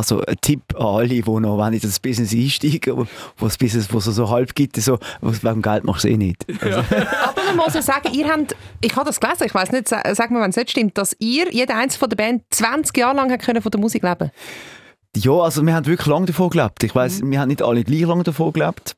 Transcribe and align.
also 0.00 0.24
ein 0.24 0.36
Tipp 0.40 0.62
an 0.76 0.86
alle, 0.86 1.08
die 1.08 1.22
noch 1.22 1.58
wenn 1.58 1.74
in 1.74 1.80
das 1.80 2.00
Business 2.00 2.32
einsteigen, 2.32 2.96
wo, 2.96 3.06
wo 3.36 3.46
das 3.46 3.58
Business 3.58 3.92
wo 3.92 3.98
es 3.98 4.04
so 4.06 4.30
halb 4.30 4.54
gibt, 4.54 4.76
so, 4.76 4.98
wegen 5.20 5.62
Geld 5.62 5.84
machst 5.84 6.04
du 6.04 6.08
es 6.08 6.14
eh 6.14 6.16
nicht. 6.16 6.46
Also. 6.62 6.78
Aber 6.78 7.44
man 7.46 7.56
muss 7.56 7.74
ja 7.74 7.82
sagen, 7.82 8.12
ihr 8.12 8.28
habt, 8.28 8.56
ich 8.80 8.96
habe 8.96 9.06
das 9.06 9.20
gelesen, 9.20 9.44
ich 9.44 9.54
weiß 9.54 9.72
nicht, 9.72 9.88
sag 9.88 10.30
mir, 10.30 10.40
wenn 10.40 10.50
es 10.50 10.56
nicht 10.56 10.70
stimmt, 10.70 10.96
dass 10.96 11.14
ihr, 11.18 11.52
jeder 11.52 11.76
einzelne 11.76 12.00
von 12.00 12.08
der 12.08 12.16
Band, 12.16 12.42
20 12.50 12.96
Jahre 12.96 13.16
lang 13.16 13.30
hat 13.30 13.42
können 13.42 13.62
von 13.62 13.70
der 13.70 13.80
Musik 13.80 14.02
leben 14.02 14.30
Ja, 15.16 15.32
also 15.32 15.64
wir 15.64 15.74
haben 15.74 15.86
wirklich 15.86 16.06
lange 16.06 16.26
davon 16.26 16.50
gelebt. 16.50 16.82
Ich 16.82 16.94
weiß, 16.94 17.22
mhm. 17.22 17.30
wir 17.30 17.40
haben 17.40 17.48
nicht 17.48 17.62
alle 17.62 17.84
gleich 17.84 18.02
lange 18.02 18.22
davon 18.22 18.52
gelebt. 18.52 18.96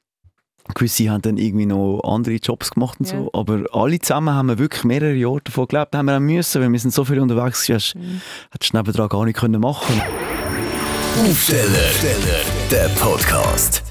Gewisse 0.75 1.11
haben 1.11 1.23
dann 1.23 1.39
irgendwie 1.39 1.67
noch 1.67 2.01
andere 2.05 2.37
Jobs 2.37 2.71
gemacht 2.71 3.01
und 3.01 3.11
ja. 3.11 3.19
so. 3.19 3.31
Aber 3.33 3.65
alle 3.73 3.99
zusammen 3.99 4.33
haben 4.33 4.47
wir 4.47 4.59
wirklich 4.59 4.85
mehrere 4.85 5.15
Jahre 5.15 5.41
davon 5.43 5.67
gelebt. 5.67 5.95
Haben 5.97 6.07
wir 6.07 6.17
auch 6.17 6.21
müssen, 6.21 6.63
weil 6.63 6.71
wir 6.71 6.79
sind 6.79 6.95
so 6.95 7.05
viel 7.05 7.19
unterwegs 7.19 7.67
gewesen, 7.67 8.01
mhm. 8.01 8.21
hättest 8.53 8.73
du 8.73 8.77
nebenan 8.77 9.09
gar 9.09 9.25
nicht 9.25 9.39
können 9.39 9.61
machen 9.61 10.01
Aufsteller, 11.19 11.91
der 12.71 12.89
Podcast. 12.99 13.83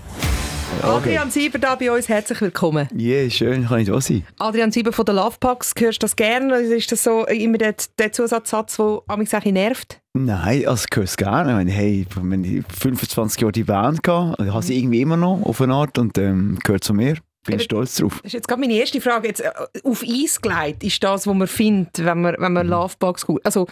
Adrian 0.82 1.30
Sieber 1.30 1.60
da 1.60 1.76
bei 1.76 1.92
uns, 1.92 2.10
herzlich 2.10 2.42
willkommen. 2.42 2.88
Ja, 2.96 3.20
yeah, 3.20 3.30
schön, 3.30 3.68
kann 3.68 3.80
ich 3.80 3.88
da 3.88 4.02
sein. 4.02 4.26
Adrian 4.40 4.72
Sieber 4.72 4.92
von 4.92 5.06
der 5.06 5.14
Lovepacks, 5.14 5.74
hörst 5.78 6.02
du 6.02 6.06
das 6.06 6.16
gerne? 6.16 6.58
Ist 6.58 6.92
das 6.92 7.04
so 7.04 7.28
immer 7.28 7.60
der, 7.60 7.76
der 8.00 8.12
Zusatzsatz, 8.12 8.78
der 8.78 9.18
mich 9.18 9.32
nervt? 9.46 10.02
Nein, 10.14 10.68
also 10.68 10.86
ich 10.90 10.98
höre 10.98 11.04
es 11.04 11.16
gerne. 11.16 11.52
Ich 11.52 11.56
meine, 11.58 11.72
hey, 11.72 12.08
ich 12.10 12.64
25 12.76 13.40
Jahre 13.40 13.52
die 13.52 13.66
Band 13.66 14.02
gehabt, 14.02 14.42
ich 14.42 14.52
habe 14.52 14.64
sie 14.64 14.80
irgendwie 14.80 15.02
immer 15.02 15.18
noch 15.18 15.44
auf 15.44 15.62
eine 15.62 15.76
Art 15.76 16.00
und 16.00 16.18
ähm, 16.18 16.58
gehört 16.64 16.84
zu 16.84 16.96
mir. 16.96 17.18
Bin 17.46 17.58
ich 17.58 17.64
stolz 17.64 17.96
drauf. 17.96 18.18
Das 18.18 18.26
ist 18.26 18.34
jetzt 18.34 18.48
gerade 18.48 18.62
meine 18.62 18.74
erste 18.74 19.00
Frage. 19.00 19.28
Jetzt, 19.28 19.42
äh, 19.42 19.52
auf 19.84 20.04
Eis 20.04 20.42
gelegt 20.42 20.84
ist 20.84 21.04
das, 21.04 21.28
was 21.28 21.36
man 21.36 21.48
findet, 21.48 22.04
wenn 22.04 22.22
man, 22.22 22.36
wenn 22.40 22.54
man 22.54 22.66
mhm. 22.66 22.72
Lovebox 22.72 23.26
gut. 23.28 23.42
Also, 23.46 23.68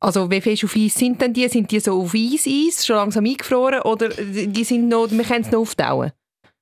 also 0.00 0.30
wie 0.30 0.40
fest 0.40 0.64
auf 0.64 0.76
Eis 0.76 0.94
sind 0.94 1.20
denn 1.20 1.32
die? 1.32 1.48
Sind 1.48 1.70
die 1.70 1.80
so 1.80 2.00
auf 2.00 2.14
Eis, 2.14 2.46
Eis 2.46 2.86
schon 2.86 2.96
langsam 2.96 3.24
eingefroren 3.24 3.82
oder 3.82 4.08
die 4.08 4.64
sind 4.64 4.88
noch, 4.88 5.10
wir 5.10 5.24
können 5.24 5.44
es 5.44 5.50
noch 5.50 5.60
auftauen? 5.60 6.12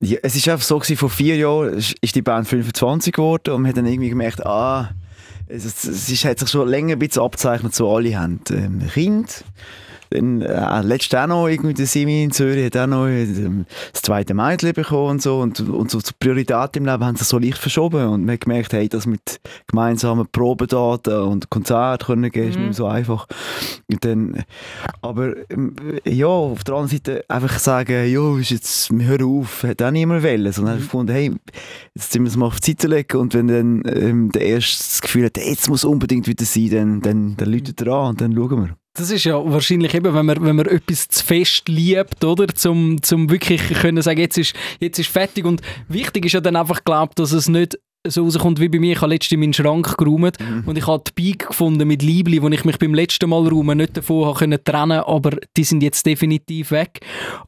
Ja, 0.01 0.19
es 0.23 0.47
war 0.47 0.55
einfach 0.55 0.67
so, 0.67 0.81
vor 0.81 1.11
vier 1.11 1.37
Jahren 1.37 1.75
ist 1.75 2.15
die 2.15 2.23
Band 2.23 2.49
25 2.49 3.15
geworden 3.15 3.55
und 3.55 3.63
man 3.63 3.71
hat 3.71 3.79
dann 3.79 3.87
irgendwie 3.87 4.11
gemerkt, 4.11 4.45
ah, 4.45 4.91
es, 5.49 5.65
es, 5.65 6.11
es 6.11 6.25
hat 6.25 6.39
sich 6.39 6.51
schon 6.51 6.69
länger 6.69 6.97
ein 6.97 6.99
bisschen 6.99 7.23
abzeichnet, 7.23 7.75
so 7.75 7.95
alle 7.95 8.19
haben 8.19 8.41
ähm, 8.51 8.87
Kind 8.93 9.45
dann, 10.11 10.43
äh, 10.43 10.83
letztes 10.83 11.19
auch 11.19 11.27
noch 11.27 11.49
irgendwie 11.49 11.75
der 11.75 11.87
Simi 11.87 12.23
in 12.23 12.31
Zürich 12.31 12.67
hat 12.67 12.77
auch 12.77 12.87
noch 12.87 13.07
äh, 13.07 13.27
das 13.93 14.03
zweite 14.03 14.35
Mädchen 14.35 14.73
bekommen 14.73 15.11
und 15.13 15.23
so. 15.23 15.41
Und, 15.41 15.61
und 15.61 15.91
so 15.91 15.99
die 16.01 16.13
Prioritäten 16.19 16.83
im 16.83 16.87
Leben 16.87 17.05
haben 17.05 17.17
sich 17.17 17.27
so 17.27 17.39
leicht 17.39 17.59
verschoben. 17.59 18.07
Und 18.07 18.25
man 18.25 18.35
hat 18.35 18.43
gemerkt, 18.43 18.73
hey, 18.73 18.89
das 18.89 19.07
mit 19.07 19.41
gemeinsamen 19.67 20.27
Probedaten 20.31 21.21
und 21.23 21.51
Konzerten 21.51 22.07
können 22.07 22.31
gehen, 22.31 22.51
ist 22.51 22.59
mhm. 22.59 22.67
nicht 22.67 22.77
so 22.77 22.87
einfach. 22.87 23.27
Und 23.91 24.05
dann, 24.05 24.45
aber 25.03 25.35
ähm, 25.51 25.75
ja, 26.05 26.27
auf 26.27 26.65
der 26.65 26.75
anderen 26.75 26.97
Seite 26.97 27.25
einfach 27.29 27.59
sagen, 27.59 28.11
ja, 28.11 28.39
ist 28.39 28.51
jetzt, 28.51 28.97
wir 28.97 29.07
hören 29.07 29.41
auf, 29.41 29.63
hat 29.65 29.83
auch 29.83 29.91
niemand 29.91 30.23
wollen. 30.23 30.53
Sondern 30.53 30.77
mhm. 30.77 30.83
gefunden, 30.83 31.13
hey, 31.13 31.33
jetzt 31.95 32.13
sind 32.13 32.23
wir 32.23 32.29
es 32.29 32.37
mal 32.37 32.47
auf 32.47 32.61
die 32.61 32.73
Seite 32.73 32.89
legen. 32.89 33.17
Und 33.19 33.35
wenn 33.35 33.49
dann 33.49 33.83
ähm, 33.87 34.33
der 34.33 34.43
Erste 34.43 34.77
das 34.79 35.01
Gefühl 35.03 35.27
hat, 35.27 35.37
jetzt 35.37 35.69
muss 35.69 35.85
unbedingt 35.85 36.27
wieder 36.27 36.45
sein, 36.45 36.71
dann, 36.71 37.01
dann, 37.01 37.37
dann 37.37 37.51
läutet 37.51 37.81
er 37.83 37.93
an 37.93 38.11
und 38.11 38.21
dann 38.21 38.35
schauen 38.35 38.67
wir. 38.67 38.86
Das 38.97 39.11
ist 39.11 39.25
ja 39.25 39.35
wahrscheinlich 39.35 39.95
eben, 39.95 40.15
wenn 40.15 40.25
man, 40.25 40.43
wenn 40.43 40.57
man 40.57 40.67
etwas 40.67 41.09
zu 41.09 41.23
fest 41.23 41.69
liebt, 41.69 42.25
oder? 42.25 42.49
Zum, 42.49 43.03
zum 43.03 43.31
wirklich 43.31 43.63
können 43.75 44.01
sagen, 44.01 44.21
jetzt 44.21 44.39
ist, 44.39 44.55
jetzt 44.81 44.99
ist 44.99 45.11
fertig. 45.11 45.45
Und 45.45 45.61
wichtig 45.89 46.25
ist 46.25 46.33
ja 46.33 46.41
dann 46.41 46.57
einfach, 46.57 46.83
glaubt, 46.83 47.19
dass 47.19 47.33
es 47.33 47.49
nicht 47.49 47.79
so 48.11 48.25
rauskommt 48.25 48.61
wie 48.61 48.69
bei 48.69 48.79
mir. 48.79 48.93
Ich 48.93 49.01
habe 49.01 49.13
letztens 49.13 49.39
meinen 49.39 49.53
Schrank 49.53 49.97
geräumt 49.97 50.39
mhm. 50.41 50.65
und 50.67 50.79
ich 50.79 50.87
habe 50.87 51.03
die 51.07 51.13
Bike 51.33 51.49
gefunden 51.49 51.87
mit 51.87 52.03
Liebli, 52.03 52.43
wo 52.43 52.49
ich 52.49 52.65
mich 52.65 52.79
beim 52.79 52.95
letzten 52.95 53.29
Mal 53.29 53.47
räumen 53.49 53.79
nicht 53.79 53.97
davon 53.97 54.27
habe 54.27 54.39
können 54.39 54.59
trennen 54.63 55.01
aber 55.01 55.31
die 55.57 55.65
sind 55.65 55.83
jetzt 55.83 56.05
definitiv 56.07 56.71
weg. 56.71 57.01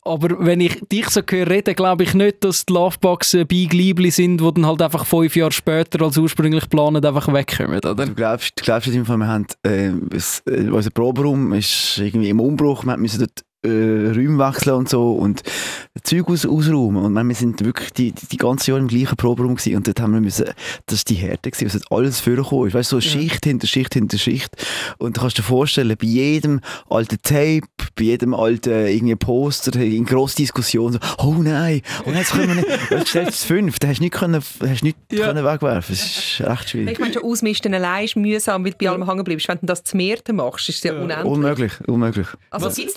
Aber 0.03 0.45
wenn 0.45 0.61
ich 0.61 0.81
dich 0.91 1.09
so 1.09 1.21
höre 1.29 1.49
reden, 1.49 1.75
glaube 1.75 2.05
ich 2.05 2.15
nicht, 2.15 2.45
dass 2.45 2.67
die 2.67 2.73
Lovebox 2.73 3.37
Bike 3.49 3.73
Liebli 3.73 4.11
sind, 4.11 4.41
die 4.41 4.53
dann 4.55 4.67
halt 4.67 4.83
einfach 4.83 5.05
fünf 5.07 5.37
Jahre 5.37 5.53
später 5.53 6.05
als 6.05 6.19
ursprünglich 6.19 6.65
geplant 6.65 7.05
einfach 7.05 7.33
wegkommen, 7.33 7.79
oder? 7.79 7.95
Du 7.95 8.15
glaubst, 8.15 8.59
du 8.59 8.65
glaubst 8.65 8.89
in 8.89 8.95
dem 8.95 9.05
Fall, 9.05 9.19
wir 9.19 9.27
haben, 9.27 9.47
äh, 9.65 9.89
äh, 9.89 10.71
unser 10.71 10.91
Proberaum 10.91 11.53
ist 11.53 11.99
irgendwie 11.99 12.31
im 12.31 12.41
Umbruch, 12.41 12.85
wir 12.85 12.97
müssen 12.97 13.21
dort 13.21 13.45
äh, 13.63 13.69
Räume 13.69 14.39
wechseln 14.39 14.75
und 14.75 14.89
so 14.89 15.13
und 15.13 15.43
Zeug 16.05 16.29
aus, 16.29 16.47
ausräumen. 16.47 17.05
Und 17.05 17.29
wir 17.29 17.35
sind 17.35 17.65
wirklich 17.65 17.93
die, 17.93 18.13
die, 18.13 18.27
die 18.27 18.37
ganze 18.37 18.71
Jahr 18.71 18.79
im 18.79 18.89
gleichen 18.89 19.17
Proberaum 19.17 19.57
gewesen. 19.57 19.77
und 19.77 19.87
dort 19.87 20.01
haben 20.01 20.13
wir 20.13 20.21
müssen, 20.21 20.47
das 20.87 20.99
ist 20.99 21.11
die 21.11 21.15
Härte 21.15 21.51
gewesen, 21.51 21.75
was 21.75 21.91
alles 21.91 22.21
vorgekommen 22.21 22.69
ist. 22.69 22.75
Weißt 22.75 22.93
du, 22.93 22.97
so 22.97 23.01
Schicht 23.01 23.45
hinter 23.45 23.67
Schicht 23.67 23.95
hinter 23.95 24.17
Schicht. 24.17 24.51
Und 24.99 25.17
du 25.17 25.21
kannst 25.21 25.39
dir 25.39 25.43
vorstellen, 25.43 25.97
bei 26.01 26.07
jedem 26.07 26.61
alten 26.89 27.19
Tape, 27.23 27.63
bei 27.97 28.05
jedem 28.05 28.33
alten 28.33 28.71
irgendwie 28.71 29.17
Poster, 29.17 29.75
in 29.81 30.05
grossen 30.05 30.37
Diskussionen, 30.43 30.95
so, 30.95 31.27
oh 31.27 31.35
nein, 31.35 31.83
oh 32.05 32.11
nein, 32.11 32.19
jetzt 32.19 32.33
können 32.33 32.49
wir 32.49 32.55
nicht, 32.55 32.69
jetzt 32.91 33.09
stellst 33.09 33.43
du 33.43 33.55
fünf, 33.55 33.79
da 33.79 33.89
hast 33.89 33.99
du 33.99 34.05
nicht 34.05 34.15
können, 34.15 34.43
hast 34.61 34.85
nicht 34.85 34.97
ja. 35.11 35.27
können 35.27 35.45
wegwerfen. 35.45 35.97
Das 35.97 36.05
ist 36.05 36.41
echt 36.41 36.71
schwierig. 36.71 36.93
Ich 36.93 36.99
meine, 37.01 37.13
schon 37.13 37.25
ausmisten 37.25 37.75
allein 37.75 38.05
ist 38.05 38.17
mühsam, 38.17 38.65
weil 38.65 38.73
du 38.73 38.79
bei 38.79 38.91
allem 38.91 39.09
hängen 39.09 39.25
bleibst. 39.25 39.49
Wenn 39.49 39.59
du 39.61 39.67
das 39.67 39.83
zu 39.83 39.97
mehrten 39.97 40.37
machst, 40.37 40.69
ist 40.69 40.77
es 40.77 40.83
ja 40.85 40.93
unendlich. 40.93 41.25
Unmöglich, 41.25 41.73
unmöglich. 41.89 42.29
Also 42.51 42.71
gibt 42.71 42.91
es 42.91 42.97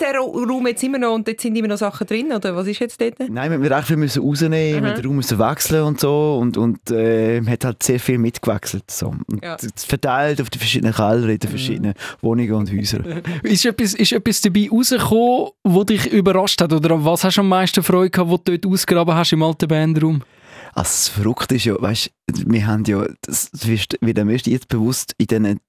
Raum 0.52 0.66
jetzt 0.66 0.82
immer 0.82 0.98
noch 0.98 1.14
und 1.14 1.26
dort 1.26 1.40
sind 1.40 1.56
immer 1.56 1.68
noch 1.68 1.78
Sachen 1.78 2.06
drin, 2.06 2.32
oder 2.32 2.54
was 2.54 2.66
ist 2.66 2.78
jetzt 2.80 3.00
dort? 3.00 3.18
Nein, 3.18 3.50
wir 3.50 3.58
mussten 3.58 3.74
recht 3.74 3.88
viel 3.88 3.96
müssen 3.96 4.22
rausnehmen, 4.22 4.90
mhm. 4.90 4.94
den 4.94 5.06
Raum 5.06 5.16
müssen 5.16 5.38
wechseln 5.38 5.82
und 5.84 6.00
so 6.00 6.38
und, 6.40 6.56
und 6.56 6.78
äh, 6.90 7.40
man 7.40 7.52
hat 7.52 7.64
halt 7.64 7.82
sehr 7.82 8.00
viel 8.00 8.18
mitgewechselt. 8.18 8.90
So. 8.90 9.08
Und 9.08 9.42
ja. 9.42 9.56
verteilt 9.76 10.40
auf 10.40 10.50
die 10.50 10.58
verschiedenen 10.58 10.94
Keller 10.94 11.28
in 11.28 11.38
den 11.38 11.48
mhm. 11.48 11.50
verschiedenen 11.50 11.90
mhm. 11.90 12.26
Wohnungen 12.26 12.52
und 12.52 12.72
Häusern. 12.72 13.22
ist, 13.42 13.64
etwas, 13.64 13.94
ist 13.94 14.12
etwas 14.12 14.40
dabei 14.40 14.68
rausgekommen, 14.70 15.50
was 15.64 15.86
dich 15.86 16.12
überrascht 16.12 16.60
hat 16.60 16.72
oder 16.72 17.04
was 17.04 17.24
hast 17.24 17.36
du 17.36 17.40
am 17.40 17.48
meisten 17.48 17.82
Freude 17.82 18.10
gehabt, 18.10 18.30
wo 18.30 18.36
du 18.36 18.56
dort 18.56 18.66
ausgraben 18.72 19.14
hast 19.14 19.32
im 19.32 19.42
alten 19.42 19.68
Bandraum? 19.68 20.22
Also 20.74 20.88
das 20.88 21.08
Verrückte 21.08 21.56
ist 21.56 21.64
ja, 21.64 21.80
weißt, 21.80 22.10
wir 22.46 22.66
haben 22.66 22.84
ja, 22.84 23.06
das 23.22 23.50
wird 23.66 24.00
mir 24.00 24.14
jetzt 24.14 24.68
bewusst, 24.68 25.14
in 25.18 25.26
diesen 25.26 25.60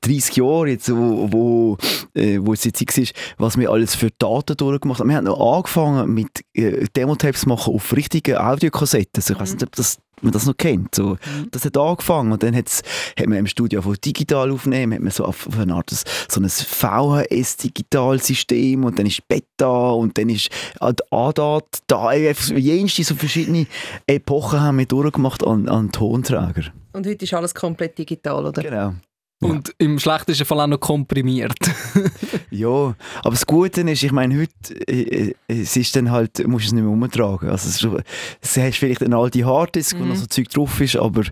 30 0.00 0.36
Jahre, 0.36 0.68
jetzt, 0.68 0.90
wo, 0.90 1.32
wo, 1.32 1.78
äh, 2.14 2.38
wo 2.40 2.52
es 2.52 2.62
Zeit 2.62 2.96
war, 2.96 3.04
was 3.38 3.58
wir 3.58 3.70
alles 3.70 3.94
für 3.94 4.10
Daten 4.18 4.56
durchgemacht 4.56 5.00
haben. 5.00 5.08
Wir 5.08 5.16
haben 5.16 5.24
noch 5.24 5.56
angefangen 5.56 6.12
mit 6.12 6.44
äh, 6.54 6.86
Demo-Tapes 6.96 7.46
machen 7.46 7.74
auf 7.74 7.94
richtigen 7.94 8.36
Audiokassetten. 8.36 9.16
Also 9.16 9.34
ich 9.34 9.40
weiß 9.40 9.52
nicht, 9.52 9.64
ob 9.64 9.76
das 9.76 9.98
man 10.22 10.32
das 10.32 10.46
noch 10.46 10.56
kennt. 10.56 10.94
So, 10.94 11.10
mhm. 11.10 11.18
Das 11.50 11.62
hat 11.64 11.76
angefangen 11.76 12.30
und 12.32 12.42
dann 12.42 12.56
hat's, 12.56 12.82
hat 13.18 13.26
man 13.26 13.38
im 13.38 13.46
Studio 13.46 13.82
von 13.82 13.96
digital 14.04 14.50
aufnehmen, 14.50 14.94
hat 14.94 15.02
man 15.02 15.10
so 15.10 15.24
auf, 15.24 15.46
auf 15.46 15.58
eine 15.58 15.74
Art 15.74 15.90
so 15.90 16.40
ein 16.40 16.48
VHS-Digitalsystem 16.48 18.84
und 18.84 18.98
dann 18.98 19.06
ist 19.06 19.26
Beta 19.28 19.90
und 19.90 20.18
dann 20.18 20.28
ist 20.28 20.50
ADAT, 20.80 21.82
da 21.86 22.12
jenste 22.12 23.04
so 23.04 23.14
verschiedene 23.14 23.68
Epochen 24.06 24.60
haben 24.60 24.78
wir 24.78 24.86
durchgemacht 24.86 25.46
an, 25.46 25.68
an 25.68 25.92
Tonträger. 25.92 26.72
Und 26.92 27.06
heute 27.06 27.24
ist 27.24 27.34
alles 27.34 27.54
komplett 27.54 27.98
digital, 27.98 28.46
oder? 28.46 28.62
Genau. 28.62 28.94
Und 29.40 29.68
ja. 29.68 29.74
im 29.78 29.98
schlechtesten 29.98 30.44
Fall 30.44 30.60
auch 30.60 30.66
noch 30.66 30.80
komprimiert. 30.80 31.58
ja, 32.50 32.94
aber 33.20 33.30
das 33.30 33.46
Gute 33.46 33.82
ist, 33.82 34.02
ich 34.02 34.12
meine, 34.12 34.40
heute 34.40 34.88
äh, 34.88 35.30
äh 35.30 35.34
es 35.48 35.76
ist 35.76 35.96
dann 35.96 36.10
halt, 36.10 36.46
musst 36.46 36.66
du 36.66 36.68
es 36.68 36.72
nicht 36.72 36.84
mehr 36.84 36.92
umtragen. 36.92 37.48
Also 37.48 37.88
du 37.88 37.98
hast 38.42 38.76
vielleicht 38.76 39.02
eine 39.02 39.16
alte 39.16 39.44
Harddisk, 39.44 39.96
mhm. 39.96 40.00
wo 40.00 40.04
noch 40.06 40.16
so 40.16 40.26
Zeug 40.26 40.48
drauf 40.50 40.80
ist, 40.80 40.96
aber 40.96 41.22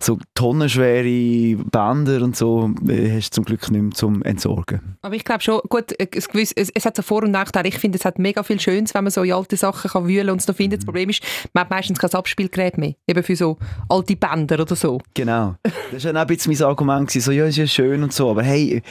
so 0.00 0.18
tonnenschwere 0.34 1.56
Bänder 1.70 2.22
und 2.22 2.36
so 2.36 2.70
äh, 2.88 3.16
hast 3.16 3.30
du 3.30 3.34
zum 3.36 3.44
Glück 3.44 3.70
nicht 3.70 3.82
mehr 3.82 3.90
zum 3.92 4.22
Entsorgen. 4.22 4.96
Aber 5.02 5.14
ich 5.14 5.24
glaube 5.24 5.42
schon, 5.42 5.60
gut, 5.68 5.92
es, 5.98 6.28
es, 6.34 6.70
es, 6.74 6.86
hat 6.86 6.96
so 6.96 7.02
Vor- 7.02 7.24
und 7.24 7.32
Nachteile. 7.32 7.68
Ich 7.68 7.78
finde, 7.78 7.98
es 7.98 8.04
hat 8.04 8.18
mega 8.18 8.42
viel 8.42 8.60
Schönes, 8.60 8.94
wenn 8.94 9.04
man 9.04 9.10
so 9.10 9.22
in 9.22 9.32
alte 9.32 9.56
Sachen 9.56 9.90
kann 9.90 10.06
wühlen 10.06 10.30
und 10.30 10.40
es 10.40 10.48
noch 10.48 10.56
findet. 10.56 10.80
Mhm. 10.80 10.80
Das 10.80 10.86
Problem 10.86 11.10
ist, 11.10 11.22
man 11.52 11.62
hat 11.62 11.70
meistens 11.70 11.98
kein 11.98 12.12
Abspielgerät 12.12 12.78
mehr, 12.78 12.94
eben 13.06 13.22
für 13.22 13.36
so 13.36 13.58
alte 13.88 14.16
Bänder 14.16 14.60
oder 14.60 14.76
so. 14.76 15.00
Genau. 15.14 15.56
Das 15.92 16.04
war 16.04 16.12
auch 16.12 16.16
ein 16.16 16.26
bisschen 16.26 16.52
mein 16.52 16.62
Argument, 16.62 17.10
so, 17.10 17.30
ja, 17.30 17.46
ist 17.46 17.56
ja 17.56 17.66
schön 17.66 18.02
und 18.02 18.12
so, 18.12 18.30
aber 18.30 18.42
hey, 18.42 18.82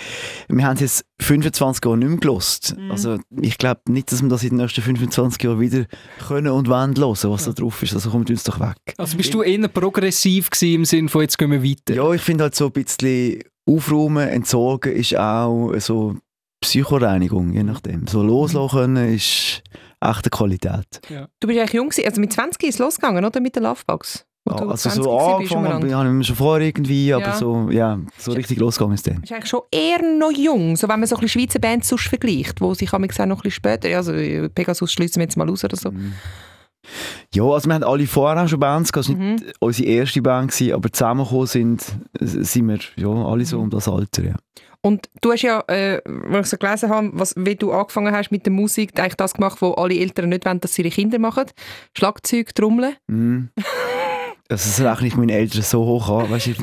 wir 0.47 0.65
haben 0.65 0.75
es 0.75 0.81
jetzt 0.81 1.05
25 1.19 1.72
Jahre 1.83 1.97
nicht 1.97 2.09
mehr 2.09 2.17
gelost. 2.17 2.75
Mhm. 2.77 2.91
Also 2.91 3.17
ich 3.41 3.57
glaube 3.57 3.81
nicht, 3.89 4.11
dass 4.11 4.21
wir 4.21 4.29
das 4.29 4.43
in 4.43 4.49
den 4.49 4.57
nächsten 4.57 4.81
25 4.81 5.41
Jahren 5.43 5.59
wieder 5.59 5.85
können 6.27 6.51
und 6.51 6.67
wollen 6.67 6.95
hören, 6.95 7.31
was 7.31 7.45
da 7.45 7.51
drauf 7.51 7.81
ist. 7.83 7.93
Also 7.93 8.09
kommt 8.09 8.29
uns 8.29 8.43
doch 8.43 8.59
weg. 8.59 8.77
Also 8.97 9.17
bist 9.17 9.33
du 9.33 9.41
eher 9.41 9.67
progressiv 9.67 10.49
gewesen, 10.49 10.75
im 10.75 10.85
Sinne 10.85 11.09
von 11.09 11.21
jetzt 11.21 11.37
gehen 11.37 11.51
wir 11.51 11.63
weiter? 11.63 11.93
Ja, 11.93 12.11
ich 12.11 12.21
finde 12.21 12.43
halt 12.43 12.55
so 12.55 12.67
ein 12.67 12.71
bisschen 12.71 13.43
aufräumen, 13.65 14.27
entsorgen 14.27 14.93
ist 14.93 15.17
auch 15.17 15.73
so 15.79 16.17
Psychoreinigung, 16.61 17.53
je 17.53 17.63
nachdem. 17.63 18.07
So 18.07 18.23
loslassen 18.23 18.77
können 18.77 19.13
ist 19.13 19.61
echte 19.99 20.29
Qualität. 20.29 21.01
Ja. 21.09 21.27
Du 21.39 21.47
bist 21.47 21.59
eigentlich 21.59 21.73
jung, 21.73 21.91
also 22.05 22.21
mit 22.21 22.33
20 22.33 22.63
ist 22.63 22.75
es 22.75 22.79
losgegangen, 22.79 23.23
oder? 23.23 23.39
Mit 23.39 23.55
der 23.55 23.63
Lovebox? 23.63 24.25
Ja, 24.45 24.55
also 24.55 24.89
so 24.89 25.17
angefangen 25.17 25.93
habe 25.95 26.19
ich 26.19 26.27
schon 26.27 26.35
vorher 26.35 26.67
irgendwie, 26.67 27.07
ja. 27.07 27.17
aber 27.17 27.33
so, 27.33 27.69
ja, 27.69 27.97
so 28.17 28.33
richtig 28.33 28.59
losgegangen 28.59 28.95
ist 28.95 29.07
dann. 29.07 29.23
Ist 29.23 29.31
eigentlich 29.31 29.49
schon 29.49 29.61
eher 29.71 30.01
noch 30.01 30.31
jung, 30.31 30.75
so 30.75 30.89
wenn 30.89 30.99
man 30.99 31.07
so 31.07 31.15
ein 31.15 31.21
bisschen 31.21 31.41
Schweizer 31.41 31.59
Bands 31.59 31.87
sonst 31.87 32.09
vergleicht, 32.09 32.59
wo 32.59 32.73
sich 32.73 32.89
auch 32.89 32.99
noch 32.99 33.07
ein 33.07 33.07
bisschen 33.07 33.51
später, 33.51 33.95
also 33.95 34.11
Pegasus 34.53 34.91
schließen 34.91 35.21
wir 35.21 35.23
jetzt 35.23 35.37
mal 35.37 35.49
aus 35.49 35.63
oder 35.63 35.77
so. 35.77 35.91
Mhm. 35.91 36.13
Ja, 37.33 37.43
also 37.43 37.69
wir 37.69 37.75
haben 37.75 37.83
alle 37.83 38.05
vorher 38.05 38.45
schon 38.49 38.59
Bands 38.59 38.91
gehabt, 38.91 39.07
es 39.07 39.15
war 39.15 39.23
mhm. 39.23 39.35
nicht 39.35 39.45
unsere 39.59 39.87
erste 39.87 40.21
Band, 40.21 40.51
gewesen, 40.51 40.73
aber 40.73 40.91
zusammengekommen 40.91 41.47
sind, 41.47 41.85
sind 42.19 42.67
wir 42.67 42.79
ja, 42.97 43.07
alle 43.07 43.45
so 43.45 43.57
mhm. 43.57 43.63
um 43.63 43.69
das 43.69 43.87
Alter, 43.87 44.23
ja. 44.25 44.35
Und 44.85 45.09
du 45.21 45.31
hast 45.31 45.43
ja, 45.43 45.63
äh, 45.67 46.01
wenn 46.03 46.41
ich 46.41 46.47
so 46.47 46.57
gelesen 46.57 46.89
habe, 46.89 47.09
was, 47.13 47.33
wie 47.37 47.55
du 47.55 47.71
angefangen 47.71 48.13
hast 48.13 48.31
mit 48.31 48.45
der 48.45 48.51
Musik, 48.51 48.99
eigentlich 48.99 49.15
das 49.15 49.33
gemacht, 49.33 49.61
was 49.61 49.77
alle 49.77 49.97
Eltern 49.97 50.27
nicht 50.27 50.45
wollen, 50.45 50.59
dass 50.59 50.73
sie 50.73 50.81
ihre 50.81 50.91
Kinder 50.91 51.19
machen. 51.19 51.45
Schlagzeug, 51.97 52.53
Trommeln. 52.53 52.95
Mhm. 53.07 53.49
Also 54.53 54.69
das 54.69 54.91
rechne 54.91 55.07
ich 55.07 55.15
meinen 55.15 55.29
Eltern 55.29 55.61
so 55.61 55.83
hoch 55.85 56.09
an. 56.09 56.29
Weißt, 56.29 56.47
die, 56.47 56.55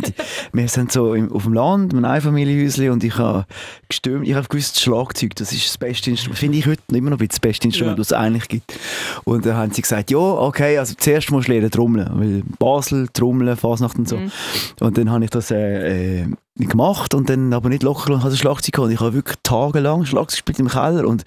wir 0.53 0.69
sind 0.69 0.93
so 0.93 1.15
im, 1.15 1.33
auf 1.33 1.45
dem 1.45 1.53
Land, 1.55 1.93
ein 1.93 2.05
Einfamilienhäuschen 2.05 2.91
und 2.91 3.05
ich 3.05 3.19
habe 3.19 3.47
gestürmt, 3.89 4.27
ich 4.27 4.35
habe 4.35 4.49
gewusst, 4.49 4.81
Schlagzeug, 4.81 5.35
das 5.37 5.53
ist 5.53 5.67
das 5.67 5.79
beste 5.79 6.11
Instrument, 6.11 6.39
finde 6.39 6.59
ich 6.59 6.67
heute 6.67 6.83
immer 6.93 7.11
noch 7.11 7.19
das 7.19 7.41
beste 7.41 7.67
Instrument, 7.69 7.97
Ja. 7.97 8.01
das 8.01 8.09
es 8.09 8.13
eigentlich 8.13 8.49
gibt. 8.49 8.79
Und 9.25 9.45
dann 9.47 9.57
haben 9.57 9.73
sie 9.73 9.83
gesagt, 9.83 10.11
ja, 10.11 10.19
okay, 10.19 10.79
also 10.79 10.95
zuerst 10.97 11.31
musst 11.31 11.49
du 11.49 11.53
lernen 11.53 11.71
Trommeln, 11.71 12.11
weil 12.15 12.43
Basel, 12.59 13.09
Trommeln, 13.13 13.57
Fasnacht 13.57 13.99
und 13.99 14.09
so. 14.09 14.17
Mhm. 14.17 14.33
Und 14.81 14.99
dann 14.99 15.11
habe 15.11 15.25
ich 15.25 15.31
das 15.31 15.51
äh, 15.51 16.23
äh, 16.23 16.27
gemacht 16.57 17.15
und 17.15 17.29
dann 17.31 17.53
aber 17.53 17.69
nicht 17.69 17.83
locker 17.83 18.13
und 18.13 18.21
habe 18.21 18.31
das 18.31 18.39
Schlagzeug 18.39 18.75
gehabt. 18.75 18.93
Ich 18.93 19.01
habe 19.01 19.15
wirklich 19.15 19.37
tagelang 19.43 20.05
Schlagzeug 20.05 20.45
gespielt 20.47 20.59
im 20.61 20.69
Keller 20.69 21.07
und 21.07 21.25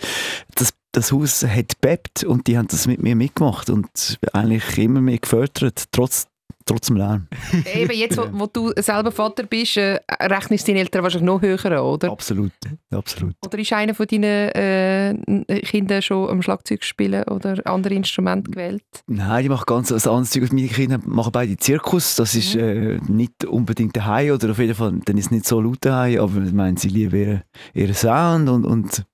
das, 0.56 0.74
das 0.92 1.12
Haus 1.12 1.44
hat 1.44 1.80
bebt 1.82 2.24
und 2.24 2.48
die 2.48 2.58
haben 2.58 2.68
das 2.68 2.88
mit 2.88 3.02
mir 3.02 3.16
mitgemacht 3.16 3.70
und 3.70 4.20
eigentlich 4.34 4.78
immer 4.78 5.02
mehr 5.02 5.18
gefördert, 5.18 5.86
trotz, 5.92 6.28
trotz 6.66 6.88
dem 6.88 6.98
Lärm. 6.98 7.28
Eben 7.74 7.94
jetzt, 7.94 8.18
wo, 8.18 8.28
wo 8.32 8.48
du 8.48 8.72
selber 8.78 9.12
Vater 9.12 9.44
bist, 9.44 9.78
äh, 9.78 10.00
rechnest 10.22 10.68
du 10.68 10.72
deine 10.72 10.82
Eltern 10.82 11.04
wahrscheinlich 11.04 11.26
noch 11.26 11.42
höher 11.42 11.66
an, 11.66 11.80
oder? 11.80 12.12
Absolut, 12.12 12.52
absolut. 12.92 13.36
Oder 13.46 13.60
ist 13.60 13.74
einer 13.74 13.94
von 13.94 14.08
deinen 14.08 14.24
äh, 14.24 15.62
Kindern 15.62 16.02
schon 16.02 16.30
am 16.30 16.42
Schlagzeug 16.42 16.84
spielen 16.84 17.24
oder 17.26 17.60
andere 17.66 17.94
Instrumente 17.94 18.52
gewählt? 18.52 18.84
Nein, 19.08 19.44
die 19.44 19.50
machen 19.50 19.66
ganz 19.66 19.92
was 19.92 20.08
anderes 20.08 20.32
Zeug. 20.32 20.52
Meine 20.52 20.68
Kinder 20.68 21.00
machen 21.06 21.32
beide 21.32 21.58
Zirkus. 21.58 22.16
Das 22.16 22.36
ist 22.36 22.56
äh, 22.56 23.00
nicht 23.08 23.46
unbedingt 23.46 23.96
daheim 23.96 24.34
oder 24.34 24.52
auf 24.52 24.60
jeden 24.60 24.76
Fall, 24.76 25.00
dann 25.06 25.18
ist 25.18 25.26
es 25.26 25.32
nicht 25.32 25.46
so 25.46 25.62
laut 25.62 25.80
daheim, 25.82 26.20
aber 26.20 26.42
ich 26.42 26.54
meine, 26.54 26.78
sie 26.78 26.90
lieben 26.90 27.20
ihren, 27.20 27.44
ihren 27.74 27.94
Sound 27.94 28.50
und, 28.50 28.66
und 28.66 29.06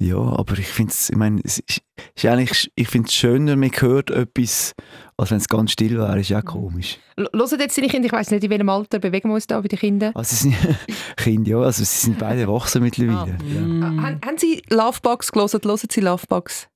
ja, 0.00 0.16
aber 0.16 0.56
ich 0.58 0.68
finde 0.68 0.92
es, 0.92 1.10
ich 1.10 1.16
meine, 1.16 1.40
ich 1.44 2.88
finde 2.88 3.08
es 3.08 3.14
schöner, 3.14 3.56
man 3.56 3.70
hört 3.70 4.10
etwas, 4.10 4.74
als 5.18 5.30
wenn 5.32 5.38
es 5.38 5.48
ganz 5.48 5.72
still 5.72 5.98
wäre, 5.98 6.18
ist 6.20 6.28
ja 6.30 6.40
komisch. 6.42 6.98
L- 7.16 7.28
Hören 7.34 7.58
jetzt 7.60 7.76
deine 7.76 7.88
Kinder, 7.88 8.06
ich 8.06 8.12
weiss 8.12 8.30
nicht, 8.30 8.44
in 8.44 8.50
welchem 8.50 8.68
Alter 8.68 8.98
bewegen 9.00 9.28
wir 9.28 9.34
uns 9.34 9.46
da 9.46 9.60
bei 9.60 9.68
den 9.68 9.78
Kindern? 9.78 10.12
Also 10.14 10.34
sie 10.36 10.50
sind 10.50 10.56
Kinder, 11.16 11.50
ja, 11.50 11.58
also 11.58 11.82
sie 11.84 12.06
sind 12.06 12.18
beide 12.18 12.42
erwachsen 12.42 12.82
mittlerweile. 12.82 13.36
ja. 13.52 13.60
Mm. 13.60 13.82
Haben, 14.02 14.20
haben 14.24 14.38
sie 14.38 14.62
Lovebox 14.70 15.32
gelesen? 15.32 15.60
Hören 15.64 15.78
sie 15.90 16.00
Lovebox? 16.00 16.68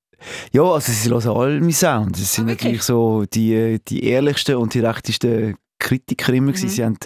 Ja, 0.52 0.62
also 0.62 0.92
sie 0.92 1.08
hören 1.10 1.28
alle 1.36 1.60
meine 1.60 1.72
Sounds. 1.72 2.18
Sie 2.18 2.24
sind 2.24 2.48
Ah, 2.48 2.52
natürlich 2.52 2.82
so 2.82 3.24
die, 3.32 3.80
die 3.88 4.04
ehrlichsten 4.04 4.56
und 4.56 4.74
direktesten 4.74 5.56
Kritiker 5.78 6.32
immer. 6.32 6.52
Mhm. 6.52 6.56
Sie 6.56 6.84
haben 6.84 6.96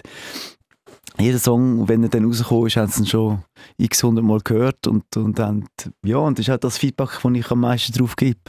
jeden 1.19 1.39
Song, 1.39 1.87
wenn 1.87 2.03
er 2.03 2.09
dann 2.09 2.25
rausgekommen 2.25 2.67
ist, 2.67 2.75
haben 2.77 2.91
sie 2.91 3.01
ihn 3.01 3.07
schon 3.07 3.43
x 3.77 4.03
hundert 4.03 4.23
Mal 4.23 4.39
gehört 4.43 4.85
und, 4.85 5.03
und 5.17 5.39
haben, 5.39 5.65
ja, 6.05 6.17
und 6.17 6.37
das 6.37 6.45
ist 6.45 6.49
halt 6.49 6.63
das 6.63 6.77
Feedback, 6.77 7.09
das 7.23 7.31
ich 7.33 7.49
am 7.51 7.59
meisten 7.61 7.91
drauf 7.93 8.15
gebe, 8.15 8.39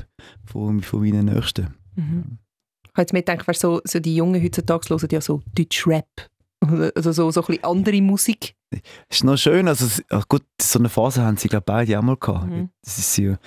von, 0.44 0.82
von 0.82 1.00
meinen 1.00 1.26
Nächsten. 1.26 1.69
Mhm. 1.96 2.38
Ich 2.99 3.00
habe 3.00 3.05
jetzt 3.05 3.12
mir 3.12 3.23
gedacht, 3.23 3.47
weißt, 3.47 3.61
so, 3.61 3.81
so 3.85 4.00
die 4.00 4.17
Jungen 4.17 4.43
heutzutage 4.43 4.89
hören 4.89 5.09
ja 5.12 5.21
so 5.21 5.41
Deutsch-Rap. 5.55 6.29
Also 6.97 7.12
so, 7.12 7.31
so 7.31 7.43
ein 7.43 7.47
bisschen 7.47 7.62
andere 7.62 8.03
Musik. 8.03 8.56
ist 9.09 9.23
noch 9.23 9.37
schön, 9.37 9.69
also 9.69 9.87
ach 10.11 10.27
gut, 10.27 10.43
so 10.61 10.81
eine 10.81 10.89
Phase 10.89 11.23
haben 11.23 11.37
sie 11.37 11.47
glaube 11.47 11.62
beide 11.65 11.97
auch 11.97 12.03
mal 12.03 12.17
gehabt. 12.17 12.50
Mhm. 12.50 12.71
Das 12.83 12.99
ist 12.99 13.17
ja, 13.17 13.39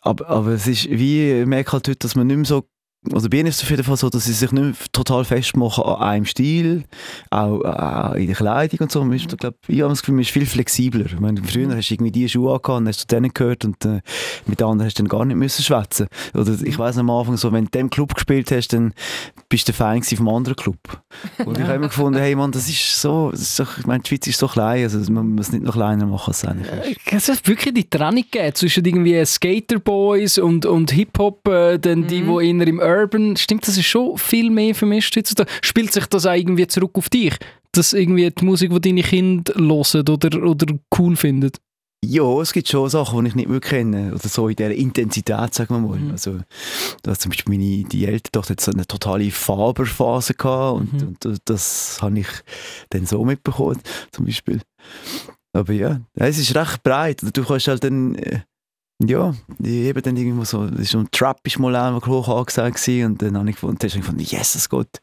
aber, 0.00 0.28
aber 0.28 0.50
es 0.50 0.68
ist 0.68 0.88
wie, 0.88 1.40
ich 1.40 1.46
merke 1.46 1.72
halt 1.72 1.88
heute, 1.88 1.98
dass 1.98 2.14
man 2.14 2.28
nicht 2.28 2.36
mehr 2.36 2.44
so, 2.44 2.68
also 3.12 3.28
bei 3.28 3.38
ihnen 3.38 3.46
ist 3.48 3.56
es 3.56 3.62
auf 3.62 3.70
jeden 3.70 3.84
Fall 3.84 3.96
so, 3.96 4.10
dass 4.10 4.24
sie 4.24 4.32
sich 4.32 4.50
nicht 4.52 4.92
total 4.92 5.24
festmachen 5.24 5.84
an 5.84 6.02
einem 6.02 6.24
Stil, 6.26 6.84
auch, 7.30 7.60
auch 7.62 8.14
in 8.14 8.26
der 8.26 8.36
Kleidung 8.36 8.80
und 8.80 8.92
so. 8.92 9.04
Man 9.04 9.16
ist, 9.16 9.28
glaub, 9.38 9.54
ich 9.68 9.80
habe 9.80 9.90
das 9.90 10.00
Gefühl, 10.00 10.14
man 10.16 10.22
ist 10.22 10.30
viel 10.30 10.46
flexibler. 10.46 11.06
Ich 11.06 11.20
meine, 11.20 11.42
früher 11.42 11.74
hast 11.76 11.88
du 11.90 11.94
irgendwie 11.94 12.10
die 12.10 12.28
Schuhe 12.28 12.54
angehabt 12.54 12.80
und 12.80 12.88
hast 12.88 13.10
du 13.10 13.14
denen 13.14 13.32
gehört 13.32 13.64
und 13.64 13.84
äh, 13.84 14.00
mit 14.46 14.60
den 14.60 14.66
anderen 14.66 14.86
hast 14.86 14.98
du 14.98 15.02
dann 15.04 15.08
gar 15.08 15.24
nicht 15.24 15.36
müssen 15.36 15.62
schwätzen. 15.62 16.08
Oder 16.34 16.54
ich 16.62 16.78
weiß 16.78 16.98
am 16.98 17.10
Anfang 17.10 17.36
so, 17.36 17.52
wenn 17.52 17.66
du 17.66 17.78
in 17.78 17.82
dem 17.86 17.90
Club 17.90 18.14
gespielt 18.14 18.50
hast, 18.50 18.72
dann 18.72 18.92
bist 19.48 19.68
du 19.68 19.72
Fan 19.72 20.02
vom 20.02 20.28
anderen 20.28 20.56
Club. 20.56 20.78
Und 21.44 21.56
ich 21.56 21.64
habe 21.64 21.74
immer 21.74 21.88
gefunden, 21.88 22.18
hey 22.18 22.34
Mann, 22.34 22.50
das 22.52 22.68
ist 22.68 23.00
so, 23.00 23.30
das 23.30 23.40
ist 23.42 23.60
doch, 23.60 23.78
ich 23.78 23.86
meine, 23.86 24.02
die 24.02 24.08
Schweiz 24.08 24.26
ist 24.26 24.38
so 24.38 24.48
klein, 24.48 24.82
also 24.82 25.12
man 25.12 25.30
muss 25.34 25.46
es 25.46 25.52
nicht 25.52 25.64
noch 25.64 25.74
kleiner 25.74 26.06
machen, 26.06 26.28
als 26.30 26.42
es 26.42 26.48
eigentlich 26.48 26.96
ist. 27.12 27.28
Es 27.28 27.28
hat 27.28 27.46
wirklich 27.48 27.74
die 27.74 27.88
Trennung 27.88 28.24
gegeben 28.30 28.54
zwischen 28.54 28.84
irgendwie 28.84 29.24
Skaterboys 29.24 30.38
und, 30.38 30.66
und 30.66 30.90
Hip-Hop, 30.90 31.46
äh, 31.48 31.78
dann 31.78 32.06
die, 32.06 32.22
Mhm. 32.22 32.38
die 32.38 32.58
eher 32.58 32.66
im 32.68 32.80
Urban. 32.88 33.36
Stimmt, 33.36 33.66
das 33.68 33.76
ist 33.76 33.86
schon 33.86 34.16
viel 34.18 34.50
mehr 34.50 34.74
vermischt 34.74 35.16
heutzutage. 35.16 35.50
Spielt 35.62 35.92
sich 35.92 36.06
das 36.06 36.26
auch 36.26 36.34
irgendwie 36.34 36.66
zurück 36.66 36.92
auf 36.94 37.08
dich? 37.08 37.34
Dass 37.72 37.92
irgendwie 37.92 38.30
die 38.30 38.44
Musik, 38.44 38.70
die 38.72 38.80
deine 38.80 39.02
Kinder 39.02 39.52
hören 39.54 40.08
oder, 40.08 40.42
oder 40.42 40.66
cool 40.98 41.16
finden? 41.16 41.50
Ja, 42.04 42.40
es 42.40 42.52
gibt 42.52 42.68
schon 42.68 42.88
Sachen, 42.88 43.24
die 43.24 43.28
ich 43.30 43.34
nicht 43.34 43.48
mehr 43.48 43.58
kenne. 43.60 44.14
Oder 44.14 44.28
so 44.28 44.48
in 44.48 44.54
dieser 44.54 44.70
Intensität, 44.72 45.52
sagen 45.52 45.74
wir 45.74 45.80
mal. 45.80 45.98
Mhm. 45.98 46.12
Also, 46.12 46.38
da 47.02 47.10
hat 47.10 47.20
zum 47.20 47.30
Beispiel 47.30 47.56
meine, 47.58 47.82
die 47.88 48.06
ältere 48.06 48.30
Tochter 48.30 48.52
hat 48.52 48.60
so 48.60 48.70
eine 48.70 48.86
totale 48.86 49.30
Faberphase 49.32 50.34
gehabt 50.34 50.80
und, 50.80 50.92
Mhm. 50.92 51.16
und 51.24 51.40
das 51.46 51.98
habe 52.00 52.20
ich 52.20 52.28
dann 52.90 53.04
so 53.04 53.24
mitbekommen, 53.24 53.80
zum 54.12 54.26
Beispiel. 54.26 54.60
Aber 55.52 55.72
ja, 55.72 56.00
ja, 56.14 56.26
es 56.26 56.38
ist 56.38 56.54
recht 56.54 56.84
breit. 56.84 57.20
Du 57.32 57.44
kannst 57.44 57.66
halt 57.66 57.82
dann, 57.82 58.14
äh, 58.14 58.40
ja, 59.04 59.34
ich 59.60 59.66
eben 59.66 60.02
dann 60.02 60.16
irgendwo 60.16 60.44
so, 60.44 60.66
das 60.66 60.80
ist 60.80 60.90
so 60.90 60.98
ein 60.98 61.08
Trap 61.12 61.40
ist 61.44 61.58
mal 61.58 61.74
einmal 61.76 62.00
hoch 62.00 62.28
angesagt 62.28 62.86
und 62.88 63.22
dann 63.22 63.36
habe 63.36 63.50
ich 63.50 63.56
gefunden, 63.56 63.78
dann 63.78 63.90
habe 63.90 63.98
ich 63.98 64.06
gefunden, 64.06 64.22
Jesus 64.22 64.68
Gott, 64.68 65.00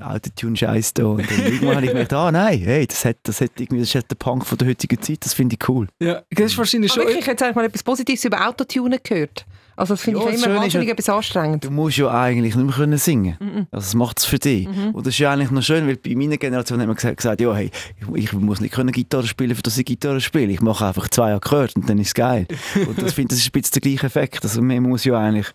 Autotune-Scheiß 0.00 0.94
da. 0.94 1.06
Und 1.06 1.30
dann 1.30 1.44
irgendwann 1.44 1.76
habe 1.76 1.86
ich 1.86 1.90
gemerkt, 1.90 2.12
ah 2.12 2.30
nein, 2.32 2.58
hey, 2.60 2.86
das 2.86 3.04
hat, 3.04 3.18
das 3.22 3.40
hat 3.40 3.52
irgendwie, 3.56 3.80
das 3.80 3.88
ist 3.88 3.94
halt 3.94 4.10
der 4.10 4.16
Punk 4.16 4.46
von 4.46 4.58
der 4.58 4.68
heutigen 4.68 5.00
Zeit, 5.00 5.24
das 5.24 5.34
finde 5.34 5.56
ich 5.58 5.68
cool. 5.68 5.88
Ja, 6.00 6.22
das 6.30 6.52
ist 6.52 6.58
wahrscheinlich 6.58 6.90
Aber 6.92 7.02
schon. 7.02 7.08
wirklich, 7.08 7.20
ich 7.20 7.26
habe 7.26 7.32
jetzt 7.32 7.42
eigentlich 7.42 7.56
mal 7.56 7.64
etwas 7.64 7.82
Positives 7.82 8.24
über 8.24 8.46
Autotunen 8.46 8.98
gehört. 9.02 9.46
Also 9.76 9.92
das 9.94 10.02
finde 10.02 10.20
Ja, 10.20 10.30
ich 10.30 10.42
immer 10.42 10.56
wahnsinnig 10.56 10.88
etwas 10.88 11.08
anstrengend. 11.10 11.64
Du 11.64 11.70
musst 11.70 11.98
ja 11.98 12.08
eigentlich 12.10 12.56
nicht 12.56 12.64
mehr 12.64 12.74
können 12.74 12.98
singen 12.98 13.36
Mhm. 13.38 13.66
Also 13.70 13.84
das 13.84 13.94
macht 13.94 14.18
es 14.18 14.24
für 14.24 14.38
dich. 14.38 14.66
Und 14.66 15.06
das 15.06 15.14
ist 15.14 15.18
ja 15.18 15.32
eigentlich 15.32 15.50
noch 15.50 15.62
schön, 15.62 15.86
weil 15.86 15.96
bei 15.96 16.14
meiner 16.14 16.38
Generation 16.38 16.80
hat 16.80 16.86
man 16.86 16.96
gesagt, 16.96 17.18
gesagt 17.18 17.40
ja, 17.40 17.54
hey, 17.54 17.70
ich, 18.14 18.32
muss 18.32 18.60
nicht 18.60 18.74
können 18.74 18.90
Gitarre 18.92 19.26
spielen, 19.26 19.54
für 19.54 19.62
das 19.62 19.76
ich 19.76 19.84
Gitarre 19.84 20.20
spiele. 20.20 20.52
Ich 20.52 20.62
mache 20.62 20.86
einfach 20.86 21.08
zwei 21.08 21.34
Akkorde 21.34 21.74
und 21.76 21.88
dann 21.90 21.98
ist 21.98 22.08
es 22.08 22.14
geil. 22.14 22.46
und 22.88 23.00
das 23.00 23.12
finde 23.12 23.34
das 23.34 23.38
ist 23.38 23.48
ein 23.48 23.52
bisschen 23.52 23.72
der 23.74 23.82
gleiche 23.82 24.06
Effekt. 24.06 24.42
Also 24.44 24.62
man 24.62 24.82
muss 24.82 25.04
ja 25.04 25.18
eigentlich 25.18 25.48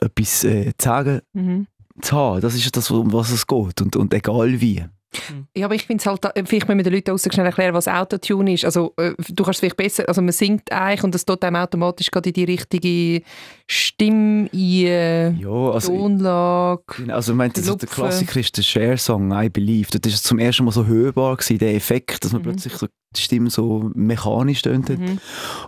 etwas 0.00 0.44
äh, 0.44 0.72
sagen 0.80 1.20
Mhm. 1.34 1.66
zu 2.00 2.16
haben. 2.16 2.40
Das 2.40 2.54
ist 2.54 2.64
ja 2.64 2.70
das, 2.72 2.90
um 2.90 3.12
was 3.12 3.30
es 3.30 3.46
geht. 3.46 3.80
Und, 3.82 3.96
und 3.96 4.12
egal 4.14 4.60
wie. 4.60 4.84
Ja, 5.56 5.66
aber 5.66 5.74
ich 5.74 5.86
finde 5.86 6.00
es 6.02 6.06
halt, 6.06 6.20
vielleicht 6.46 6.68
müssen 6.68 6.78
wir 6.78 6.84
den 6.84 6.92
Leuten 6.92 7.10
auch 7.10 7.18
schnell 7.18 7.46
erklären, 7.46 7.74
was 7.74 7.88
Autotune 7.88 8.52
ist. 8.54 8.64
Also 8.64 8.92
äh, 8.96 9.12
du 9.28 9.44
kannst 9.44 9.56
es 9.56 9.60
vielleicht 9.60 9.76
besser, 9.76 10.04
also 10.08 10.22
man 10.22 10.32
singt 10.32 10.70
eigentlich 10.72 11.02
und 11.04 11.14
das 11.14 11.24
tut 11.24 11.42
einem 11.44 11.56
automatisch 11.56 12.10
gerade 12.10 12.30
in 12.30 12.34
die 12.34 12.44
richtige 12.44 13.22
Stimme, 13.68 14.48
in 14.52 14.86
äh, 14.86 15.30
Ja, 15.32 15.70
also... 15.70 15.88
Tonlage. 15.96 16.82
Genau, 16.96 17.14
Also 17.14 17.32
ich 17.32 17.38
meine, 17.38 17.52
der 17.52 17.76
Klassiker 17.88 18.40
ist 18.40 18.56
der 18.56 18.62
Share-Song 18.62 19.32
«I 19.32 19.48
Believe». 19.48 19.98
Das 19.98 20.12
ist 20.12 20.24
zum 20.24 20.38
ersten 20.38 20.64
Mal 20.64 20.70
so 20.72 20.86
hörbar 20.86 21.36
gewesen, 21.36 21.58
der 21.58 21.74
Effekt, 21.74 22.24
dass 22.24 22.32
man 22.32 22.42
Mhm. 22.42 22.44
plötzlich 22.44 22.74
so 22.74 22.86
die 23.16 23.20
Stimme 23.20 23.50
so 23.50 23.90
mechanisch 23.94 24.62
tönt. 24.62 24.90
hat. 24.90 24.98
Mhm. 24.98 25.18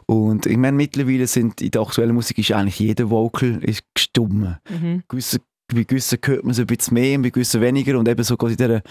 Und 0.06 0.46
ich 0.46 0.56
meine, 0.56 0.76
mittlerweile 0.76 1.26
sind 1.26 1.60
in 1.62 1.70
der 1.70 1.80
aktuellen 1.82 2.14
Musik 2.14 2.38
ist 2.38 2.52
eigentlich 2.52 2.78
jeder 2.78 3.08
Vocal 3.10 3.62
ist 3.64 3.82
gestummen. 3.94 4.56
Mhm. 4.68 5.02
Gewisse, 5.08 5.38
bei 5.74 5.82
gewissen 5.84 6.18
hört 6.24 6.44
man 6.44 6.52
es 6.52 6.58
ein 6.58 6.66
bisschen 6.66 6.94
mehr, 6.94 7.16
und 7.16 7.22
bei 7.22 7.30
gewissen 7.30 7.60
weniger. 7.60 7.98
Und 7.98 8.08
eben 8.08 8.22
so 8.24 8.36
gerade 8.36 8.52
in 8.52 8.56
dieser 8.56 8.82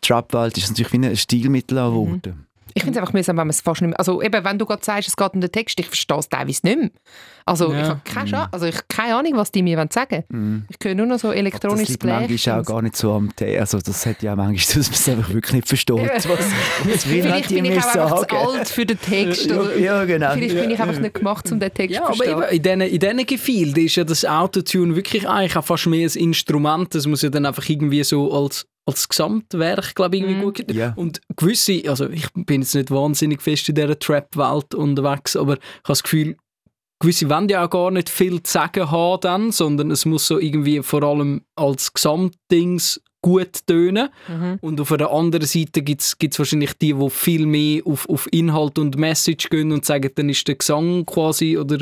Trap-Welt 0.00 0.56
ist 0.56 0.64
es 0.64 0.70
natürlich 0.70 0.92
wie 0.92 1.06
ein 1.06 1.16
Stilmittel 1.16 1.78
Mhm. 2.26 2.49
Ich 2.74 2.82
finde 2.82 2.98
es 2.98 3.02
einfach 3.02 3.12
mühsam, 3.12 3.36
wenn 3.36 3.46
man 3.46 3.50
es 3.50 3.60
fast 3.60 3.80
nicht 3.82 3.90
mehr... 3.90 3.98
Also 3.98 4.22
eben, 4.22 4.44
wenn 4.44 4.58
du 4.58 4.66
gerade 4.66 4.84
sagst, 4.84 5.08
es 5.08 5.16
geht 5.16 5.34
um 5.34 5.40
den 5.40 5.50
Text, 5.50 5.78
ich 5.80 5.86
verstehe 5.86 6.18
es 6.18 6.28
teilweise 6.28 6.60
nicht 6.64 6.78
mehr. 6.78 6.90
Also 7.46 7.72
Ja. 7.72 7.82
ich 7.82 7.88
habe 7.88 8.00
keine, 8.04 8.28
Scha- 8.30 8.48
also 8.52 8.66
ich 8.66 8.74
habe 8.76 8.84
keine 8.88 9.16
Ahnung, 9.16 9.32
was 9.36 9.50
die 9.50 9.62
mir 9.62 9.76
wollen 9.78 9.90
sagen 9.90 10.24
Mhm. 10.28 10.66
Ich 10.68 10.76
höre 10.86 10.94
nur 10.94 11.06
noch 11.06 11.18
so 11.18 11.28
Das 11.28 11.36
elektronisches 11.36 11.88
liegt 11.88 12.02
Blech. 12.02 12.28
manchmal 12.28 12.60
auch 12.60 12.64
gar 12.64 12.82
nicht 12.82 12.96
so 12.96 13.12
am 13.12 13.34
Tee. 13.34 13.58
Also 13.58 13.78
das 13.80 14.06
hat 14.06 14.22
ja 14.22 14.32
auch 14.32 14.36
manchmal, 14.36 14.76
dass 14.76 14.86
man 14.90 14.94
es 14.94 15.08
einfach 15.08 15.32
wirklich 15.34 15.52
nicht 15.54 15.68
versteht. 15.68 15.96
Ja. 15.98 16.14
Was, 16.14 16.28
was 16.28 17.04
Vielleicht 17.04 17.50
die 17.50 17.54
bin 17.54 17.64
ich 17.64 17.78
auch 17.78 17.86
einfach 17.96 18.26
zu 18.26 18.36
alt 18.36 18.68
für 18.68 18.86
den 18.86 19.00
Text. 19.00 19.46
Ja, 19.46 19.56
oder 19.60 19.76
ja, 19.78 20.04
genau. 20.04 20.32
Vielleicht 20.34 20.54
bin 20.60 20.70
ich 20.70 20.80
einfach 20.80 20.98
nicht 21.00 21.14
gemacht, 21.14 21.50
um 21.50 21.58
den 21.60 21.72
Text 21.74 21.94
Ja, 21.96 22.02
zu 22.02 22.06
aber 22.08 22.14
verstehen. 22.16 22.38
eben, 22.38 22.56
in 22.56 22.62
diesen, 22.62 22.80
in 22.94 22.98
diesen 23.16 23.26
Gefilden 23.26 23.84
ist 23.86 23.96
ja 23.96 24.04
das 24.04 24.24
Autotune 24.24 24.94
wirklich 24.96 25.28
eigentlich 25.28 25.56
auch 25.56 25.64
fast 25.64 25.86
mehr 25.86 26.08
ein 26.08 26.18
Instrument. 26.18 26.94
Das 26.94 27.06
muss 27.06 27.22
ja 27.22 27.30
dann 27.30 27.46
einfach 27.46 27.68
irgendwie 27.68 28.04
so 28.04 28.32
als, 28.32 28.66
als 28.86 29.08
Gesamtwerk, 29.08 29.94
glaube 29.94 30.16
ich, 30.16 30.22
irgendwie 30.22 30.40
Mhm. 30.40 30.44
gut 30.44 30.72
Ja. 30.74 30.92
Und 30.96 31.20
gewisse, 31.36 31.82
also 31.88 32.08
ich 32.08 32.26
bin 32.34 32.62
jetzt 32.62 32.74
nicht 32.74 32.90
wahnsinnig 32.90 33.40
fest 33.42 33.68
in 33.68 33.74
dieser 33.76 33.98
Trap-Welt 33.98 34.74
unterwegs, 34.74 35.36
aber 35.36 35.54
ich 35.54 35.60
habe 35.60 35.88
das 35.88 36.02
Gefühl, 36.02 36.36
gewisse 36.98 37.28
wollen 37.30 37.48
ja 37.48 37.64
auch 37.64 37.70
gar 37.70 37.90
nicht 37.90 38.08
viel 38.08 38.42
zu 38.42 38.52
sagen 38.52 38.90
haben 38.90 39.20
dann, 39.20 39.52
sondern 39.52 39.90
es 39.90 40.04
muss 40.06 40.26
so 40.26 40.38
irgendwie 40.38 40.82
vor 40.82 41.02
allem 41.02 41.42
als 41.56 41.92
Gesamtdings 41.92 43.00
gut 43.22 43.66
tönen. 43.66 44.08
Mhm. 44.28 44.58
Und 44.62 44.80
auf 44.80 44.88
der 44.96 45.10
anderen 45.10 45.46
Seite 45.46 45.82
gibt 45.82 46.00
es 46.02 46.38
wahrscheinlich 46.38 46.72
die, 46.74 46.94
die 46.94 47.10
viel 47.10 47.46
mehr 47.46 47.82
auf, 47.86 48.08
auf 48.08 48.28
Inhalt 48.32 48.78
und 48.78 48.96
Message 48.96 49.50
gehen 49.50 49.72
und 49.72 49.84
sagen, 49.84 50.10
dann 50.14 50.28
ist 50.30 50.48
der 50.48 50.54
Gesang 50.56 51.04
quasi 51.06 51.58
oder 51.58 51.78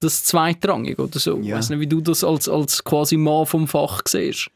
das 0.00 0.24
zweitrangig 0.24 0.98
oder 0.98 1.18
so. 1.18 1.38
Ich 1.40 1.46
Ja. 1.46 1.56
weiß 1.56 1.70
nicht, 1.70 1.80
wie 1.80 1.86
du 1.86 2.00
das 2.00 2.24
als, 2.24 2.48
als 2.48 2.84
quasi 2.84 3.16
Mann 3.16 3.46
vom 3.46 3.66
Fach 3.68 4.02
siehst. 4.06 4.50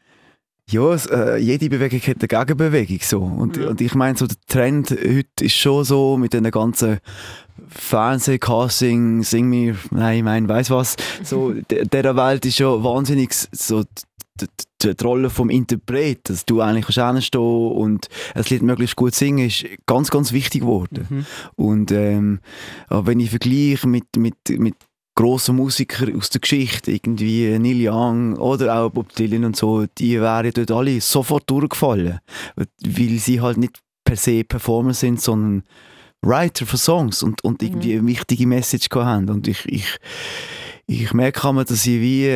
Ja, 0.71 0.95
äh, 0.95 1.37
jede 1.37 1.69
Bewegung 1.69 1.99
hat 1.99 2.17
eine 2.19 2.27
Gegenbewegung. 2.27 2.99
So. 3.01 3.21
Und, 3.21 3.57
und 3.57 3.81
ich 3.81 3.93
meine, 3.93 4.17
so 4.17 4.25
der 4.25 4.37
Trend 4.47 4.89
heute 4.89 5.45
ist 5.45 5.53
schon 5.53 5.83
so 5.83 6.17
mit 6.17 6.33
den 6.33 6.49
ganzen 6.49 6.99
Fernsehcasting, 7.69 9.23
Sing 9.23 9.47
mir, 9.47 9.75
nein, 9.91 10.17
ich 10.17 10.23
meine, 10.23 10.49
weiss 10.49 10.71
was. 10.71 10.95
So, 11.23 11.53
der, 11.69 11.85
der 11.85 12.15
Welt 12.15 12.45
ist 12.45 12.57
schon 12.57 12.83
wahnsinnig 12.83 13.31
so 13.33 13.83
die, 14.41 14.47
die, 14.81 14.95
die 14.95 15.03
Rolle 15.03 15.29
vom 15.29 15.51
Interpret, 15.51 16.29
dass 16.29 16.45
du 16.45 16.61
eigentlich 16.61 16.87
kannst 16.87 17.13
hinstehen 17.13 17.71
und 17.71 18.09
ein 18.33 18.43
Lied 18.49 18.63
möglichst 18.63 18.95
gut 18.95 19.13
singen, 19.13 19.45
ist 19.47 19.65
ganz, 19.85 20.09
ganz 20.09 20.31
wichtig 20.31 20.61
geworden. 20.61 21.25
Und 21.55 21.91
ähm, 21.91 22.39
wenn 22.89 23.19
ich 23.19 23.29
vergleiche 23.29 23.87
mit, 23.87 24.17
mit, 24.17 24.35
mit 24.49 24.75
grossen 25.15 25.55
Musikern 25.55 26.15
aus 26.17 26.29
der 26.29 26.41
Geschichte, 26.41 26.91
irgendwie 26.91 27.57
Neil 27.57 27.89
Young 27.89 28.35
oder 28.35 28.75
auch 28.75 28.89
Bob 28.89 29.13
Dylan 29.15 29.45
und 29.45 29.55
so, 29.55 29.85
die 29.97 30.19
wären 30.19 30.51
dort 30.51 30.71
alle 30.71 30.99
sofort 30.99 31.49
durchgefallen, 31.49 32.19
weil 32.55 33.09
sie 33.17 33.39
halt 33.39 33.57
nicht 33.57 33.79
per 34.03 34.17
se 34.17 34.43
Performer 34.43 34.93
sind, 34.93 35.21
sondern 35.21 35.63
Writer 36.21 36.65
für 36.65 36.77
Songs 36.77 37.23
und, 37.23 37.43
und 37.43 37.63
irgendwie 37.63 37.93
eine 37.93 38.07
wichtige 38.07 38.47
Message 38.47 38.87
haben. 38.93 39.29
Und 39.29 39.47
ich, 39.47 39.65
ich, 39.65 39.97
ich 40.85 41.13
merke 41.13 41.47
immer, 41.47 41.63
dass 41.63 41.85
ich 41.85 42.01
wie, 42.01 42.27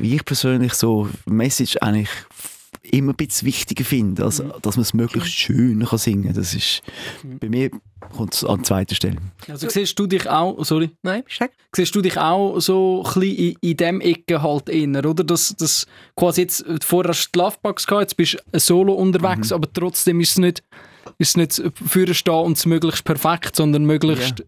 wie 0.00 0.16
ich 0.16 0.24
persönlich 0.24 0.74
so 0.74 1.08
Message 1.26 1.76
eigentlich 1.80 2.08
immer 2.82 3.12
ein 3.12 3.16
bisschen 3.16 3.46
wichtiger 3.46 3.84
finde, 3.84 4.24
als, 4.24 4.42
dass 4.62 4.76
man 4.76 4.82
es 4.82 4.92
möglichst 4.94 5.30
schön 5.32 5.84
kann 5.84 5.98
singen 5.98 6.24
kann. 6.24 6.34
Das 6.34 6.54
ist, 6.54 6.82
bei 7.40 7.48
mir 7.48 7.70
kommt 8.16 8.34
es 8.34 8.44
an 8.44 8.64
zweiter 8.64 8.94
Stelle. 8.94 9.18
Also 9.48 9.68
siehst 9.68 9.98
du 9.98 10.06
dich 10.06 10.28
auch, 10.28 10.62
sorry, 10.64 10.90
Nein, 11.02 11.22
weg? 11.38 11.52
siehst 11.74 11.94
du 11.94 12.00
dich 12.02 12.18
auch 12.18 12.58
so 12.60 13.04
ein 13.06 13.20
bisschen 13.20 13.36
in, 13.36 13.56
in 13.60 13.76
dem 13.76 14.00
Ecke 14.00 14.42
halt 14.42 14.68
inner, 14.68 15.04
oder? 15.06 15.22
Dass, 15.22 15.54
dass 15.56 15.86
quasi 16.16 16.42
jetzt, 16.42 16.64
vorher 16.82 17.10
hast 17.10 17.26
du 17.28 17.30
die 17.34 17.38
Lovebugs 17.38 17.86
gehabt, 17.86 18.02
jetzt 18.02 18.16
bist 18.16 18.36
du 18.52 18.58
solo 18.58 18.94
unterwegs, 18.94 19.52
aber 19.52 19.72
trotzdem 19.72 20.20
ist 20.20 20.30
es 20.32 20.38
nicht, 20.38 20.62
ist 21.18 21.28
es 21.30 21.36
nicht 21.36 21.62
für 21.86 22.12
stehen 22.14 22.34
und 22.34 22.56
es 22.58 22.66
möglichst 22.66 23.04
perfekt, 23.04 23.56
sondern 23.56 23.84
möglichst 23.84 24.44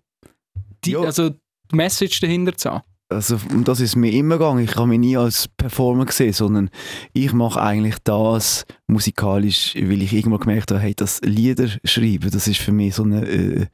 die, 0.84 0.92
Ja. 0.92 1.00
also 1.02 1.30
die 1.30 1.76
Message 1.76 2.20
dahinter 2.20 2.56
zu 2.56 2.70
haben. 2.72 2.84
Also, 3.10 3.38
um 3.52 3.64
das 3.64 3.80
ist 3.80 3.96
mir 3.96 4.10
immer 4.12 4.38
gegangen. 4.38 4.64
Ich 4.64 4.74
habe 4.76 4.86
mich 4.86 4.98
nie 4.98 5.16
als 5.16 5.46
Performer 5.46 6.06
gesehen, 6.06 6.32
sondern 6.32 6.70
ich 7.12 7.32
mache 7.34 7.60
eigentlich 7.60 7.96
das 8.02 8.64
musikalisch, 8.86 9.74
weil 9.76 10.02
ich 10.02 10.12
irgendwann 10.14 10.40
gemerkt 10.40 10.70
habe, 10.70 10.80
hey, 10.80 10.94
das 10.94 11.20
Lieder 11.20 11.68
schreiben, 11.84 12.30
das 12.30 12.48
ist 12.48 12.60
für 12.60 12.72
mich 12.72 12.94
so 12.94 13.02
eine, 13.02 13.26
äh, 13.28 13.66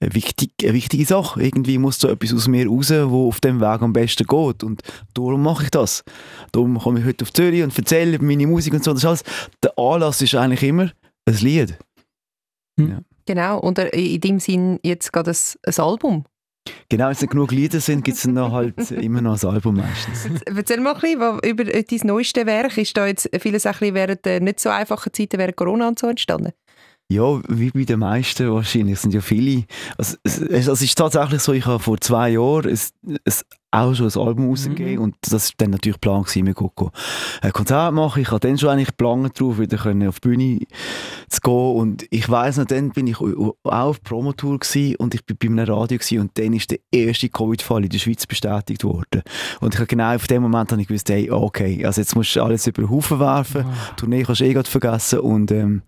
eine, 0.00 0.14
wichtig, 0.14 0.52
eine 0.62 0.74
wichtige 0.74 1.06
Sache. 1.06 1.42
Irgendwie 1.42 1.78
muss 1.78 1.98
da 1.98 2.10
etwas 2.10 2.34
aus 2.34 2.46
mir 2.46 2.68
raus, 2.68 2.90
wo 2.90 3.28
auf 3.28 3.40
dem 3.40 3.60
Weg 3.60 3.80
am 3.80 3.94
besten 3.94 4.26
geht. 4.26 4.62
Und 4.62 4.82
darum 5.14 5.42
mache 5.42 5.64
ich 5.64 5.70
das. 5.70 6.04
Darum 6.52 6.78
komme 6.78 7.00
ich 7.00 7.06
heute 7.06 7.24
auf 7.24 7.32
Zürich 7.32 7.62
und 7.62 7.76
erzähle 7.76 8.18
meine 8.20 8.46
Musik 8.46 8.74
und 8.74 8.84
so. 8.84 8.92
Das 8.92 9.04
alles. 9.04 9.24
Der 9.62 9.78
Anlass 9.78 10.20
ist 10.20 10.34
eigentlich 10.34 10.62
immer 10.62 10.90
ein 11.26 11.36
Lied. 11.36 11.78
Genau, 13.26 13.58
und 13.60 13.78
in 13.78 14.20
dem 14.20 14.38
Sinn 14.38 14.78
jetzt 14.82 15.12
gerade 15.12 15.30
ein, 15.30 15.36
ein 15.66 15.82
Album. 15.82 16.24
Genau, 16.88 17.06
wenn 17.06 17.12
es 17.12 17.20
nicht 17.20 17.30
genug 17.30 17.50
Lieder 17.50 17.80
sind, 17.80 18.04
gibt 18.04 18.16
es 18.16 18.22
dann 18.22 18.34
noch 18.34 18.52
halt 18.52 18.90
immer 18.90 19.20
noch 19.20 19.42
ein 19.42 19.48
Album 19.48 19.76
meistens. 19.76 20.28
Erzähl 20.46 20.80
mal 20.80 20.94
ein 20.94 21.00
bisschen 21.00 21.40
über 21.40 21.74
äh, 21.74 21.84
dein 21.84 22.00
neuestes 22.04 22.46
Werk. 22.46 22.78
Ist 22.78 22.96
da 22.96 23.06
jetzt 23.06 23.28
vieles 23.40 23.66
ein 23.66 23.72
bisschen 23.72 23.94
während 23.94 24.24
der 24.24 24.40
nicht 24.40 24.60
so 24.60 24.70
einfachen 24.70 25.12
Zeiten 25.12 25.38
während 25.38 25.56
Corona 25.56 25.88
und 25.88 25.98
so 25.98 26.06
entstanden? 26.06 26.52
Ja, 27.10 27.40
wie 27.48 27.70
bei 27.70 27.84
den 27.84 28.00
meisten 28.00 28.50
wahrscheinlich. 28.50 28.94
Es 28.94 29.02
sind 29.02 29.12
ja 29.12 29.20
viele. 29.20 29.64
Also, 29.98 30.16
es, 30.22 30.38
es, 30.38 30.82
ist 30.82 30.96
tatsächlich 30.96 31.42
so, 31.42 31.52
ich 31.52 31.66
habe 31.66 31.78
vor 31.78 32.00
zwei 32.00 32.30
Jahren 32.30 32.70
es, 32.70 32.92
es 33.24 33.44
auch 33.74 33.94
schon 33.94 34.08
ein 34.08 34.26
Album 34.26 34.48
rausgegeben 34.48 34.98
und 34.98 35.16
das 35.20 35.32
war 35.32 35.54
dann 35.58 35.70
natürlich 35.70 36.00
Plan 36.00 36.22
gewesen, 36.22 36.44
mit 36.44 36.54
Coco 36.54 36.90
ein 37.42 37.52
Konzert 37.52 37.92
machen. 37.92 38.22
Ich 38.22 38.30
hatte 38.30 38.48
dann 38.48 38.56
schon 38.56 38.70
eigentlich 38.70 38.88
geplant 38.88 39.38
drauf, 39.38 39.58
wieder 39.58 39.76
können 39.76 40.08
auf 40.08 40.20
die 40.20 40.28
Bühne 40.28 40.60
zu 41.28 41.40
gehen 41.40 41.76
und 41.76 42.06
ich 42.10 42.28
weiss 42.30 42.56
noch, 42.56 42.66
dann 42.66 42.90
bin 42.90 43.08
ich 43.08 43.20
auch 43.20 43.56
auf 43.64 44.02
Promotour 44.02 44.60
gewesen 44.60 44.96
und 44.96 45.14
ich 45.14 45.24
bin 45.26 45.36
bei 45.56 45.62
einem 45.62 45.74
Radio 45.74 45.98
gewesen 45.98 46.20
und 46.20 46.38
dann 46.38 46.52
ist 46.52 46.70
der 46.70 46.78
erste 46.92 47.28
Covid-Fall 47.28 47.84
in 47.84 47.90
der 47.90 47.98
Schweiz 47.98 48.26
bestätigt 48.26 48.84
worden. 48.84 49.22
Und 49.60 49.74
ich 49.74 49.80
habe 49.80 49.88
genau 49.88 50.14
auf 50.14 50.26
dem 50.28 50.42
Moment 50.42 50.70
habe 50.70 50.80
ich 50.80 50.88
gewusst, 50.88 51.10
hey, 51.10 51.30
okay, 51.30 51.84
also 51.84 52.00
jetzt 52.00 52.14
musst 52.14 52.36
du 52.36 52.42
alles 52.42 52.66
über 52.66 52.82
den 52.82 52.90
Haufen 52.90 53.18
werfen, 53.18 53.64
die 53.90 53.96
Tournee 53.96 54.22
kannst 54.22 54.40
du 54.40 54.44
eh 54.44 54.52
gerade 54.52 54.70
vergessen 54.70 55.18
und 55.18 55.50
ähm, 55.50 55.82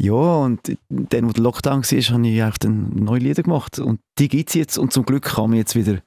ja, 0.00 0.12
und 0.14 0.60
dann, 0.88 1.28
wo 1.28 1.32
der 1.32 1.42
Lockdown 1.42 1.82
war, 1.82 2.00
habe 2.14 2.28
ich 2.28 2.42
einfach 2.42 2.58
dann 2.58 2.90
neue 2.94 3.20
Lieder 3.20 3.42
gemacht. 3.42 3.78
Und 3.78 4.00
die 4.18 4.28
gibt 4.28 4.48
es 4.48 4.54
jetzt. 4.54 4.78
Und 4.78 4.92
zum 4.92 5.04
Glück 5.04 5.24
kann 5.24 5.50
man 5.50 5.58
jetzt 5.58 5.76
wieder 5.76 5.98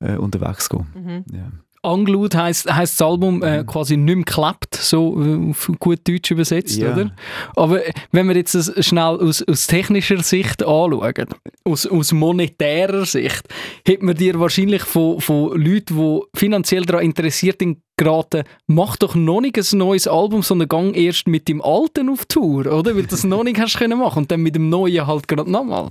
äh, 0.00 0.16
unterwegs 0.16 0.68
gehen. 0.68 1.24
Ja. 1.32 1.52
Angelut 1.82 2.34
heisst, 2.34 2.70
heisst 2.70 3.00
das 3.00 3.06
Album 3.06 3.42
äh, 3.42 3.64
quasi 3.64 3.96
nicht 3.96 4.14
mehr 4.14 4.24
klappt, 4.26 4.74
so 4.74 5.18
äh, 5.22 5.48
auf 5.50 5.70
gut 5.78 6.00
Deutsch 6.06 6.30
übersetzt, 6.30 6.76
Ja. 6.76 6.92
oder? 6.92 7.10
Aber 7.56 7.86
äh, 7.86 7.92
wenn 8.12 8.28
wir 8.28 8.36
jetzt 8.36 8.54
das 8.54 8.70
schnell 8.84 9.02
aus, 9.18 9.42
aus 9.48 9.66
technischer 9.66 10.22
Sicht 10.22 10.62
anschauen, 10.62 11.26
aus, 11.64 11.86
aus 11.86 12.12
monetärer 12.12 13.06
Sicht, 13.06 13.48
hätte 13.86 14.04
man 14.04 14.14
dir 14.14 14.38
wahrscheinlich 14.38 14.82
von, 14.82 15.22
von 15.22 15.58
Leuten, 15.58 15.96
die 15.96 16.20
finanziell 16.38 16.84
daran 16.84 17.02
interessiert 17.04 17.60
sind, 17.60 17.78
geraten, 18.00 18.44
mach 18.66 18.96
doch 18.96 19.14
noch 19.14 19.40
nicht 19.40 19.58
ein 19.58 19.78
neues 19.78 20.08
Album, 20.08 20.42
sondern 20.42 20.68
gang 20.68 20.96
erst 20.96 21.28
mit 21.28 21.48
dem 21.48 21.60
alten 21.62 22.08
auf 22.08 22.24
Tour, 22.24 22.66
oder? 22.66 22.96
Weil 22.96 23.02
du 23.02 23.08
das 23.08 23.24
noch 23.24 23.44
nicht 23.44 23.60
hast 23.60 23.78
können 23.78 23.98
machen 23.98 24.20
und 24.20 24.30
dann 24.30 24.40
mit 24.40 24.54
dem 24.54 24.70
neuen 24.70 25.06
halt 25.06 25.28
gerade 25.28 25.50
nochmal. 25.50 25.90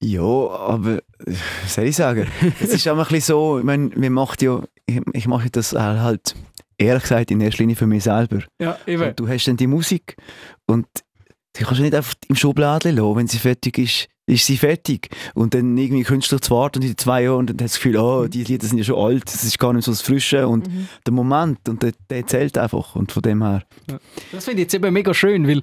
ja, 0.00 0.20
aber 0.22 1.00
was 1.24 1.74
soll 1.74 1.86
ich 1.86 1.96
sagen? 1.96 2.26
es 2.60 2.74
ist 2.74 2.86
auch 2.86 2.98
ein 2.98 3.04
bisschen 3.04 3.20
so, 3.22 3.58
ich 3.58 3.64
meine, 3.64 3.90
wir 3.94 4.10
macht 4.10 4.42
ja, 4.42 4.62
ich, 4.86 5.00
ich 5.14 5.26
mache 5.26 5.50
das 5.50 5.72
halt, 5.72 6.34
ehrlich 6.76 7.02
gesagt, 7.02 7.30
in 7.30 7.40
erster 7.40 7.62
Linie 7.62 7.76
für 7.76 7.86
mich 7.86 8.04
selber. 8.04 8.42
Ja, 8.60 8.76
eben. 8.86 9.02
Und 9.02 9.18
du 9.18 9.26
hast 9.28 9.46
dann 9.46 9.56
die 9.56 9.66
Musik 9.66 10.16
und 10.66 10.86
die 11.56 11.64
kannst 11.64 11.78
du 11.78 11.82
nicht 11.82 11.94
einfach 11.94 12.14
im 12.28 12.36
Schubladen 12.36 12.96
lassen. 12.96 13.16
Wenn 13.16 13.26
sie 13.28 13.38
fertig 13.38 13.78
ist, 13.78 14.08
ist 14.28 14.46
sie 14.46 14.56
fertig. 14.56 15.08
Und 15.34 15.54
dann 15.54 15.76
irgendwie 15.76 16.02
Künstler 16.02 16.40
zu 16.40 16.54
warten 16.54 16.80
und 16.80 16.88
in 16.88 16.96
zwei 16.96 17.24
Jahren 17.24 17.48
und 17.48 17.50
dann 17.50 17.64
hast 17.64 17.76
du 17.76 17.78
das 17.78 17.82
Gefühl, 17.82 17.96
oh, 17.96 18.26
die 18.28 18.44
Lieder 18.44 18.66
sind 18.66 18.78
ja 18.78 18.84
schon 18.84 18.98
alt, 18.98 19.24
das 19.26 19.42
ist 19.44 19.58
gar 19.58 19.72
nicht 19.72 19.84
so 19.84 19.92
das 19.92 20.02
Frische 20.02 20.46
und 20.46 20.68
der 21.06 21.12
Moment 21.12 21.68
und 21.68 21.82
der, 21.82 21.92
der 22.10 22.26
zählt 22.26 22.58
einfach. 22.58 22.94
Und 22.94 23.10
von 23.10 23.22
dem 23.22 23.42
her, 23.42 23.62
Das 24.30 24.44
finde 24.44 24.60
ich 24.60 24.66
jetzt 24.66 24.74
eben 24.74 24.92
mega 24.92 25.14
schön, 25.14 25.48
weil 25.48 25.62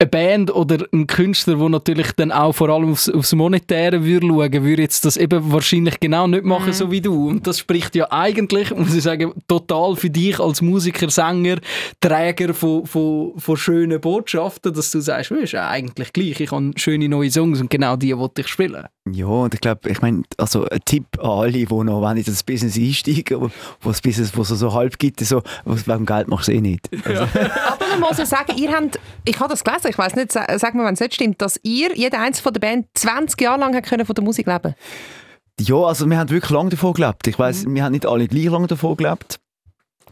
eine 0.00 0.10
Band 0.10 0.54
oder 0.54 0.84
ein 0.92 1.06
Künstler, 1.06 1.56
der 1.56 1.68
natürlich 1.68 2.12
dann 2.12 2.32
auch 2.32 2.52
vor 2.52 2.68
allem 2.68 2.90
aufs, 2.92 3.08
aufs 3.08 3.32
Monetäre 3.32 4.04
würde 4.04 4.26
schauen, 4.26 4.64
würde 4.64 4.82
jetzt 4.82 5.04
das 5.04 5.16
eben 5.16 5.52
wahrscheinlich 5.52 6.00
genau 6.00 6.26
nicht 6.26 6.44
machen, 6.44 6.72
so 6.72 6.90
wie 6.90 7.00
du. 7.00 7.28
Und 7.28 7.46
das 7.46 7.60
spricht 7.60 7.94
ja 7.94 8.10
eigentlich, 8.10 8.74
muss 8.74 8.94
ich 8.94 9.04
sagen, 9.04 9.32
total 9.46 9.94
für 9.94 10.10
dich 10.10 10.40
als 10.40 10.60
Musiker, 10.62 11.08
Sänger, 11.10 11.58
Träger 12.00 12.54
von, 12.54 12.86
von, 12.86 13.32
von 13.36 13.56
schönen 13.56 14.00
Botschaften, 14.00 14.74
dass 14.74 14.90
du 14.90 15.00
sagst, 15.00 15.30
«Ja, 15.30 15.36
ist 15.36 15.52
ja 15.52 15.68
eigentlich 15.68 16.12
gleich, 16.12 16.40
ich 16.40 16.50
habe 16.50 16.72
schöne 16.76 17.08
neue 17.08 17.30
Songs 17.30 17.60
und 17.60 17.70
genau 17.70 17.96
die 17.96 18.16
wollte 18.16 18.40
ich 18.40 18.48
spielen. 18.48 18.86
Ja, 19.10 19.26
und 19.26 19.52
ich 19.54 19.60
glaube, 19.60 19.88
ich 19.90 20.00
meine, 20.00 20.22
also 20.38 20.66
ein 20.68 20.80
Tipp 20.84 21.04
an 21.18 21.28
alle, 21.30 21.52
die 21.52 21.66
noch 21.66 22.00
wenn 22.02 22.16
in 22.16 22.24
das 22.24 22.42
Business 22.42 22.76
einsteigen, 22.76 23.40
wo, 23.40 23.50
wo 23.82 23.90
das 23.90 24.00
Business, 24.00 24.36
wo 24.36 24.42
es 24.42 24.48
so 24.48 24.72
halb 24.72 24.98
gibt, 24.98 25.20
so, 25.20 25.42
wegen 25.66 26.06
Geld 26.06 26.28
machst 26.28 26.48
du 26.48 26.52
eh 26.52 26.60
nicht. 26.60 26.88
Also, 27.04 27.22
Aber 27.22 27.86
man 27.90 28.00
muss 28.00 28.16
ja 28.18 28.24
sagen, 28.26 28.56
ihr 28.56 28.72
habt, 28.72 28.98
ich 29.24 29.38
habe 29.38 29.50
das 29.50 29.62
gelesen, 29.62 29.88
ich 29.90 29.98
weiß 29.98 30.14
nicht, 30.16 30.32
sa- 30.32 30.46
sag 30.58 30.74
mir, 30.74 30.84
wenn 30.84 30.94
es 30.94 31.00
nicht 31.00 31.14
stimmt, 31.14 31.42
dass 31.42 31.60
ihr, 31.62 31.94
jeder 31.94 32.20
einzelne 32.20 32.42
von 32.44 32.52
der 32.54 32.60
Band, 32.60 32.86
20 32.94 33.40
Jahre 33.40 33.60
lang 33.60 33.74
hat 33.76 33.84
können 33.84 34.06
von 34.06 34.14
der 34.14 34.24
Musik 34.24 34.46
leben 34.46 34.74
Ja, 35.60 35.76
also 35.76 36.06
wir 36.08 36.18
haben 36.18 36.30
wirklich 36.30 36.50
lange 36.50 36.70
davon 36.70 36.94
gelebt. 36.94 37.26
Ich 37.26 37.38
weiß, 37.38 37.66
wir 37.68 37.84
haben 37.84 37.92
nicht 37.92 38.06
alle 38.06 38.26
gleich 38.26 38.46
lange 38.46 38.66
davon 38.68 38.96
gelebt. 38.96 39.38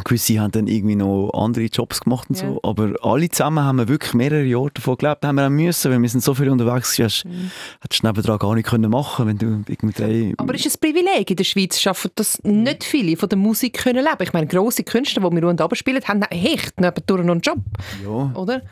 Gewisse 0.05 0.41
haben 0.41 0.53
dann 0.53 0.67
irgendwie 0.67 0.97
noch 0.97 1.31
andere 1.35 1.65
Jobs 1.67 2.01
gemacht 2.01 2.31
und 2.31 2.41
Ja. 2.41 2.49
so. 2.49 2.61
Aber 2.63 2.95
alle 3.03 3.29
zusammen 3.29 3.63
haben 3.63 3.77
wir 3.77 3.89
wirklich 3.89 4.15
mehrere 4.15 4.45
Jahre 4.45 4.71
davon 4.73 4.97
gelebt. 4.97 5.25
Haben 5.25 5.37
wir 5.37 5.47
auch 5.47 5.51
müssen, 5.51 5.91
weil 5.93 6.01
wir 6.01 6.09
sind 6.09 6.23
so 6.23 6.35
viel 6.35 6.49
unterwegs 6.49 6.97
gewesen. 6.97 7.31
Mhm. 7.31 7.51
Hättest 7.83 8.03
du 8.03 8.07
nebendran 8.07 8.39
gar 8.39 8.55
nicht 8.55 8.69
können 8.69 8.91
machen 8.91 9.27
wenn 9.27 9.39
du 9.39 9.63
irgendwie. 9.69 10.35
Aber 10.39 10.55
ist 10.55 10.67
ein 10.67 10.81
Privileg. 10.81 11.31
In 11.31 11.37
der 11.37 11.45
Schweiz 11.45 11.79
schaffen 11.79 12.11
das 12.15 12.43
nicht 12.43 12.85
viele 12.85 13.17
von 13.17 13.29
der 13.29 13.39
Musik 13.39 13.75
können 13.79 14.03
leben. 14.03 14.23
Ich 14.23 14.33
meine, 14.33 14.47
grosse 14.47 14.83
Künstler, 14.83 15.29
die 15.29 15.37
wir 15.37 15.49
und 15.49 15.61
aber 15.61 15.77
spielen, 15.77 16.03
haben 16.05 16.23
echt 16.23 16.81
nebendurch 16.81 17.25
noch 17.25 17.33
einen 17.33 17.41
Job, 17.41 17.59
ja, 18.03 18.33
oder? 18.35 18.63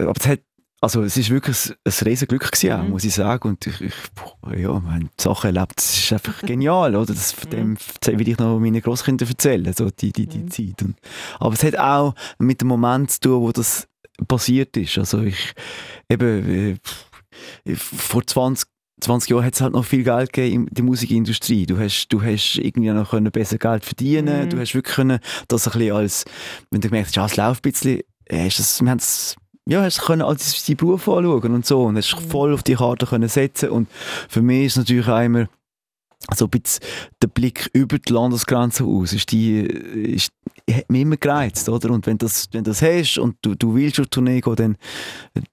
aber 0.00 0.12
es 0.18 0.26
hat... 0.26 0.40
Also 0.80 1.02
es 1.02 1.16
ist 1.16 1.30
wirklich 1.30 1.70
ein, 1.70 1.74
ein 1.84 2.06
riesen 2.06 2.28
Glück 2.28 2.50
gewesen, 2.52 2.84
Mhm. 2.84 2.90
muss 2.90 3.04
ich 3.04 3.14
sagen. 3.14 3.48
Und 3.48 3.66
ich, 3.66 3.80
ich 3.80 3.94
ja, 4.56 4.78
meine 4.78 5.08
Sachen 5.18 5.54
erlebt, 5.54 5.72
das 5.76 5.96
ist 5.98 6.12
einfach 6.12 6.40
genial, 6.42 6.94
oder? 6.94 7.12
Das, 7.14 7.32
von 7.32 7.50
dem 7.50 7.76
will 8.06 8.28
ich 8.28 8.38
noch 8.38 8.58
meinen 8.60 8.80
Großkindern 8.80 9.28
erzählen, 9.28 9.72
so 9.72 9.90
die, 9.90 10.12
die, 10.12 10.26
die 10.26 10.46
Zeit. 10.46 10.82
Und, 10.82 10.96
aber 11.40 11.54
es 11.54 11.64
hat 11.64 11.76
auch 11.78 12.14
mit 12.38 12.60
dem 12.60 12.68
Moment 12.68 13.10
zu 13.10 13.20
tun, 13.20 13.42
wo 13.42 13.52
das 13.52 13.88
passiert 14.28 14.76
ist. 14.76 14.96
Also 14.98 15.22
ich, 15.22 15.52
eben, 16.08 16.78
äh, 17.66 17.74
vor 17.74 18.26
20 18.26 18.68
20 19.00 19.30
Jahren 19.30 19.44
hat 19.44 19.54
es 19.54 19.60
halt 19.60 19.74
noch 19.74 19.84
viel 19.84 20.02
Geld 20.02 20.32
gegeben 20.32 20.66
in 20.66 20.74
der 20.74 20.82
Musikindustrie. 20.84 21.66
Du 21.66 21.78
hast, 21.78 22.08
du 22.08 22.20
hast 22.20 22.56
irgendwie 22.56 22.90
noch 22.90 23.10
können 23.10 23.30
besser 23.30 23.56
Geld 23.56 23.84
verdienen 23.84 24.46
Mhm. 24.46 24.50
Du 24.50 24.58
hast 24.58 24.74
wirklich 24.74 24.96
können, 24.96 25.20
das 25.46 25.68
ein 25.68 25.72
bisschen 25.78 25.94
als, 25.94 26.24
wenn 26.70 26.80
du 26.80 26.88
gemerkt 26.88 27.08
hast, 27.08 27.14
ja, 27.16 27.26
es 27.26 27.36
läuft 27.36 27.64
ein 27.64 27.70
bisschen, 27.70 28.00
äh, 28.24 28.46
hast 28.46 28.58
das, 28.58 28.82
wir 28.82 28.90
haben 28.90 28.98
es 28.98 29.36
ja, 29.68 29.82
hast 29.82 30.00
können 30.00 30.22
als 30.22 30.64
deinen 30.64 30.78
Beruf 30.78 31.06
anschauen 31.08 31.54
und 31.54 31.66
so 31.66 31.84
und 31.84 31.96
hast 31.96 32.18
voll 32.30 32.54
auf 32.54 32.62
die 32.62 32.74
Karte 32.74 33.04
können 33.04 33.28
setzen 33.28 33.68
und 33.68 33.88
für 34.28 34.40
mich 34.40 34.66
ist 34.66 34.72
es 34.72 34.78
natürlich 34.78 35.06
auch 35.06 35.20
immer 35.20 35.46
so 36.34 36.46
ein 36.46 36.50
bisschen 36.50 36.82
der 37.22 37.28
Blick 37.28 37.68
über 37.74 37.98
die 37.98 38.12
Landesgrenze 38.12 38.84
aus, 38.84 39.12
ist 39.12 39.30
die, 39.30 39.60
ist, 39.60 40.32
hat 40.70 40.90
mich 40.90 41.02
immer 41.02 41.18
gereizt, 41.18 41.68
oder? 41.68 41.90
Und 41.90 42.06
wenn 42.06 42.16
das, 42.16 42.48
wenn 42.52 42.64
das 42.64 42.80
hast 42.80 43.18
und 43.18 43.36
du, 43.42 43.54
du 43.54 43.74
willst 43.74 44.00
auf 44.00 44.06
Tournee 44.06 44.40
gehen, 44.40 44.56
dann, 44.56 44.76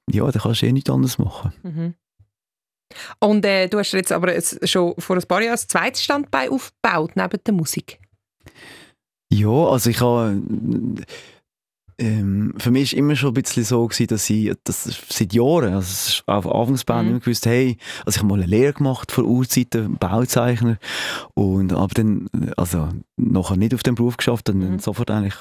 ja, 0.10 0.24
dann 0.32 0.42
kannst 0.42 0.62
du 0.62 0.66
eh 0.66 0.72
nichts 0.72 0.90
anderes 0.90 1.18
machen. 1.18 1.54
Mhm. 1.64 1.94
Und 3.20 3.46
äh, 3.46 3.68
du 3.68 3.80
hast 3.80 3.92
jetzt 3.92 4.14
aber 4.14 4.34
schon 4.64 4.96
vor 4.98 5.18
ein 5.18 5.24
paar 5.24 5.42
Jahren 5.42 5.58
ein 5.60 5.68
zweites 5.68 6.04
Standbein 6.04 6.50
aufgebaut, 6.50 7.12
neben 7.16 7.40
der 7.46 7.54
Musik. 7.54 8.00
Ja, 9.30 9.50
also 9.50 9.90
ich 9.90 10.00
habe 10.00 10.42
ähm, 11.98 12.54
für 12.58 12.72
mich 12.72 12.92
war 12.94 13.00
immer 13.00 13.16
schon 13.16 13.30
ein 13.32 13.34
bisschen 13.42 13.64
so, 13.64 13.88
gewesen, 13.88 14.08
dass 14.08 14.30
ich 14.30 14.52
das 14.64 14.90
seit 15.10 15.34
Jahren, 15.34 15.74
also 15.74 16.22
auf 16.26 16.46
Anfangsbahn 16.46 17.06
Mhm. 17.06 17.12
immer 17.12 17.20
gewusst, 17.20 17.46
hey, 17.46 17.78
also 18.06 18.18
ich 18.18 18.24
habe 18.24 18.28
mal 18.28 18.36
eine 18.42 18.46
Lehre 18.48 18.74
gemacht 18.74 19.12
vor 19.12 19.24
Urzeiten, 19.26 19.96
Bauzeichner 19.98 20.78
und 21.34 21.74
aber 21.74 21.94
dann, 21.94 22.28
also 22.58 22.90
nachher 23.18 23.58
nicht 23.58 23.74
auf 23.74 23.84
den 23.84 23.96
Beruf 23.96 24.18
geschafft, 24.18 24.50
dann 24.50 24.58
Mhm. 24.74 24.80
sofort 24.80 25.10
eigentlich 25.12 25.36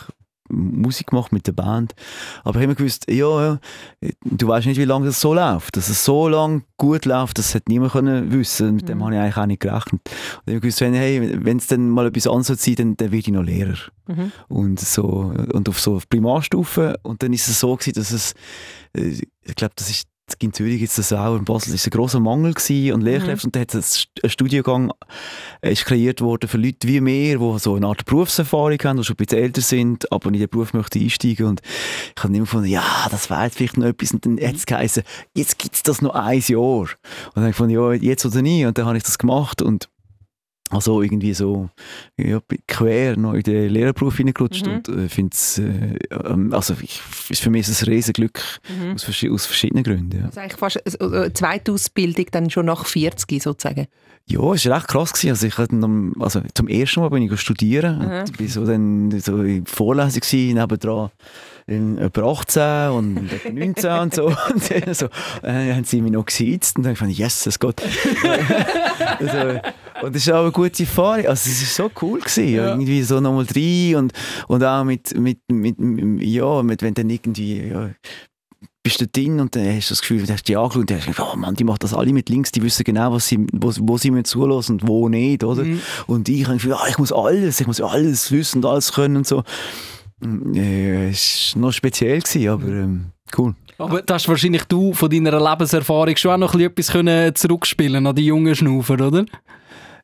Musik 0.48 1.08
gemacht 1.08 1.32
mit 1.32 1.46
der 1.46 1.52
Band. 1.52 1.94
Aber 2.42 2.50
ich 2.50 2.54
habe 2.56 2.64
immer 2.64 2.74
gewusst, 2.74 3.10
ja, 3.10 3.44
ja, 3.44 3.58
du 4.24 4.48
weißt 4.48 4.66
nicht, 4.66 4.78
wie 4.78 4.84
lange 4.84 5.06
das 5.06 5.20
so 5.20 5.32
läuft. 5.34 5.76
Dass 5.76 5.88
es 5.88 6.04
so 6.04 6.28
lange 6.28 6.62
gut 6.76 7.04
läuft, 7.06 7.38
das 7.38 7.54
hätte 7.54 7.70
niemand 7.70 7.92
können 7.92 8.30
wissen. 8.32 8.76
Mit 8.76 8.88
dem 8.88 8.98
Mhm. 8.98 9.04
habe 9.04 9.14
ich 9.14 9.20
eigentlich 9.20 9.36
auch 9.36 9.46
nicht 9.46 9.60
gerechnet. 9.60 9.92
Und 10.02 10.42
ich 10.46 10.52
habe 10.54 10.60
gewusst, 10.60 10.80
wenn, 10.80 10.94
hey, 10.94 11.44
wenn 11.44 11.56
es 11.56 11.66
dann 11.66 11.88
mal 11.88 12.06
etwas 12.06 12.26
anderes 12.26 12.62
sein 12.62 12.74
dann, 12.76 12.96
dann 12.96 13.10
werde 13.10 13.16
ich 13.18 13.28
noch 13.28 13.42
Lehrer. 13.42 13.78
Mhm. 14.06 14.32
Und, 14.48 14.80
so, 14.80 15.32
und 15.52 15.68
auf 15.68 15.80
so 15.80 16.00
Primarstufe. 16.08 16.98
Und 17.02 17.22
dann 17.22 17.32
ist 17.32 17.48
es 17.48 17.60
so 17.60 17.74
gewesen, 17.76 17.94
dass 17.94 18.10
es, 18.10 18.34
äh, 18.94 19.20
ich 19.42 19.54
glaube, 19.54 19.74
das 19.76 19.88
ist 19.90 20.06
in 20.38 20.52
Zürich 20.52 20.82
es 20.82 20.96
das 20.96 21.12
auch, 21.12 21.36
in 21.36 21.44
Basel 21.44 21.74
ist 21.74 21.86
ein 21.86 21.90
grosser 21.90 22.20
Mangel 22.20 22.54
an 22.92 23.00
Lehrkräften 23.00 23.48
und 23.48 23.56
da 23.56 23.60
hat 23.60 23.74
es 23.74 24.06
ein 24.22 24.30
Studiengang 24.30 24.92
äh, 25.62 25.72
ist 25.72 25.84
kreiert 25.84 26.20
worden 26.20 26.48
für 26.48 26.58
Leute 26.58 26.88
wie 26.88 27.00
mir, 27.00 27.38
die 27.38 27.58
so 27.58 27.74
eine 27.74 27.86
Art 27.86 28.04
Berufserfahrung 28.04 28.78
haben, 28.84 28.96
die 28.98 29.04
schon 29.04 29.14
ein 29.14 29.24
bisschen 29.24 29.38
älter 29.38 29.60
sind, 29.60 30.10
aber 30.10 30.28
in 30.28 30.34
den 30.34 30.48
Beruf 30.48 30.72
möchten 30.72 31.02
einsteigen 31.02 31.46
und 31.46 31.60
ich 32.16 32.22
habe 32.22 32.34
immer 32.34 32.44
gefunden, 32.44 32.68
ja, 32.68 33.06
das 33.10 33.30
wäre 33.30 33.44
jetzt 33.44 33.56
vielleicht 33.56 33.76
noch 33.76 33.86
etwas 33.86 34.12
und 34.12 34.26
dann 34.26 34.38
hat 34.40 34.56
es 34.56 34.66
geheißen, 34.66 35.02
jetzt 35.34 35.58
gibt 35.58 35.74
es 35.74 35.82
das 35.82 36.02
noch 36.02 36.14
ein 36.14 36.40
Jahr. 36.40 36.80
Und 36.80 36.90
dann 37.34 37.44
habe 37.44 37.50
ich 37.50 37.56
gefunden, 37.56 37.74
ja, 37.74 37.92
jetzt 37.92 38.24
oder 38.24 38.42
nie. 38.42 38.66
Und 38.66 38.78
dann 38.78 38.86
habe 38.86 38.96
ich 38.96 39.02
das 39.02 39.18
gemacht 39.18 39.62
und 39.62 39.88
also 40.70 41.02
irgendwie 41.02 41.34
so 41.34 41.68
ja, 42.16 42.40
quer 42.66 43.16
noch 43.16 43.34
in 43.34 43.42
den 43.42 43.68
Lehrerberuf 43.70 44.16
hineingerutscht 44.16 44.66
Mhm. 44.66 44.72
und 44.72 44.88
äh, 44.88 45.08
finde 45.08 45.30
es, 45.34 45.58
äh, 45.58 45.98
ähm, 46.10 46.52
also 46.54 46.74
ich, 46.80 47.00
ist 47.28 47.42
für 47.42 47.50
mich 47.50 47.62
ist 47.62 47.68
es 47.68 47.82
ein 47.82 47.92
Riesenglück 47.92 48.40
Mhm. 48.68 48.94
aus, 48.94 49.08
aus 49.30 49.46
verschiedenen 49.46 49.84
Gründen. 49.84 50.16
Ja. 50.16 50.22
Das 50.26 50.30
ist 50.32 50.38
eigentlich 50.38 50.58
fast 50.58 51.00
eine 51.00 51.16
eine 51.18 51.32
zweite 51.32 51.72
Ausbildung 51.72 52.26
dann 52.30 52.50
schon 52.50 52.66
nach 52.66 52.86
40 52.86 53.42
sozusagen. 53.42 53.86
Ja, 54.26 54.54
es 54.54 54.64
war 54.64 54.76
recht 54.76 54.88
krass. 54.88 55.12
Gewesen. 55.12 55.30
Also 55.30 55.46
ich 55.46 55.54
dann, 55.54 56.12
also 56.18 56.40
zum 56.54 56.66
ersten 56.68 57.00
Mal 57.00 57.10
bin 57.10 57.22
ich 57.30 57.40
studieren. 57.40 57.98
Mhm. 57.98 58.20
Und 58.20 58.38
bin 58.38 58.48
so 58.48 58.64
dann 58.64 59.20
so 59.20 59.42
in 59.42 59.66
Vorlesung 59.66 60.20
gewesen, 60.22 60.54
nebendran 60.54 61.10
in 61.66 61.98
etwa 61.98 62.30
18 62.30 62.90
und 62.90 63.30
etwa 63.32 63.50
19 63.50 63.90
und 64.00 64.14
so. 64.14 64.24
Und 64.54 64.70
dann 64.70 64.94
so, 64.94 65.06
äh, 65.42 65.74
haben 65.74 65.84
sie 65.84 66.00
mich 66.00 66.12
noch 66.12 66.24
gesiezt 66.26 66.76
und 66.76 66.84
dann 66.84 66.94
fand 66.96 67.10
ich, 67.10 67.18
yes, 67.18 67.46
es 67.46 67.58
geht. 67.58 67.82
also, 69.18 69.60
und 70.02 70.16
es 70.16 70.26
ist 70.26 70.32
auch 70.32 70.52
gute 70.54 70.82
Erfahrung. 70.84 71.26
Also 71.26 71.50
es 71.50 71.78
war 71.78 71.88
so 71.88 71.94
cool. 72.00 72.20
Gewesen. 72.20 72.48
Ja. 72.48 72.68
Irgendwie 72.70 73.02
so 73.02 73.20
nochmal 73.20 73.46
rein 73.54 73.96
und, 73.96 74.12
und 74.48 74.64
auch 74.64 74.84
mit, 74.84 75.18
mit, 75.18 75.38
mit, 75.50 75.78
mit, 75.78 76.22
ja, 76.22 76.62
mit, 76.62 76.82
wenn 76.82 76.94
dann 76.94 77.10
irgendwie, 77.10 77.68
ja, 77.68 77.90
bist 78.82 79.00
du 79.00 79.06
drin 79.06 79.40
und 79.40 79.56
dann 79.56 79.66
hast 79.66 79.90
du 79.90 79.92
das 79.92 80.00
Gefühl, 80.02 80.26
du 80.26 80.32
hast 80.32 80.46
die 80.46 80.56
angeschaut 80.56 80.90
und 80.90 80.96
hast 80.96 81.06
gedacht, 81.06 81.30
oh 81.32 81.36
Mann, 81.36 81.54
die 81.54 81.64
machen 81.64 81.78
das 81.80 81.94
alle 81.94 82.12
mit 82.12 82.28
links, 82.28 82.52
die 82.52 82.62
wissen 82.62 82.84
genau, 82.84 83.12
was 83.12 83.26
sie, 83.26 83.46
wo, 83.52 83.72
wo 83.80 83.96
sie 83.96 84.10
mir 84.10 84.24
zulassen 84.24 84.72
und 84.72 84.86
wo 84.86 85.08
nicht, 85.08 85.42
oder? 85.42 85.64
Mhm. 85.64 85.80
Und 86.06 86.28
ich 86.28 86.44
habe 86.44 86.54
gefühlt, 86.54 86.74
ah, 86.74 86.86
ich 86.88 86.98
muss 86.98 87.10
alles, 87.10 87.60
ich 87.60 87.66
muss 87.66 87.80
alles 87.80 88.30
wissen 88.30 88.58
und 88.58 88.66
alles 88.66 88.92
können 88.92 89.16
und 89.16 89.26
so. 89.26 89.42
Äh, 90.54 91.08
es 91.08 91.52
war 91.54 91.62
noch 91.62 91.72
speziell, 91.72 92.20
gewesen, 92.20 92.48
aber 92.48 92.66
ähm, 92.66 93.06
cool. 93.38 93.54
Aber 93.78 94.02
da 94.02 94.14
hast 94.14 94.28
wahrscheinlich 94.28 94.64
du 94.64 94.92
von 94.92 95.10
deiner 95.10 95.40
Lebenserfahrung 95.40 96.16
schon 96.16 96.32
auch 96.32 96.36
noch 96.36 96.54
ein 96.54 96.58
bisschen 96.58 96.70
etwas 96.70 96.92
können 96.92 97.34
zurückspielen 97.34 98.06
an 98.06 98.14
die 98.14 98.26
jungen 98.26 98.54
Schnufer, 98.54 99.00
oder? 99.06 99.24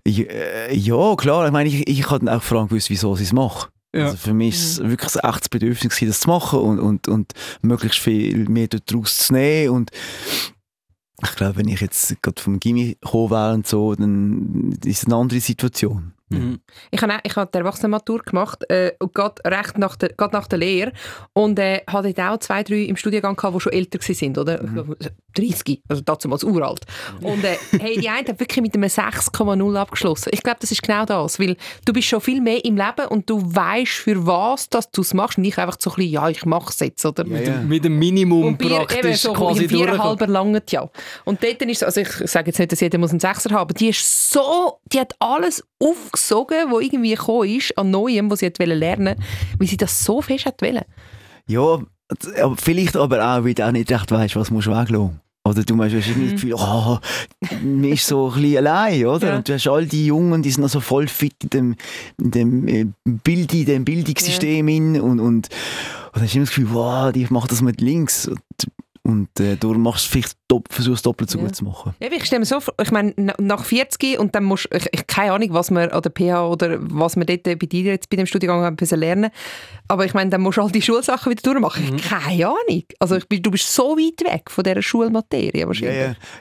Ja, 0.07 0.25
äh, 0.25 0.75
ja, 0.75 1.15
klar, 1.17 1.47
ich 1.47 1.53
meine, 1.53 1.69
ich, 1.69 1.89
ich 1.89 2.11
habe 2.11 2.25
dann 2.25 2.35
auch 2.35 2.51
allem 2.51 2.69
gewusst, 2.69 2.91
wieso 2.91 3.15
sie 3.17 3.25
es 3.25 3.33
machen. 3.33 3.71
Ja. 3.95 4.07
Also 4.07 4.17
für 4.17 4.35
mich 4.35 4.55
ist 4.55 4.79
es 4.79 4.89
wirklich 4.89 5.17
ein 5.17 5.29
echtes 5.29 5.49
Bedürfnis, 5.49 5.99
das 6.01 6.21
zu 6.21 6.29
machen 6.29 6.61
und, 6.61 6.79
und, 6.79 7.09
und 7.09 7.33
möglichst 7.63 7.99
viel 7.99 8.49
mehr 8.49 8.69
daraus 8.69 9.19
zu 9.19 9.33
nehmen. 9.33 9.71
Und 9.71 9.91
ich 11.23 11.35
glaube, 11.35 11.57
wenn 11.57 11.69
ich 11.69 11.81
jetzt 11.81 12.23
gerade 12.23 12.41
vom 12.41 12.61
Gimmi 12.61 12.97
gekommen 13.01 13.31
wäre 13.31 13.55
und 13.55 13.67
so, 13.67 13.95
dann 13.95 14.79
ist 14.85 15.03
es 15.03 15.07
eine 15.07 15.17
andere 15.17 15.41
Situation. 15.41 16.13
Mhm. 16.31 16.61
Ich 16.91 17.03
habe, 17.03 17.15
auch- 17.15 17.21
ich 17.25 17.37
habe 17.37 17.51
die 17.53 17.59
Erwachsenenmatur 17.59 18.21
gemacht, 18.21 18.65
äh, 18.71 18.93
und 19.01 19.15
gerade 19.15 19.43
recht 19.45 19.79
nach 19.79 19.97
der, 19.97 20.11
gerade 20.11 20.35
nach 20.35 20.47
der 20.47 20.59
Lehre. 20.59 20.93
Und 21.33 21.59
äh, 21.59 21.83
hatte 21.87 22.13
dort 22.15 22.29
auch 22.31 22.39
zwei, 22.39 22.63
drei 22.63 22.83
im 22.85 22.97
Studiengang, 22.97 23.37
gehabt, 23.37 23.55
die 23.57 23.61
schon 23.61 23.73
älter 23.73 23.99
waren, 23.99 24.37
oder? 24.39 24.59
Glaube, 24.59 24.97
30, 25.35 25.83
also 25.89 26.03
damals 26.03 26.45
uralt. 26.45 26.85
Und 27.23 27.45
äh, 27.45 27.57
hey, 27.79 27.99
die 28.01 28.09
eine 28.09 28.29
hat 28.29 28.41
wirklich 28.41 28.63
mit 28.63 28.75
einem 28.75 28.89
6,0 28.89 29.77
abgeschlossen. 29.77 30.31
Ich 30.33 30.43
glaube, 30.43 30.59
das 30.61 30.71
ist 30.73 30.83
genau 30.83 31.05
das, 31.05 31.39
weil 31.39 31.57
du 31.85 31.93
bist 31.93 32.09
schon 32.09 32.21
viel 32.21 32.41
mehr 32.41 32.65
im 32.65 32.77
Leben 32.77 33.07
und 33.09 33.29
du 33.29 33.41
weißt 33.43 33.93
für 33.93 34.27
was 34.27 34.69
dass 34.69 34.91
du 34.91 35.01
es 35.03 35.15
machst. 35.15 35.39
Nicht 35.39 35.59
einfach 35.59 35.77
so 35.79 35.91
ein 35.91 35.97
bisschen, 35.97 36.13
ja, 36.13 36.29
ich 36.29 36.45
mache 36.45 36.71
es 36.71 36.81
jetzt, 36.81 37.05
oder? 37.05 37.27
Ja, 37.27 37.41
ja. 37.41 37.61
Mit 37.61 37.85
dem 37.85 37.99
Minimum 37.99 38.45
Und 38.45 38.59
Bier, 38.59 38.71
eben 38.81 38.87
praktisch 38.87 39.21
so 39.21 39.33
quasi 39.33 39.69
viereinhalber 39.69 40.27
langt 40.27 40.71
ja. 40.73 40.89
Und 41.25 41.43
dort 41.43 41.63
ist 41.63 41.77
es, 41.79 41.83
also 41.83 42.01
ich 42.01 42.31
sage 42.31 42.49
jetzt 42.51 42.59
nicht, 42.59 42.73
dass 42.73 42.81
jeder 42.81 42.99
muss 42.99 43.11
einen 43.11 43.21
Sechser 43.21 43.51
haben, 43.51 43.59
aber 43.61 43.75
die 43.75 43.89
ist 43.89 44.33
so, 44.33 44.79
die 44.93 45.01
hat 45.01 45.15
alles 45.19 45.65
aufgesogen, 46.21 46.71
was 46.71 46.83
irgendwie 46.83 47.15
gekommen 47.15 47.49
ist, 47.49 47.77
an 47.77 47.91
Neuem, 47.91 48.31
was 48.31 48.41
sie 48.41 48.53
lernen 48.59 49.17
weil 49.59 49.69
sie 49.69 49.77
das 49.77 50.05
so 50.05 50.21
fest 50.23 50.47
wollen. 50.61 50.85
Ja, 51.47 51.79
vielleicht 52.57 52.97
aber 52.97 53.25
auch, 53.25 53.45
weil 53.45 53.55
du 53.55 53.67
auch 53.67 53.73
nicht 53.73 53.91
recht 53.91 54.11
weißt, 54.11 54.37
was 54.37 54.51
musst 54.51 54.67
du 54.67 54.73
weglassen. 54.73 55.21
Oder 55.43 55.65
du 55.65 55.83
hast 55.83 55.93
irgendwie 55.93 56.33
das 56.33 56.33
Gefühl, 56.33 56.55
oh, 56.55 56.99
man 57.63 57.85
ist 57.85 58.07
so 58.07 58.29
ein 58.29 58.43
bisschen 58.43 58.59
allein, 58.59 59.07
oder? 59.07 59.29
Ja. 59.29 59.37
Und 59.37 59.49
du 59.49 59.55
hast 59.55 59.67
all 59.69 59.87
die 59.87 60.07
Jungen, 60.07 60.43
die 60.43 60.51
sind 60.51 60.63
noch 60.63 60.69
so 60.69 60.81
voll 60.81 61.09
fit 61.09 61.35
in 61.43 61.51
dem, 61.51 61.77
in 62.19 62.31
dem, 62.31 62.69
äh, 62.69 62.87
Bild, 63.05 63.55
in 63.55 63.65
dem 63.65 63.85
Bildungssystem 63.85 64.69
hin 64.69 65.01
und, 65.01 65.19
und, 65.19 65.21
und 65.21 65.49
dann 66.13 66.23
hast 66.23 66.35
du 66.35 66.39
immer 66.39 66.47
das 66.47 66.55
Gefühl, 66.55 66.69
wow, 66.73 67.13
die 67.13 67.27
machen 67.31 67.49
das 67.49 67.63
mit 67.63 67.81
links. 67.81 68.29
Und, 68.29 68.41
und 69.11 69.41
äh, 69.41 69.57
du 69.57 69.75
machst 69.75 70.07
vielleicht 70.07 70.37
dopp, 70.49 70.73
versuchst 70.73 71.05
doppelt 71.05 71.31
so 71.31 71.39
Ja. 71.39 71.45
gut 71.45 71.57
zu 71.57 71.65
machen. 71.65 71.95
Ja, 72.01 72.09
ich 72.11 72.25
stelle 72.25 72.41
mir 72.41 72.47
so 72.47 72.61
vor, 72.61 72.75
ich 72.81 72.91
meine, 72.91 73.13
na- 73.17 73.35
nach 73.39 73.65
40 73.65 74.19
und 74.19 74.35
dann 74.35 74.45
musst 74.45 74.69
ich, 74.75 74.87
ich 74.93 75.07
keine 75.07 75.33
Ahnung, 75.33 75.49
was 75.53 75.71
man 75.71 75.91
an 75.91 76.03
der 76.03 76.11
PH 76.11 76.47
oder 76.49 76.79
was 76.81 77.17
man 77.17 77.27
dort 77.27 77.43
bei 77.43 77.55
dir 77.55 77.85
jetzt 77.93 78.09
bei 78.11 78.17
dem 78.17 78.27
Studiengang 78.27 78.63
haben 78.63 78.77
müssen 78.79 78.99
lernen. 78.99 79.31
Aber 79.89 80.05
ich 80.05 80.15
meine, 80.15 80.31
dann 80.31 80.41
musst 80.41 80.59
du 80.59 80.63
all 80.63 80.71
die 80.71 80.83
Schulsachen 80.83 81.31
wieder 81.31 81.43
durchmachen. 81.43 81.97
Ich 81.97 82.03
keine 82.09 82.47
Ahnung. 82.47 82.83
Also 82.99 83.19
bin- 83.29 83.43
du 83.43 83.51
bist 83.51 83.73
so 83.75 83.97
weit 83.97 84.21
weg 84.33 84.51
von 84.51 84.65
dieser 84.65 84.83
Schulmaterie 84.83 85.51
Ja, 85.61 85.67
wahrscheinlich. 85.67 85.97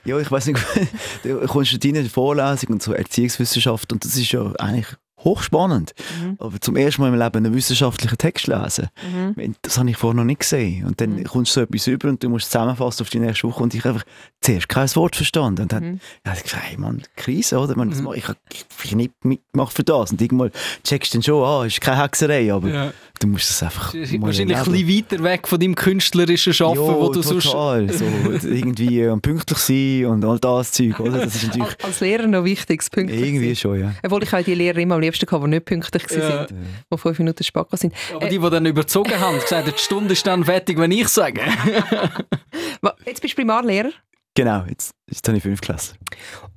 ja, 0.05 0.15
ja, 0.15 0.19
ich 0.19 0.32
weiß 0.32 0.47
nicht, 0.47 0.60
du 1.23 1.39
kommst 1.47 1.73
in 1.84 1.93
die 1.95 2.10
Vorlesung 2.10 2.69
und 2.73 2.84
so 2.84 2.93
Erziehungswissenschaft 2.93 3.91
und 3.91 4.05
das 4.05 4.15
ist 4.15 4.32
ja 4.32 4.51
eigentlich 4.60 4.88
hochspannend. 5.23 5.93
Mhm. 6.23 6.36
Aber 6.39 6.60
zum 6.62 6.75
ersten 6.75 7.01
Mal 7.01 7.10
im 7.10 7.19
Leben 7.19 7.45
einen 7.45 7.53
wissenschaftlichen 7.53 8.17
Text 8.17 8.47
lesen, 8.47 8.88
Mhm. 9.36 9.55
das 9.62 9.77
habe 9.77 9.89
ich 9.89 9.97
vorher 9.97 10.15
noch 10.15 10.23
nicht 10.23 10.39
gesehen. 10.41 10.86
Und 10.86 10.99
dann 11.01 11.23
kommst 11.25 11.51
du 11.55 11.60
so 11.60 11.62
etwas 11.62 11.88
über 11.88 12.10
und 12.10 12.23
du 12.23 12.29
musst 12.29 12.51
zusammenfassen 12.51 13.03
auf 13.03 13.10
die 13.10 13.19
nächste 13.19 13.47
Woche 13.47 13.63
und 13.63 13.73
ich 13.73 13.82
habe 13.84 13.95
einfach 13.95 14.05
zuerst 14.41 14.69
kein 14.69 14.95
Wort 14.95 15.15
verstanden. 15.15 15.63
Und 15.63 15.71
dann 15.71 15.84
Mhm. 15.84 15.99
ja, 16.25 16.34
ich 16.34 16.43
gesagt, 16.43 16.63
hey 16.63 16.77
Mann, 16.77 17.03
Krise, 17.15 17.58
oder? 17.60 17.75
Man, 17.75 17.89
das 17.89 18.01
mach- 18.01 18.13
ich 18.13 18.27
habe 18.27 18.38
ich 18.84 18.95
nicht 18.95 19.12
mitgemacht 19.23 19.73
für 19.73 19.84
das. 19.84 20.12
Und 20.12 20.21
irgendwann 20.21 20.51
checkst 20.84 21.13
du 21.13 21.17
dann 21.17 21.23
schon, 21.23 21.43
ah, 21.43 21.65
ist 21.65 21.82
keine 21.82 22.01
Hexerei, 22.01 22.53
aber 22.53 22.69
Ja. 22.69 22.93
du 23.19 23.27
musst 23.27 23.49
es 23.49 23.62
einfach 23.62 23.93
Das 23.93 24.12
mal 24.13 24.21
Wahrscheinlich 24.27 24.58
ein 24.58 24.71
bisschen 24.71 24.88
weiter 25.12 25.23
weg 25.23 25.47
von 25.47 25.60
deinem 25.60 25.75
künstlerischen 25.75 26.53
Schaffen, 26.53 26.75
Ja, 26.86 26.95
wo 26.99 27.10
du 27.12 27.21
sonst... 27.21 27.45
total. 27.45 27.91
So, 27.91 28.05
irgendwie 28.47 29.01
äh, 29.01 29.15
pünktlich 29.17 29.58
sein 29.60 30.05
und 30.05 30.23
all 30.25 30.39
das 30.39 30.71
Zeug, 30.71 30.99
oder? 30.99 31.25
Das 31.25 31.36
ist 31.36 31.43
natürlich 31.47 31.84
Als- 31.84 31.99
Lehrer 31.99 32.27
noch 32.27 32.43
wichtig, 32.45 32.84
pünktlich 32.91 33.21
irgendwie 33.21 33.47
sein. 33.47 33.55
schon, 33.55 33.79
ja. 33.79 33.93
Obwohl 34.03 34.23
ich 34.23 34.34
auch 34.34 34.43
die 34.43 34.55
Lehrer 34.55 34.77
immer 34.77 34.95
am 34.95 35.01
liebsten 35.10 35.30
hatte, 35.32 35.43
die 35.43 35.50
nicht 35.50 35.65
pünktlich 35.65 36.04
Ja. 36.12 36.30
waren, 36.30 36.48
die 36.93 36.98
fünf 36.98 37.19
Minuten 37.19 37.43
spät 37.43 37.65
sind. 37.74 37.93
Aber 38.13 38.28
die, 38.30 38.39
die 38.39 38.50
dann 38.50 38.65
überzogen 38.65 39.19
haben, 39.19 39.39
gesagt 39.39 39.65
haben, 39.67 39.74
die 39.76 39.82
Stunde 39.84 40.13
ist 40.13 40.26
dann 40.28 40.43
fertig, 40.45 40.78
wenn 40.78 40.91
ich 40.91 41.08
sage. 41.10 41.41
Jetzt 43.06 43.22
bist 43.22 43.34
du 43.34 43.36
Primarlehrer 43.41 43.91
Genau, 44.36 44.63
jetzt, 44.69 44.91
jetzt 45.10 45.28
habe 45.28 45.38
ich 45.38 45.43
fünf 45.43 45.60
Klasse. 45.60 45.95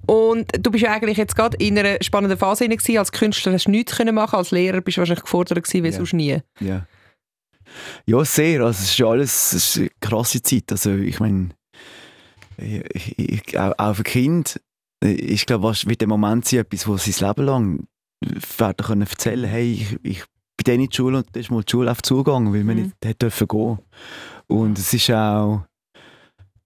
und 0.07 0.47
du 0.61 0.71
bist 0.71 0.85
ja 0.85 0.93
eigentlich 0.93 1.17
jetzt 1.17 1.35
gerade 1.35 1.57
in 1.57 1.77
einer 1.77 1.97
spannenden 2.01 2.39
Phase 2.39 2.69
gewesen. 2.69 2.99
Als 2.99 3.11
Künstler 3.11 3.53
hast 3.55 3.65
du 3.67 3.71
nichts 3.73 3.97
können 3.97 4.15
machen, 4.15 4.37
als 4.37 4.51
Lehrer 4.53 4.83
bist 4.83 4.99
du 4.99 5.01
wahrscheinlich 5.01 5.25
gefordert 5.25 5.65
gewesen, 5.65 5.83
wie 5.83 5.89
Ja. 5.89 5.93
sonst 5.97 6.13
nie. 6.13 6.39
Ja. 6.61 6.87
Ja, 8.07 8.25
sehr. 8.25 8.61
Also, 8.61 8.79
es 8.83 8.91
ist 8.91 8.99
ja 8.99 9.07
alles 9.07 9.53
es 9.53 9.69
ist 9.71 9.77
eine 9.79 9.89
krasse 10.01 10.43
Zeit. 10.43 10.71
Also, 10.71 10.93
ich 10.95 11.19
meine, 11.19 11.49
ich, 12.59 13.19
ich, 13.19 13.59
auch, 13.59 13.73
auch 13.79 13.95
für 13.97 14.03
Kind, 14.05 14.61
ich 15.03 15.47
glaube, 15.47 15.65
was 15.65 15.87
wird 15.87 16.03
der 16.03 16.09
Moment 16.09 16.45
sein, 16.47 16.61
etwas, 16.61 16.87
wo 16.87 16.97
sie 16.99 17.11
das 17.11 17.21
Leben 17.21 17.47
lang 17.47 17.85
werden 18.59 18.85
können 18.87 19.03
erzählen, 19.03 19.45
hey, 19.49 19.73
ich, 19.73 19.99
ich 20.03 20.23
bin 20.57 20.65
dann 20.65 20.75
in 20.81 20.89
die 20.91 20.97
Schule 20.97 21.19
und 21.19 21.27
da 21.33 21.41
ist 21.41 21.51
mal 21.51 21.63
die 21.63 21.71
Schule 21.71 21.91
auf 21.91 22.03
zugegangen, 22.03 22.53
weil 22.53 22.65
man 22.65 22.77
Mhm. 22.77 22.93
nicht 23.05 23.23
dürfen 23.23 23.49
gehen. 23.49 23.79
Und 24.47 24.79
es 24.79 24.93
ist 24.93 25.11
auch, 25.11 25.63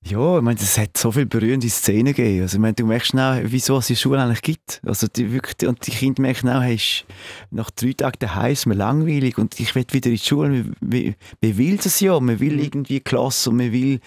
Ja, 0.09 0.37
ich 0.37 0.43
meine, 0.45 0.57
es 0.61 0.79
hat 0.79 0.97
so 0.97 1.11
viele 1.11 1.27
berührende 1.27 1.69
Szenen 1.69 2.15
gegeben. 2.15 2.43
Also, 2.43 2.59
ich 2.59 2.61
meine, 2.61 2.75
du 2.75 2.87
merkst 2.87 3.09
schnell, 3.09 3.43
wieso 3.51 3.79
es 3.79 3.89
die 3.89 3.97
Schule 3.97 4.23
eigentlich 4.23 4.43
gibt. 4.43 4.81
Also, 4.87 5.09
die, 5.09 5.33
wirklich, 5.33 5.69
und 5.69 5.85
die 5.85 5.91
Kinder 5.91 6.23
merken 6.23 6.49
auch, 6.49 6.63
hey, 6.63 6.79
nach 7.51 7.73
drei 7.73 7.93
Tagen 7.93 8.17
daheim 8.21 8.53
ist 8.53 8.67
mir 8.67 8.75
langweilig 8.75 9.37
und 9.37 9.59
ich 9.59 9.75
will 9.75 9.85
wieder 9.91 10.07
in 10.11 10.17
die 10.17 10.19
Schule. 10.25 10.49
Man, 10.49 10.77
man, 10.81 11.15
man 11.43 11.59
will 11.59 11.77
das 11.79 11.99
ja, 11.99 12.21
man 12.21 12.39
will 12.39 12.61
irgendwie 12.61 13.01
Klasse 13.01 13.51
und 13.51 13.57
man 13.57 13.73
will, 13.73 13.99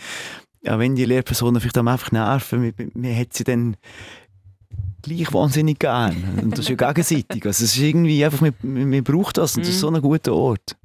auch 0.65 0.79
wenn 0.79 0.95
die 0.95 1.03
Lehrpersonen 1.03 1.59
vielleicht 1.59 1.77
auch 1.77 1.85
einfach 1.85 2.13
nerven, 2.13 2.61
man, 2.61 2.91
man 2.93 3.17
hat 3.17 3.33
sie 3.33 3.43
dann 3.43 3.75
gleich 5.01 5.33
wahnsinnig 5.33 5.79
gern. 5.79 6.15
Und 6.41 6.51
das 6.53 6.59
ist 6.59 6.69
ja 6.69 6.75
gegenseitig. 6.75 7.45
Also, 7.45 7.63
es 7.65 7.75
ist 7.75 7.77
irgendwie 7.77 8.23
einfach, 8.23 8.41
man, 8.41 8.53
man 8.61 9.03
braucht 9.03 9.37
das 9.37 9.55
und 9.55 9.65
das 9.65 9.73
ist 9.73 9.79
so 9.79 9.89
ein 9.89 10.01
guter 10.01 10.33
Ort. 10.33 10.75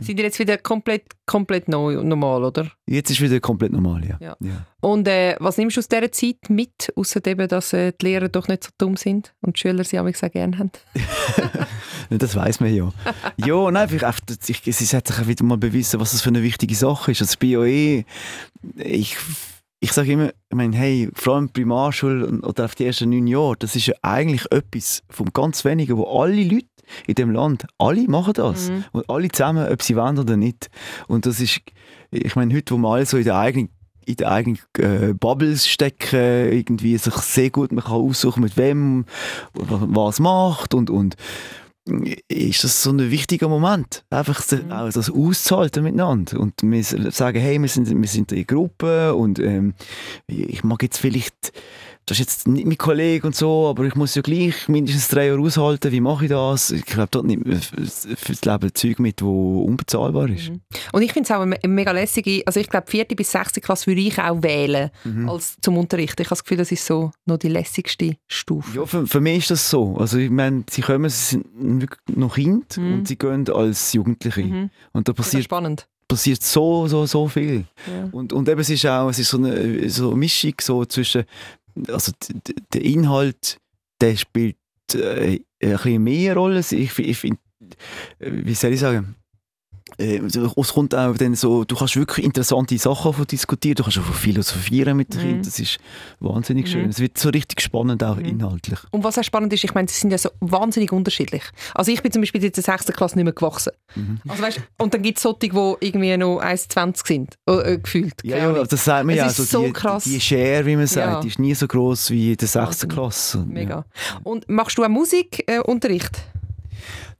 Sind 0.00 0.18
ihr 0.18 0.24
jetzt 0.24 0.38
wieder 0.38 0.58
komplett, 0.58 1.04
komplett 1.26 1.68
neu, 1.68 2.02
normal, 2.02 2.44
oder? 2.44 2.70
Jetzt 2.86 3.10
ist 3.10 3.20
wieder 3.20 3.40
komplett 3.40 3.72
normal, 3.72 4.04
ja. 4.04 4.16
Ja. 4.20 4.36
ja. 4.38 4.66
Und 4.80 5.08
äh, 5.08 5.36
was 5.40 5.58
nimmst 5.58 5.76
du 5.76 5.80
aus 5.80 5.88
dieser 5.88 6.12
Zeit 6.12 6.48
mit, 6.48 6.92
außer 6.94 7.24
eben, 7.26 7.48
dass 7.48 7.72
äh, 7.72 7.92
die 8.00 8.06
Lehrer 8.06 8.28
doch 8.28 8.46
nicht 8.48 8.64
so 8.64 8.70
dumm 8.78 8.96
sind 8.96 9.34
und 9.40 9.56
die 9.56 9.60
Schüler 9.60 9.84
sie 9.84 9.98
auch 9.98 10.06
gerne 10.32 10.58
haben? 10.58 10.70
Das 12.18 12.36
weiß 12.36 12.60
man 12.60 12.74
ja. 12.74 12.92
ja, 13.36 13.70
nein, 13.70 13.88
einfach, 13.88 14.20
ich, 14.46 14.66
es 14.66 14.92
hat 14.92 15.08
sich 15.08 15.18
auch 15.18 15.26
wieder 15.26 15.44
mal 15.44 15.56
bewiesen, 15.56 15.98
was 15.98 16.12
das 16.12 16.20
für 16.20 16.28
eine 16.28 16.42
wichtige 16.42 16.74
Sache 16.74 17.12
ist. 17.12 17.22
Also 17.22 17.38
bei 17.40 17.56
OE, 17.56 18.04
ich, 18.76 19.16
ich 19.82 19.92
sage 19.92 20.12
immer, 20.12 20.28
ich 20.28 20.56
meine, 20.56 20.76
hey, 20.76 21.10
vor 21.12 21.34
allem 21.34 21.48
Primarschule 21.48 22.40
oder 22.42 22.66
auf 22.66 22.76
die 22.76 22.86
ersten 22.86 23.10
neun 23.10 23.26
Jahre, 23.26 23.56
das 23.58 23.74
ist 23.74 23.86
ja 23.86 23.94
eigentlich 24.00 24.44
etwas 24.52 25.02
von 25.10 25.26
ganz 25.32 25.64
wenigen, 25.64 25.96
wo 25.96 26.04
alle 26.04 26.40
Leute 26.44 26.66
in 27.08 27.16
dem 27.16 27.32
Land, 27.32 27.66
alle 27.78 28.04
machen 28.08 28.34
das. 28.34 28.70
Mhm. 28.70 28.84
Und 28.92 29.10
alle 29.10 29.28
zusammen, 29.28 29.68
ob 29.68 29.82
sie 29.82 29.96
wollen 29.96 30.20
oder 30.20 30.36
nicht. 30.36 30.70
Und 31.08 31.26
das 31.26 31.40
ist, 31.40 31.62
ich 32.12 32.36
meine, 32.36 32.54
heute, 32.54 32.74
wo 32.74 32.78
wir 32.78 32.90
alle 32.90 33.06
so 33.06 33.16
in 33.16 33.24
der 33.24 33.36
eigenen 33.36 33.70
in 34.04 34.16
den 34.16 34.26
eigenen 34.26 34.58
äh, 34.78 35.14
Bubbles 35.14 35.68
stecken, 35.68 36.52
irgendwie 36.52 36.96
sich 36.98 37.14
sehr 37.14 37.50
gut 37.50 37.70
man 37.70 37.84
kann 37.84 37.94
aussuchen, 37.94 38.42
mit 38.42 38.56
wem 38.56 39.04
was 39.54 40.18
macht 40.18 40.74
und, 40.74 40.90
und 40.90 41.14
ist 42.28 42.64
das 42.64 42.82
so 42.82 42.90
ein 42.90 43.10
wichtiger 43.10 43.48
Moment, 43.48 44.04
einfach 44.10 44.40
Mhm. 44.52 44.70
auch 44.70 44.92
das 44.92 45.10
auszuhalten 45.10 45.82
miteinander 45.82 46.38
und 46.38 46.62
wir 46.62 46.82
sagen, 46.84 47.40
hey, 47.40 47.60
wir 47.60 47.68
sind, 47.68 47.90
wir 47.90 48.08
sind 48.08 48.30
in 48.32 48.46
Gruppe 48.46 49.14
und 49.14 49.38
ähm, 49.38 49.74
ich 50.26 50.62
mag 50.62 50.82
jetzt 50.82 50.98
vielleicht 50.98 51.52
das 52.06 52.18
ist 52.18 52.20
jetzt 52.20 52.48
nicht 52.48 52.66
mein 52.66 52.76
Kollege 52.78 53.26
und 53.26 53.36
so, 53.36 53.68
aber 53.68 53.84
ich 53.84 53.94
muss 53.94 54.14
ja 54.14 54.22
gleich 54.22 54.68
mindestens 54.68 55.08
drei 55.08 55.26
Jahre 55.28 55.40
aushalten. 55.40 55.92
Wie 55.92 56.00
mache 56.00 56.24
ich 56.24 56.30
das? 56.30 56.70
Ich 56.70 56.84
glaube, 56.84 57.08
dort 57.10 57.26
nimmt 57.26 57.46
man 57.46 57.60
fürs 57.60 58.44
Leben 58.44 58.74
Zeug 58.74 58.98
mit, 58.98 59.22
wo 59.22 59.62
unbezahlbar 59.62 60.28
ist. 60.28 60.50
Mhm. 60.50 60.60
Und 60.92 61.02
ich 61.02 61.12
finde 61.12 61.28
es 61.28 61.36
auch 61.36 61.40
eine 61.42 61.56
mega 61.68 61.92
lässige, 61.92 62.42
also 62.46 62.58
ich 62.60 62.68
glaube, 62.68 62.90
vierte 62.90 63.14
bis 63.14 63.30
sechste 63.30 63.60
Klasse 63.60 63.86
würde 63.86 64.00
ich 64.00 64.18
auch 64.18 64.42
wählen 64.42 64.90
Mhm. 65.04 65.28
als 65.28 65.56
zum 65.60 65.78
Unterricht. 65.78 66.18
Ich 66.20 66.26
habe 66.26 66.30
das 66.30 66.42
Gefühl, 66.44 66.58
das 66.58 66.72
ist 66.72 66.84
so 66.84 67.12
noch 67.26 67.38
die 67.38 67.48
lässigste 67.48 68.16
Stufe. 68.26 68.76
Ja, 68.78 68.86
für, 68.86 69.06
für 69.06 69.20
mich 69.20 69.38
ist 69.38 69.50
das 69.52 69.70
so. 69.70 69.96
Also 69.96 70.18
ich 70.18 70.30
meine, 70.30 70.64
sie 70.70 70.80
kommen, 70.82 71.08
sie 71.08 71.36
sind 71.36 71.80
wirklich 71.82 72.00
noch 72.16 72.34
Kind 72.34 72.76
Mhm. 72.78 72.94
und 72.94 73.08
sie 73.08 73.16
gehen 73.16 73.48
als 73.48 73.92
Jugendliche. 73.92 74.42
Mhm. 74.42 74.70
Und 74.92 75.08
da 75.08 75.12
Das 75.12 75.26
ist 75.26 75.30
passiert, 75.30 75.44
spannend. 75.44 75.86
passiert 76.08 76.42
so, 76.42 76.86
so, 76.88 77.06
so 77.06 77.28
viel. 77.28 77.64
Ja. 77.86 78.08
Und, 78.12 78.32
und 78.32 78.48
eben, 78.48 78.60
es 78.60 78.68
ist 78.70 78.84
auch 78.86 79.08
es 79.08 79.18
ist 79.18 79.30
so 79.30 79.38
eine, 79.38 79.88
so 79.88 80.08
eine 80.08 80.16
Mischung 80.16 80.54
so 80.60 80.84
zwischen, 80.84 81.24
also 81.88 82.12
der 82.72 82.82
Inhalt, 82.82 83.58
der 84.00 84.16
spielt 84.16 84.56
äh, 84.94 85.40
ein 85.62 85.76
bisschen 85.76 86.02
mehr 86.02 86.34
Rolle. 86.34 86.60
Ich, 86.60 86.98
ich 86.98 87.18
finde, 87.18 87.38
wie 88.18 88.54
soll 88.54 88.72
ich 88.72 88.80
sagen, 88.80 89.16
äh, 89.16 89.21
es 89.98 90.72
kommt 90.72 90.94
auch 90.94 91.16
dann 91.16 91.34
so, 91.34 91.64
du 91.64 91.76
kannst 91.76 91.96
wirklich 91.96 92.24
interessante 92.24 92.76
Sachen 92.78 93.26
diskutieren, 93.26 93.74
du 93.76 93.82
kannst 93.82 93.98
auch 93.98 94.14
philosophieren 94.14 94.96
mit 94.96 95.12
den 95.14 95.18
Mhm. 95.20 95.22
Kindern, 95.24 95.42
das 95.44 95.58
ist 95.58 95.78
wahnsinnig 96.20 96.68
schön. 96.68 96.84
Mhm. 96.84 96.90
Es 96.90 97.00
wird 97.00 97.18
so 97.18 97.28
richtig 97.28 97.60
spannend, 97.60 98.02
auch 98.04 98.16
Mhm. 98.16 98.24
inhaltlich. 98.24 98.78
Und 98.90 99.04
was 99.04 99.18
auch 99.18 99.22
spannend 99.24 99.52
ist, 99.52 99.64
ich 99.64 99.74
meine, 99.74 99.88
sie 99.88 99.98
sind 99.98 100.10
ja 100.10 100.18
so 100.18 100.30
wahnsinnig 100.40 100.92
unterschiedlich. 100.92 101.42
Also 101.74 101.92
ich 101.92 102.02
bin 102.02 102.12
zum 102.12 102.22
Beispiel 102.22 102.42
in 102.44 102.52
der 102.52 102.62
sechsten 102.62 102.92
Klasse 102.92 103.16
nicht 103.16 103.24
mehr 103.24 103.32
gewachsen. 103.32 103.72
Mhm. 103.94 104.18
Also 104.28 104.42
weißt, 104.42 104.60
und 104.78 104.94
dann 104.94 105.02
gibt 105.02 105.18
es 105.18 105.22
solche, 105.22 105.38
die 105.40 105.74
irgendwie 105.86 106.16
noch 106.16 106.40
1,20 106.40 107.06
sind, 107.06 107.34
äh, 107.46 107.78
gefühlt. 107.78 108.14
Ja, 108.22 108.36
ja, 108.38 108.48
Ahnung. 108.50 108.66
das 108.68 108.84
sagt 108.84 109.04
man 109.06 109.14
Es 109.14 109.18
ja. 109.18 109.26
ist 109.26 109.38
Also 109.40 109.58
so 109.60 109.66
die, 109.66 109.72
krass. 109.72 110.04
die 110.04 110.20
Share, 110.20 110.66
wie 110.66 110.76
man 110.76 110.86
sagt, 110.86 111.06
Ja. 111.12 111.20
die 111.20 111.28
ist 111.28 111.38
nie 111.38 111.54
so 111.54 111.66
groß 111.66 112.10
wie 112.10 112.32
in 112.32 112.36
der 112.36 112.48
6. 112.48 112.82
Wahnsinnig. 112.88 112.94
Klasse. 112.94 113.44
Mega. 113.48 113.84
Und 114.22 114.48
machst 114.48 114.78
du 114.78 114.84
auch 114.84 114.88
Musikunterricht? 114.88 116.22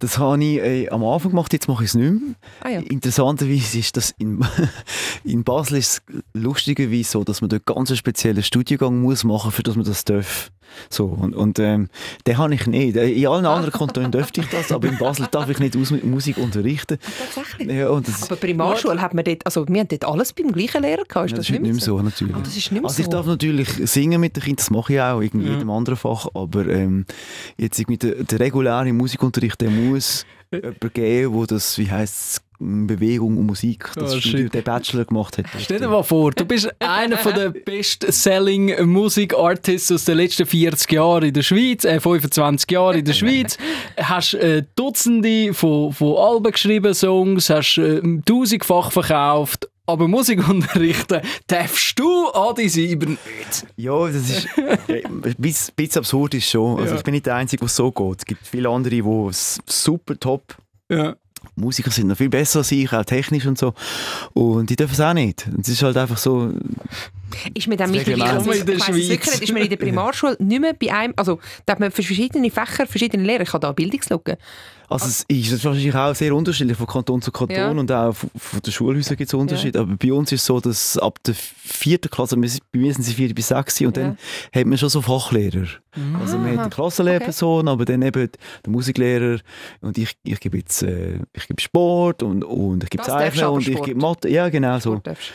Das 0.03 0.19
habe 0.19 0.43
ich 0.43 0.59
äh, 0.59 0.89
am 0.89 1.05
Anfang 1.05 1.31
gemacht, 1.31 1.53
jetzt 1.53 1.69
mache 1.69 1.85
ich 1.85 1.91
es 1.91 1.95
nicht 1.95 2.11
mehr. 2.11 2.35
ah 2.61 2.69
ja. 2.71 2.81
Interessanterweise 2.81 3.79
ist 3.79 3.97
das 3.97 4.13
in, 4.19 4.45
in 5.25 5.45
Basel 5.45 5.79
ist 5.79 6.03
es 6.09 6.23
lustigerweise 6.35 7.05
so, 7.09 7.23
dass 7.23 7.41
man 7.41 7.51
dort 7.51 7.67
ganz 7.67 7.89
einen 7.91 7.97
speziellen 7.97 8.43
Studiengang 8.43 9.01
muss 9.01 9.23
machen, 9.23 9.53
für 9.53 9.63
das 9.63 9.77
man 9.77 9.85
das 9.85 10.05
darf. 10.05 10.51
So, 10.89 11.05
und, 11.05 11.37
und 11.37 11.59
ähm, 11.59 11.91
den 12.27 12.39
habe 12.39 12.55
ich 12.55 12.67
nicht. 12.67 12.97
Äh, 12.97 13.11
In 13.13 13.27
allen 13.27 13.45
anderen 13.45 13.71
Kantonen 13.73 14.11
dürfte 14.11 14.41
ich 14.41 14.49
das, 14.49 14.73
aber 14.73 14.89
in 14.89 14.97
Basel 14.97 15.29
darf 15.31 15.51
ich 15.51 15.59
nicht 15.59 15.77
aus 15.77 15.91
Musik 15.91 16.39
unterrichten. 16.39 16.97
Tatsächlich. 17.35 17.69
Ja, 17.77 17.91
und 17.91 18.09
das, 18.09 18.23
Aber 18.23 18.37
Primarschule 18.37 18.99
hat 18.99 19.13
man 19.13 19.23
dort, 19.23 19.45
also 19.45 19.69
wir 19.69 19.81
haben 19.81 19.89
dort 19.89 20.05
alles 20.07 20.33
beim 20.33 20.51
gleichen 20.51 20.81
Lehrer 20.81 21.05
gehabt. 21.05 21.27
Ist 21.27 21.33
Ja, 21.33 21.37
das, 21.37 21.47
das 21.47 21.57
ist 21.57 21.61
nicht 21.63 21.73
mehr 21.75 21.83
so, 21.83 22.01
natürlich. 22.01 22.35
Ah, 22.35 22.41
das 22.43 22.57
ist 22.57 22.73
nicht 22.73 22.83
Also 22.85 23.01
ich 23.01 23.05
so. 23.05 23.11
darf 23.11 23.27
natürlich 23.27 23.69
singen 23.85 24.19
mit 24.19 24.35
den 24.35 24.43
Kindern, 24.45 24.57
das 24.57 24.71
mache 24.71 24.95
ich 24.95 25.01
auch 25.03 25.21
in 25.21 25.41
jedem 25.43 25.69
anderen 25.69 25.97
Fach, 25.97 26.27
aber 26.33 26.67
ähm, 26.67 27.05
jetzt 27.59 27.79
irgendwie 27.79 27.99
der, 27.99 28.25
der 28.25 28.41
reguläre 28.41 28.91
Musikunterricht, 28.95 29.61
der 29.61 29.69
muss 29.69 29.92
jemanden 29.97 30.93
geben, 30.93 31.37
der 31.37 31.47
das, 31.47 31.79
wie 31.79 31.91
heisst 31.91 32.15
es, 32.15 32.43
Bewegung 32.65 33.37
und 33.39 33.47
Musik, 33.47 33.91
das 33.97 34.15
Oh, 34.15 34.21
Studium, 34.21 34.51
der 34.51 34.63
Bachelor 34.63 35.05
gemacht 35.05 35.37
hat. 35.39 35.47
Stell 35.59 35.81
dir 35.81 35.89
mal 35.89 36.05
vor, 36.05 36.31
du 36.31 36.45
bist 36.45 36.71
einer 36.79 37.17
von 37.17 37.35
der 37.35 37.51
best-selling 37.51 38.87
Musikartists 38.87 39.91
aus 39.91 40.05
den 40.05 40.19
letzten 40.19 40.47
40 40.47 40.93
Jahren 40.93 41.25
in 41.25 41.35
der 41.35 41.43
Schweiz, 41.43 41.85
äh, 41.85 41.99
25 41.99 42.71
Jahre 42.71 42.99
in 42.99 43.05
der 43.05 43.15
Schweiz, 43.15 43.59
hast 43.99 44.35
äh, 44.35 44.63
Dutzende 44.77 45.53
von, 45.55 45.93
von 45.93 46.17
Alben 46.17 46.53
geschrieben, 46.53 46.95
Songs, 46.95 47.51
hast 47.51 47.79
äh, 47.79 48.01
tausendfach 48.25 48.93
verkauft, 48.93 49.69
aber 49.87 50.09
Musik 50.09 50.47
unterrichten 50.49 51.21
darfst 51.47 51.99
du 51.99 52.33
Adi 52.33 52.69
Sieber 52.69 53.07
nicht. 53.07 53.67
Ja, 53.77 54.07
das 54.07 54.31
ist 54.31 54.49
ein 54.59 55.35
bisschen, 55.39 55.99
absurd 55.99 56.35
ist 56.35 56.49
schon. 56.49 56.79
Also 56.79 56.93
Ja. 56.93 56.97
ich 56.99 57.05
bin 57.05 57.13
nicht 57.13 57.27
der 57.27 57.37
Einzige, 57.37 57.65
was 57.65 57.75
so 57.77 57.91
geht. 57.91 58.19
Es 58.21 58.25
gibt 58.25 58.47
viele 58.47 58.69
andere, 58.69 58.95
die 58.95 59.05
super 59.67 60.19
top 60.19 60.57
Ja. 60.89 61.15
Musiker 61.57 61.91
sind 61.91 62.07
noch 62.07 62.17
viel 62.17 62.29
besser 62.29 62.61
als 62.61 62.71
ich, 62.71 62.93
auch 62.93 63.05
technisch 63.05 63.47
und 63.47 63.59
so. 63.59 63.75
Und 64.33 64.71
die 64.71 64.77
dürfen 64.77 64.93
es 64.95 65.01
auch 65.01 65.13
nicht. 65.13 65.47
Und 65.49 65.61
Es 65.61 65.69
ist 65.69 65.83
halt 65.83 65.97
einfach 65.97 66.17
so, 66.17 66.53
Ist 67.55 67.69
man 67.69 67.77
dann 67.79 67.91
mittlerweile, 67.91 68.31
also, 68.39 68.51
In 68.53 68.67
der 68.67 68.75
ich 68.77 68.81
weiss 68.89 68.95
nicht, 68.97 69.27
ist 69.43 69.53
man 69.53 69.63
in 69.63 69.69
der 69.71 69.77
Primarschule 69.77 70.37
nicht 70.39 70.61
mehr 70.61 70.75
bei 70.75 70.93
einem, 70.93 71.15
also 71.17 71.39
da 71.67 71.73
hat 71.73 71.81
man 71.81 71.91
für 71.91 72.03
verschiedene 72.03 72.51
Fächer 72.51 72.87
verschiedene 72.87 73.23
Lehrer, 73.25 73.43
ich 73.43 73.53
habe 73.53 73.61
da 73.61 73.69
eine 73.69 73.75
Bildungslücke. 73.75 74.39
Also 74.89 75.07
es 75.07 75.25
ist 75.27 75.65
wahrscheinlich 75.65 75.95
auch 75.95 76.15
sehr 76.15 76.35
unterschiedlich 76.35 76.77
von 76.77 76.87
Kanton 76.87 77.23
zu 77.23 77.33
Kanton 77.33 77.57
Ja. 77.57 77.71
und 77.71 77.91
auch 77.91 78.13
von, 78.15 78.29
von 78.37 78.61
den 78.61 78.73
Schulhäusern 78.73 79.17
gibt 79.17 79.29
es 79.29 79.33
Unterschiede. 79.33 79.81
Aber 79.81 79.97
bei 79.97 80.13
uns 80.13 80.31
ist 80.33 80.43
es 80.43 80.47
so, 80.47 80.61
dass 80.61 80.99
ab 80.99 81.19
der 81.25 81.35
vierten 81.35 82.11
Klasse, 82.11 82.37
bei 82.37 82.47
mir 82.79 82.93
sind 82.93 83.03
sie 83.03 83.15
vier 83.15 83.35
bis 83.35 83.49
sechs 83.49 83.81
und 83.81 83.97
Ja. 83.97 84.03
dann 84.03 84.19
hat 84.55 84.67
man 84.67 84.77
schon 84.77 84.91
so 84.91 85.01
Fachlehrer. 85.01 85.67
Also 86.21 86.37
man 86.37 86.59
hat 86.59 86.67
die 86.67 86.75
Klassenlehrperson, 86.75 87.69
aber 87.69 87.87
dann 87.87 88.03
eben 88.03 88.29
der 88.67 88.71
Musiklehrer 88.71 89.39
und 89.81 89.97
ich, 89.97 90.11
ich 90.25 90.41
gebe 90.41 90.59
jetzt 90.59 90.83
äh, 90.83 91.21
ich 91.33 91.47
gebe 91.49 91.61
Sport 91.63 92.23
und, 92.23 92.45
und 92.45 92.85
ich 92.85 92.91
gebe 92.91 93.03
Das 93.03 93.13
Zeichnen 93.15 93.47
und 93.47 93.67
ich 93.67 93.73
Sport. 93.75 93.87
gebe 93.89 94.01
Mathe. 94.01 94.29
Ja, 94.29 94.51
genau 94.51 94.79
so. 94.79 94.97
Darfst. 94.97 95.33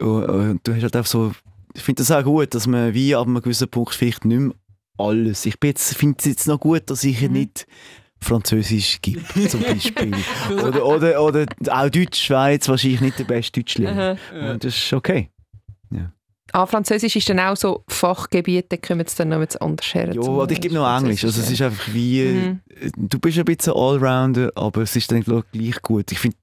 Und, 0.00 0.60
du 0.66 0.74
hast 0.74 0.82
halt 0.82 0.96
auch 0.96 1.06
so, 1.06 1.32
ich 1.74 1.82
finde 1.82 2.00
das 2.02 2.10
auch 2.10 2.24
gut, 2.24 2.54
dass 2.54 2.66
man 2.66 2.94
wie 2.94 3.14
ab 3.14 3.26
einem 3.26 3.40
gewissen 3.42 3.68
Punkt 3.68 3.94
vielleicht 3.94 4.24
nicht 4.24 4.38
mehr 4.38 4.54
alles. 4.98 5.46
Ich 5.46 5.56
finde 5.60 5.76
es 6.18 6.24
jetzt 6.24 6.46
noch 6.46 6.58
gut, 6.60 6.82
dass 6.90 7.04
ich 7.04 7.20
Mhm. 7.22 7.32
nicht 7.32 7.66
Französisch 8.22 8.98
gibt, 9.00 9.24
zum 9.50 9.62
Beispiel. 9.62 10.12
oder, 10.62 10.84
oder, 10.84 11.22
oder 11.22 11.46
auch 11.70 11.88
Deutsch 11.88 12.28
jetzt 12.30 12.68
wahrscheinlich 12.68 13.00
nicht 13.00 13.18
der 13.18 13.24
beste 13.24 13.60
Deutschlehrer. 13.60 14.16
Aha. 14.32 14.52
Und 14.52 14.64
das 14.64 14.76
ist 14.76 14.92
okay. 14.92 15.30
Ah, 16.52 16.66
Französisch 16.66 17.14
ist 17.14 17.28
dann 17.28 17.38
auch 17.38 17.56
so 17.56 17.84
Fachgebiet, 17.86 18.72
da 18.72 18.76
kommen 18.76 19.04
es 19.06 19.14
dann 19.14 19.28
noch 19.28 19.40
etwas 19.40 19.60
anders 19.60 19.94
her. 19.94 20.12
Ja, 20.12 20.20
oder 20.20 20.50
ich 20.50 20.60
gebe 20.60 20.74
noch 20.74 20.98
Englisch. 20.98 21.22
Also 21.22 21.40
es 21.42 21.48
ist 21.48 21.62
einfach 21.62 21.86
wie, 21.94 22.24
Mhm. 22.24 22.60
du 22.96 23.20
bist 23.20 23.38
ein 23.38 23.44
bisschen 23.44 23.72
Allrounder, 23.72 24.50
aber 24.56 24.82
es 24.82 24.96
ist 24.96 25.12
dann 25.12 25.22
gleich 25.22 25.80
gut. 25.80 26.10
Ich 26.10 26.18
finde 26.18 26.36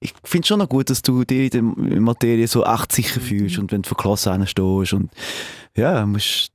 ich, 0.00 0.12
finde 0.24 0.46
schon 0.46 0.58
noch 0.58 0.68
gut, 0.68 0.90
dass 0.90 1.02
du 1.02 1.24
dir 1.24 1.52
in 1.52 1.74
der 1.90 2.00
Materie 2.00 2.46
so 2.46 2.64
echt 2.64 2.92
sicher 2.92 3.20
Mhm. 3.20 3.24
fühlst 3.24 3.58
und 3.58 3.72
wenn 3.72 3.82
du 3.82 3.88
vor 3.88 3.96
Klasse 3.96 4.38
stehst 4.46 4.92
und 4.92 5.10
ja, 5.76 6.04
musst 6.06 6.50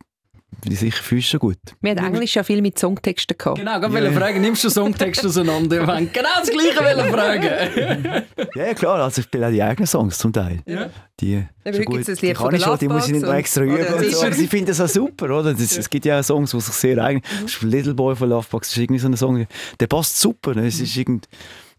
dich 0.65 0.79
sicher 0.79 1.01
fühlst, 1.01 1.29
schon 1.29 1.39
gut. 1.39 1.57
Wir 1.79 1.95
haben 1.95 2.13
Englisch 2.13 2.35
ja 2.35 2.43
viel 2.43 2.61
mit 2.61 2.77
Songtexten 2.77 3.37
gehabt. 3.37 3.57
Genau, 3.57 3.77
ich 3.77 3.81
Ja, 3.83 3.91
wollte 3.93 4.07
ja. 4.07 4.11
fragen, 4.11 4.41
nimmst 4.41 4.63
du 4.63 4.69
Songtext 4.69 5.25
auseinander? 5.25 5.81
Ich 5.81 5.87
wollte 5.87 6.05
genau 6.13 6.29
das 6.39 6.49
Gleiche 6.51 6.77
wollen 6.97 7.11
fragen. 7.13 8.23
Ja, 8.55 8.65
ja, 8.67 8.73
klar, 8.73 8.99
also 8.99 9.19
ich 9.21 9.25
spiele 9.25 9.47
auch 9.47 9.51
die 9.51 9.63
eigenen 9.63 9.87
Songs 9.87 10.17
zum 10.17 10.33
Teil. 10.33 10.59
Ja. 10.65 10.89
Die, 11.21 11.37
Aber 11.63 11.73
schon 11.73 11.85
heute 11.93 12.11
gut. 12.11 12.21
die 12.21 12.33
kann 12.33 12.53
ich 12.53 12.61
den 12.61 12.69
schon, 12.69 12.77
die 12.79 12.87
muss 12.89 13.05
ich 13.07 13.13
nicht 13.13 13.21
noch 13.25 13.33
extra 13.33 13.63
üben. 13.63 14.11
so, 14.11 14.21
aber 14.23 14.33
sie 14.33 14.47
finden 14.47 14.65
das 14.67 14.81
auch 14.81 14.89
super, 14.89 15.25
oder? 15.39 15.53
Das, 15.53 15.77
Es 15.77 15.89
gibt 15.89 16.03
ja 16.05 16.19
auch 16.19 16.23
Songs, 16.23 16.51
die 16.51 16.59
sich 16.59 16.73
sehr 16.73 16.97
eigen... 17.03 17.21
Mhm. 17.61 17.69
Little 17.69 17.93
Boy 17.93 18.15
von 18.15 18.29
Lovebugs 18.29 18.69
ist 18.69 18.77
irgendwie 18.77 18.99
so 18.99 19.07
ein 19.07 19.15
Song, 19.15 19.47
der 19.79 19.87
passt 19.87 20.19
super. 20.19 20.53
Ne? 20.53 20.67
Es 20.67 20.81
ist 20.81 20.95
irgend, 20.97 21.29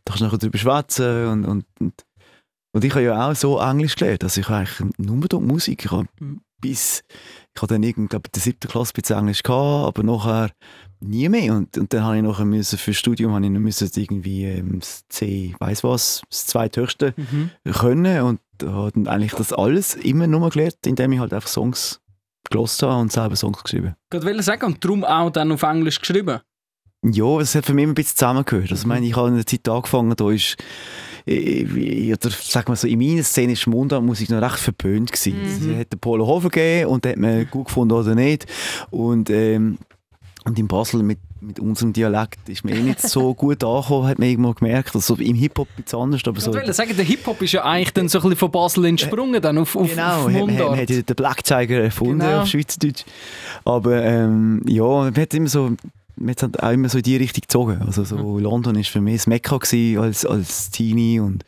da 0.05 0.13
kannst 0.13 0.21
du 0.21 0.25
nachher 0.27 0.39
drüber 0.39 0.59
schwätzen 0.59 1.27
und, 1.29 1.45
und, 1.45 1.65
und 1.81 1.95
Und 2.75 2.85
ich 2.85 2.93
habe 2.93 3.05
ja 3.05 3.31
auch 3.31 3.35
so 3.35 3.61
Englisch 3.61 3.97
gelernt. 3.97 4.25
Also 4.25 4.41
ich 4.41 4.49
habe 4.49 4.59
eigentlich 4.67 4.91
nur 4.99 5.21
dort 5.29 5.43
Musik. 5.43 5.85
Ich 5.85 5.91
habe 5.91 6.07
Mhm. 6.21 6.41
bis, 6.61 7.03
ich 7.55 7.61
habe 7.63 7.75
dann 7.75 7.83
irgendwie, 7.83 8.09
glaube 8.09 8.29
in 8.29 8.33
der 8.33 8.43
siebten 8.43 8.69
Klasse 8.69 8.93
ein 8.95 9.01
bisschen 9.03 9.19
Englisch 9.19 9.43
gehabt, 9.43 9.89
aber 9.89 10.03
nachher 10.05 10.51
nie 11.01 11.29
mehr. 11.29 11.55
Und, 11.55 11.77
und 11.77 11.93
dann 11.93 12.05
habe 12.05 12.17
ich 12.17 12.23
nachher 12.23 12.45
müssen, 12.45 12.79
für 12.79 12.93
das 12.93 12.99
Studium 12.99 13.35
habe 13.35 13.45
ich 13.45 13.51
müssen 13.51 13.91
irgendwie 13.97 14.45
ähm, 14.45 14.79
das 14.81 15.07
C, 15.09 15.55
weiß 15.59 15.83
was, 15.85 16.23
das 16.31 16.47
zweithöchste 16.47 17.15
Mhm. 17.17 17.51
können 17.73 18.23
und 18.23 18.41
habe 18.65 18.93
dann 18.93 19.09
eigentlich 19.09 19.35
das 19.35 19.53
alles 19.53 19.95
immer 19.97 20.27
nur 20.29 20.51
gelernt, 20.51 20.79
indem 20.87 21.13
ich 21.13 21.19
halt 21.19 21.33
einfach 21.35 21.49
Songs 21.49 22.01
gelost 22.49 22.83
habe 22.83 23.01
und 23.01 23.11
selber 23.13 23.35
Songs 23.37 23.63
geschrieben. 23.63 23.95
Ich 24.15 24.23
wollte 24.25 24.43
sagen, 24.43 24.67
und 24.67 24.85
darum 24.85 25.05
auch 25.05 25.31
dann 25.31 25.51
auf 25.53 25.63
Englisch 25.63 25.99
geschrieben. 26.01 26.41
Ja, 27.05 27.41
es 27.41 27.55
hat 27.57 27.67
für 27.67 27.75
mich 27.75 27.83
immer 27.83 27.93
ein 27.93 27.95
bisschen 27.97 28.17
zusammengehört. 28.17 28.71
Also, 28.71 28.83
ich 28.83 28.87
meine, 28.87 29.07
ich 29.07 29.17
habe 29.17 29.29
in 29.29 29.35
der 29.37 29.47
Zeit 29.47 29.69
angefangen, 29.69 30.15
da 30.17 30.31
ist, 30.31 30.57
oder 31.27 32.31
sag 32.31 32.69
mal 32.69 32.77
so, 32.77 32.87
in 32.87 32.99
meiner 32.99 33.25
Szene 33.25 33.53
ist 33.55 33.67
Mundartmusik 33.67 34.31
noch 34.31 34.41
recht 34.43 34.59
verpönt 34.59 35.11
gewesen. 35.11 35.37
Mhm. 35.67 35.73
Es 35.75 35.81
hat 35.81 35.93
den 35.93 35.99
Polo 35.99 36.27
Hofer 36.27 36.49
gegeben 36.49 36.91
und 36.91 37.05
den 37.05 37.13
hat 37.13 37.19
man 37.19 37.51
gut 37.51 37.67
gefunden 37.67 37.93
oder 37.95 38.15
nicht. 38.15 38.47
Und, 38.91 39.31
ähm, 39.31 39.79
und 40.45 40.59
in 40.59 40.67
Basel 40.69 41.03
mit, 41.03 41.19
mit 41.41 41.59
unserem 41.61 41.93
Dialekt 41.93 42.49
ist 42.49 42.65
man 42.65 42.75
eh 42.75 42.81
nicht 42.83 43.01
so 43.03 43.35
gut 43.35 43.63
angekommen, 43.65 44.07
hat 44.09 44.19
man 44.21 44.29
irgendwann 44.29 44.55
gemerkt. 44.55 44.95
Also 44.95 45.15
im 45.17 45.35
Hip-Hop 45.37 45.69
ein 45.77 45.83
bisschen 45.83 45.99
anders, 46.01 46.21
aber 46.25 46.39
Ich 46.39 46.45
so... 46.45 46.55
wollte 46.55 46.73
sagen, 46.73 46.95
der 46.97 47.05
Hip-Hop 47.05 47.43
ist 47.43 47.53
ja 47.53 47.65
eigentlich 47.65 47.93
dann 47.95 48.09
so 48.09 48.19
ein 48.19 48.23
bisschen 48.23 48.37
von 48.39 48.51
Basel 48.53 48.85
entsprungen, 48.85 49.41
dann 49.43 49.59
auf, 49.59 49.75
auf, 49.77 49.89
Genau, 49.91 50.25
auf 50.27 50.31
Mundart. 50.31 50.71
man 50.71 50.79
hat 50.81 50.91
ja 50.91 51.03
den 51.03 51.17
Black 51.17 51.43
Tiger 51.45 51.83
erfunden 51.83 52.21
Genau. 52.21 52.43
auf 52.43 52.49
Schweizerdeutsch. 52.49 53.05
Aber 53.65 54.03
ähm, 54.05 54.63
ja, 54.69 54.85
man 54.85 55.15
hat 55.17 55.35
immer 55.35 55.49
so, 55.49 55.73
man 56.17 56.31
hat 56.31 56.43
halt 56.43 56.63
auch 56.63 56.73
immer 56.73 56.89
so 56.89 56.99
in 56.99 57.05
die 57.05 57.17
Richtung 57.17 57.43
gezogen. 57.43 57.83
Also 57.83 58.05
so 58.05 58.17
Mhm. 58.17 58.39
London 58.39 58.77
ist 58.77 58.89
für 58.89 59.01
mich 59.01 59.17
das 59.17 59.27
Mekka 59.27 59.59
als, 60.01 60.25
als 60.25 60.71
Teenie 60.71 61.21
und 61.21 61.45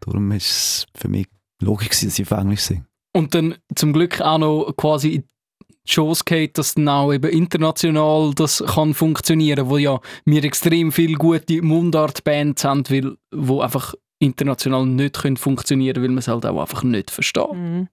darum 0.00 0.30
ist 0.32 0.46
es 0.46 0.86
für 0.94 1.08
mich 1.08 1.26
logisch 1.60 1.88
gewesen, 1.88 2.08
dass 2.08 2.18
ich 2.18 2.30
auf 2.30 2.38
Englisch 2.38 2.60
singe. 2.60 2.86
Und 3.12 3.34
dann 3.34 3.54
zum 3.74 3.92
Glück 3.92 4.20
auch 4.20 4.38
noch 4.38 4.72
quasi 4.76 5.14
in 5.14 5.22
die 5.22 5.90
Chance 5.90 6.22
geht, 6.24 6.58
dass 6.58 6.74
dann 6.74 6.88
auch 6.88 7.12
eben 7.12 7.30
international 7.30 8.34
das 8.34 8.62
kann 8.66 8.92
funktionieren, 8.92 9.68
wo 9.68 9.78
ja 9.78 10.00
wir 10.24 10.44
extrem 10.44 10.92
viele 10.92 11.14
gute 11.14 11.62
Mundart-Bands 11.62 12.64
haben, 12.64 12.84
weil, 12.90 13.16
wo 13.30 13.60
einfach 13.60 13.94
international 14.18 14.86
nicht 14.86 15.20
können 15.20 15.36
funktionieren 15.36 16.02
weil 16.02 16.08
man 16.08 16.18
es 16.18 16.28
halt 16.28 16.44
auch 16.44 16.60
einfach 16.60 16.82
nicht 16.82 17.10
versteht. 17.10 17.52
Mhm. 17.52 17.88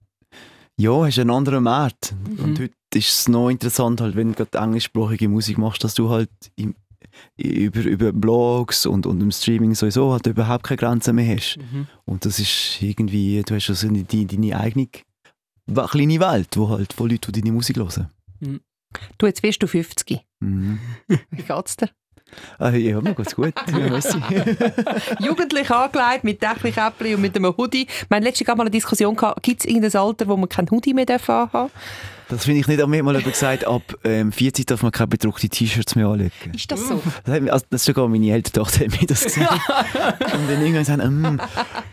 Ja, 0.77 1.05
hast 1.05 1.19
einen 1.19 1.29
anderen 1.29 1.63
Markt. 1.63 2.13
Mhm. 2.13 2.43
Und 2.43 2.59
heute 2.59 2.73
ist 2.95 3.09
es 3.09 3.27
noch 3.27 3.49
interessant, 3.49 4.01
halt, 4.01 4.15
wenn 4.15 4.33
du 4.33 4.45
englischsprachige 4.53 5.29
Musik 5.29 5.57
machst, 5.57 5.83
dass 5.83 5.93
du 5.93 6.09
halt 6.09 6.29
im, 6.55 6.75
über, 7.37 7.81
über 7.81 8.11
Blogs 8.11 8.85
und, 8.85 9.05
und 9.05 9.21
im 9.21 9.31
Streaming 9.31 9.75
sowieso 9.75 10.11
halt 10.11 10.27
überhaupt 10.27 10.63
keine 10.63 10.77
Grenzen 10.77 11.15
mehr 11.15 11.35
hast. 11.35 11.57
Mhm. 11.57 11.87
Und 12.05 12.25
das 12.25 12.39
ist 12.39 12.81
irgendwie, 12.81 13.41
du 13.43 13.55
hast 13.55 13.69
also 13.69 13.87
deine, 13.87 14.03
deine 14.03 14.59
eigene 14.59 14.87
kleine 15.67 16.19
Welt, 16.19 16.57
wo 16.57 16.69
halt 16.69 16.93
von 16.93 17.09
Leuten, 17.09 17.31
die 17.31 17.41
deine 17.41 17.53
Musik 17.53 17.77
hören. 17.77 18.09
Du, 19.17 19.25
jetzt 19.25 19.43
wirst 19.43 19.63
du 19.63 19.67
50. 19.67 20.19
Mhm. 20.39 20.79
Wie 21.07 21.43
geht's 21.43 21.77
dir? 21.77 21.89
Ah, 22.59 22.69
ja, 22.69 23.01
mir 23.01 23.13
geht's 23.13 23.35
gut. 23.35 23.53
Jugendlich 25.19 25.69
angelegt, 25.69 26.23
mit 26.23 26.41
Dächlikäppli 26.41 27.15
und 27.15 27.21
mit 27.21 27.35
einem 27.35 27.55
Hoodie. 27.57 27.87
Wir 28.07 28.15
haben 28.15 28.23
letztens 28.23 28.47
mal 28.47 28.61
eine 28.61 28.71
Diskussion 28.71 29.17
gibt 29.41 29.61
es 29.61 29.65
irgendein 29.65 29.99
Alter, 29.99 30.27
wo 30.27 30.37
man 30.37 30.49
kein 30.49 30.69
Hoodie 30.69 30.93
mehr 30.93 31.05
darf 31.05 31.29
anhaben 31.29 31.71
Das 32.29 32.45
finde 32.45 32.61
ich 32.61 32.67
nicht. 32.67 32.81
Aber 32.81 32.89
mir 32.89 32.97
hat 32.97 33.05
mal 33.05 33.21
gesagt, 33.21 33.65
ab 33.65 33.81
ähm, 34.03 34.31
40 34.31 34.65
darf 34.65 34.83
man 34.83 34.91
keine 34.91 35.07
bedruckten 35.07 35.49
T-Shirts 35.49 35.95
mehr 35.95 36.07
anlegen. 36.07 36.31
Ist 36.53 36.71
das 36.71 36.87
so? 36.87 37.01
Das, 37.25 37.35
hat 37.35 37.49
also, 37.49 37.65
das 37.69 37.81
ist 37.81 37.85
sogar 37.85 38.07
meine 38.07 38.31
ältere 38.31 38.63
Tochter 38.63 38.85
hat 38.85 39.01
mir 39.01 39.07
das 39.07 39.23
gesagt. 39.23 39.51
und 39.51 40.49
dann 40.49 40.61
irgendwann 40.61 40.85
sagen, 40.85 41.21
mm, 41.21 41.39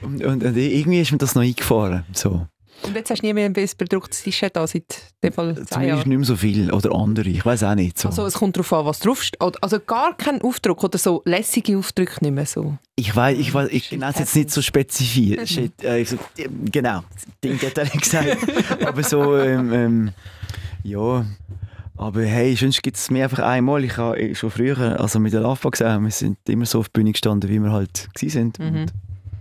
und, 0.03 0.25
und, 0.25 0.45
und 0.45 0.57
irgendwie 0.57 1.01
ist 1.01 1.13
mir 1.13 1.19
das 1.19 1.35
noch 1.35 1.43
eingefahren. 1.43 2.05
So. 2.13 2.47
Und 2.83 2.95
jetzt 2.95 3.11
hast 3.11 3.23
du 3.23 3.27
nie 3.27 3.35
mehr 3.35 3.47
ein 3.47 3.53
bedrucktes 3.53 4.23
T-Shirt 4.23 4.57
an, 4.57 4.67
seit 4.67 4.85
dem 5.23 5.33
Fall 5.33 5.55
Zumindest 5.55 5.73
Jahren. 5.73 6.09
nicht 6.09 6.19
mehr 6.19 6.25
so 6.25 6.37
viel. 6.37 6.73
Oder 6.73 6.95
andere, 6.95 7.29
ich 7.29 7.45
weiß 7.45 7.63
auch 7.65 7.75
nicht. 7.75 7.99
So. 7.99 8.09
Also 8.09 8.25
es 8.27 8.35
kommt 8.35 8.57
darauf 8.57 8.73
an, 8.73 8.87
was 8.87 9.01
drauf 9.01 9.23
steht. 9.23 9.41
Also 9.41 9.81
gar 9.81 10.17
kein 10.17 10.41
Aufdruck 10.43 10.83
oder 10.83 10.99
so 10.99 11.23
lässige 11.25 11.77
Aufdrücke 11.77 12.25
nicht 12.25 12.35
mehr 12.35 12.47
so. 12.47 12.77
Ich 12.97 13.15
weiß, 13.15 13.39
ich 13.39 13.53
weiß, 13.53 13.69
ich 13.71 13.91
nenne 13.93 14.11
es 14.11 14.19
jetzt 14.19 14.37
nicht 14.37 14.51
so 14.51 14.63
spezifisch. 14.63 15.51
Shit, 15.51 15.85
äh, 15.85 16.05
so, 16.05 16.17
äh, 16.37 16.49
genau, 16.71 17.03
Ding 17.45 17.61
hat 17.61 17.79
er 17.79 17.87
gesagt. 17.87 18.39
aber 18.87 19.03
so, 19.03 19.37
ähm, 19.37 19.73
ähm, 19.73 20.11
ja. 20.83 21.25
Aber 21.97 22.23
hey, 22.23 22.57
sonst 22.57 22.83
gibt 22.83 22.97
es 22.97 23.11
mir 23.11 23.25
einfach 23.25 23.41
einmal. 23.41 23.85
Ich 23.85 23.99
habe 23.99 24.35
schon 24.35 24.51
früher, 24.51 24.99
also 24.99 25.21
mit 25.21 25.35
der 25.35 25.43
Laufbahn 25.43 25.73
gesehen, 25.73 26.03
wir 26.03 26.11
sind 26.11 26.39
immer 26.49 26.65
so 26.65 26.79
auf 26.79 26.89
die 26.89 26.93
Bühne 26.95 27.13
gestanden, 27.13 27.51
wie 27.51 27.59
wir 27.59 27.73
halt 27.73 28.09
sind. 28.17 28.59
Mhm. 28.59 28.67
Und 28.67 28.93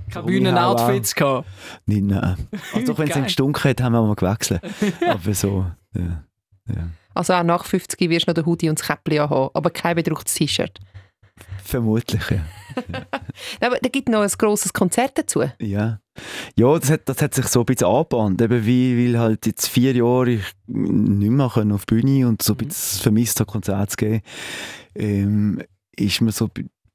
Keine 0.10 0.26
Bühnenoutfits 0.26 1.16
gehabt. 1.16 1.48
nicht, 1.86 2.04
nein. 2.04 2.36
Also 2.74 2.94
doch, 2.94 3.00
wenn 3.00 3.08
es 3.08 3.14
dann 3.14 3.24
gestunken 3.24 3.70
hat, 3.70 3.82
haben 3.82 3.94
wir 3.94 4.02
mal 4.02 4.16
gewechselt. 4.16 4.62
aber 5.08 5.34
so, 5.34 5.66
ja. 5.96 6.24
ja. 6.68 6.90
Also 7.14 7.34
auch 7.34 7.44
nach 7.44 7.66
50 7.66 8.00
wirst 8.10 8.28
du 8.28 8.32
noch 8.32 8.36
den 8.36 8.46
Hoodie 8.46 8.70
und 8.70 8.80
das 8.80 8.88
Käppli 8.88 9.18
haben, 9.18 9.50
aber 9.54 9.70
kein 9.70 9.96
bedrucktes 9.96 10.36
T-Shirt. 10.36 10.80
Vermutlich, 11.64 12.22
ja. 12.30 12.46
Aber 13.62 13.78
da 13.82 13.90
gibt 13.90 14.10
noch 14.10 14.22
ein 14.22 14.30
grosses 14.38 14.74
Konzert 14.74 15.18
dazu. 15.18 15.44
Ja, 15.60 16.00
ja 16.56 16.80
das, 16.80 16.90
hat, 16.90 17.02
das 17.08 17.22
hat 17.22 17.34
sich 17.34 17.48
so 17.48 17.62
ein 17.62 17.66
bisschen 17.66 17.88
angebahnt, 17.88 18.42
eben 18.42 18.66
wie, 18.66 19.14
weil 19.14 19.20
halt 19.20 19.46
jetzt 19.46 19.68
vier 19.68 19.94
Jahre 19.94 20.32
ich 20.32 20.46
nicht 20.68 21.30
mehr 21.30 21.50
können 21.50 21.72
auf 21.72 21.86
die 21.86 21.96
Bühne 21.96 22.28
und 22.28 22.42
so 22.42 22.54
ein 22.54 22.58
bisschen 22.58 23.02
vermisst 23.02 23.40
habe, 23.40 23.52
Konzerte 23.52 23.88
zu 23.88 23.98
geben, 23.98 24.22
ähm, 24.96 25.62
ist 25.96 26.22
mir 26.22 26.32
so 26.32 26.50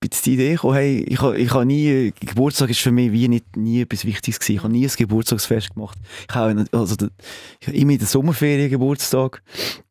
bisschen 0.08 0.24
die 0.24 0.34
Idee 0.34 0.52
gekommen, 0.52 0.74
hey, 0.74 1.00
ich 1.02 1.20
habe 1.20 1.38
ich 1.38 1.52
ha 1.52 1.64
nie, 1.64 2.12
Geburtstag 2.20 2.70
ist 2.70 2.80
für 2.80 2.92
mich 2.92 3.12
wie 3.12 3.28
nicht, 3.28 3.56
nie 3.56 3.82
etwas 3.82 4.04
Wichtiges 4.04 4.38
gewesen. 4.38 4.56
Ich 4.56 4.62
habe 4.62 4.72
nie 4.72 4.86
ein 4.86 4.92
Geburtstagsfest 4.96 5.74
gemacht. 5.74 5.98
Ich 6.28 6.34
habe 6.34 6.64
also, 6.72 6.96
habe 6.96 7.76
immer 7.76 7.92
in 7.92 7.98
der 7.98 8.06
Sommerferien 8.06 8.70
Geburtstag. 8.70 9.42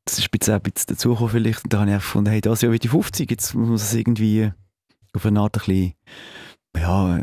Das 0.05 0.17
ist 0.17 0.25
ein 0.25 0.37
bisschen, 0.37 0.53
ein 0.55 0.61
bisschen 0.61 0.87
dazugekommen 0.87 1.31
vielleicht. 1.31 1.63
Und 1.63 1.73
da 1.73 1.79
habe 1.81 1.91
ich 1.91 1.97
gefunden, 1.97 2.31
hey, 2.31 2.41
das 2.41 2.61
Jahr 2.61 2.71
wird 2.71 2.83
die 2.83 2.89
50, 2.89 3.29
jetzt 3.29 3.53
muss 3.53 3.67
man 3.67 3.75
es 3.75 3.93
irgendwie 3.93 4.51
auf 5.13 5.25
eine 5.25 5.39
Art 5.39 5.55
ein 5.55 5.65
bisschen, 5.65 5.93
ja, 6.77 7.19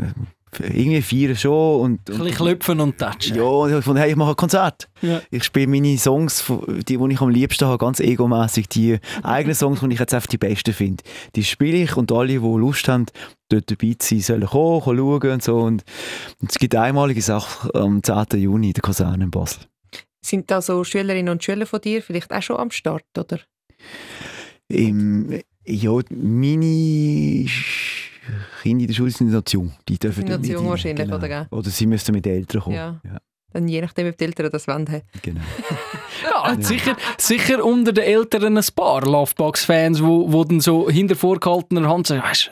irgendwie 0.58 1.02
feiern 1.02 1.36
schon. 1.36 1.80
Und, 1.80 2.08
Ein 2.10 2.14
und, 2.14 2.24
bisschen 2.24 2.34
klopfen 2.46 2.80
und 2.80 2.98
touchen. 2.98 3.36
ja, 3.36 3.42
und 3.42 3.68
ich 3.68 3.72
habe 3.72 3.76
gefunden, 3.76 4.00
hey, 4.00 4.10
ich 4.10 4.16
mache 4.16 4.30
ein 4.30 4.36
Konzert. 4.36 4.88
Ja. 5.02 5.20
Ich 5.30 5.44
spiele 5.44 5.66
meine 5.68 5.96
Songs, 5.98 6.44
die, 6.88 6.96
die 6.96 7.12
ich 7.12 7.20
am 7.20 7.28
liebsten 7.28 7.66
habe, 7.66 7.78
ganz 7.78 8.00
egomässig. 8.00 8.68
Die 8.68 8.98
eigenen 9.22 9.54
Songs, 9.54 9.80
die 9.80 9.92
ich 9.92 9.98
jetzt 10.00 10.14
einfach 10.14 10.26
die 10.28 10.38
besten 10.38 10.72
finde. 10.74 11.02
Die 11.36 11.44
spiele 11.44 11.78
ich 11.78 11.96
und 11.96 12.10
alle, 12.12 12.28
die 12.28 12.36
Lust 12.36 12.88
haben, 12.88 13.06
dort 13.48 13.70
dabei 13.70 13.94
zu 13.98 14.14
sein, 14.14 14.20
sollen 14.20 14.46
kommen, 14.46 14.80
kommen 14.80 14.98
schauen 15.20 15.30
und 15.32 15.42
so. 15.42 15.56
Und, 15.58 15.84
und 16.40 16.50
es 16.50 16.58
gibt 16.58 16.74
einmalige 16.74 17.22
Sache 17.22 17.74
am 17.74 18.02
10. 18.02 18.40
Juni 18.40 18.68
in 18.68 18.72
der 18.74 18.82
Kaserne 18.82 19.24
in 19.24 19.30
Basel. 19.30 19.60
Sind 20.22 20.50
da 20.50 20.60
so 20.60 20.84
Schülerinnen 20.84 21.30
und 21.32 21.42
Schüler 21.42 21.64
von 21.66 21.80
dir 21.80 22.02
vielleicht 22.02 22.30
auch 22.32 22.42
schon 22.42 22.56
am 22.56 22.70
Start, 22.70 23.04
oder? 23.18 23.38
Im, 24.68 25.40
ja, 25.66 25.92
meine 26.10 26.66
Sch- 27.46 27.99
Kinder 28.62 28.82
in 28.82 28.86
der 28.88 28.94
Schule 28.94 29.10
sind 29.10 29.30
noch 29.30 29.42
jung. 29.48 29.72
Die 29.88 29.98
dürfen 29.98 30.26
Sind 30.26 30.40
noch 30.40 30.48
jung 30.48 30.62
rein. 30.62 30.70
wahrscheinlich, 30.70 31.04
genau. 31.04 31.16
oder 31.16 31.28
gell? 31.28 31.46
Oder 31.50 31.70
sie 31.70 31.86
müssten 31.86 32.12
mit 32.12 32.24
den 32.24 32.34
Eltern 32.34 32.60
kommen. 32.62 32.76
Ja. 32.76 33.00
ja 33.04 33.18
Dann 33.52 33.68
je 33.68 33.80
nachdem, 33.80 34.06
wie 34.06 34.12
die 34.16 34.24
Eltern 34.24 34.50
das 34.50 34.66
wollen. 34.66 35.02
genau. 35.22 35.40
Ja, 36.22 36.54
sicher, 36.60 36.96
sicher 37.16 37.64
unter 37.64 37.92
den 37.92 38.04
Eltern 38.04 38.58
ein 38.58 38.64
paar 38.74 39.02
Lovebox-Fans, 39.02 40.02
wo, 40.02 40.30
wo 40.30 40.44
dann 40.44 40.60
so 40.60 40.90
hinter 40.90 41.16
vorgehaltener 41.16 41.88
Hand 41.88 42.08
sagen, 42.08 42.22
weißt 42.22 42.50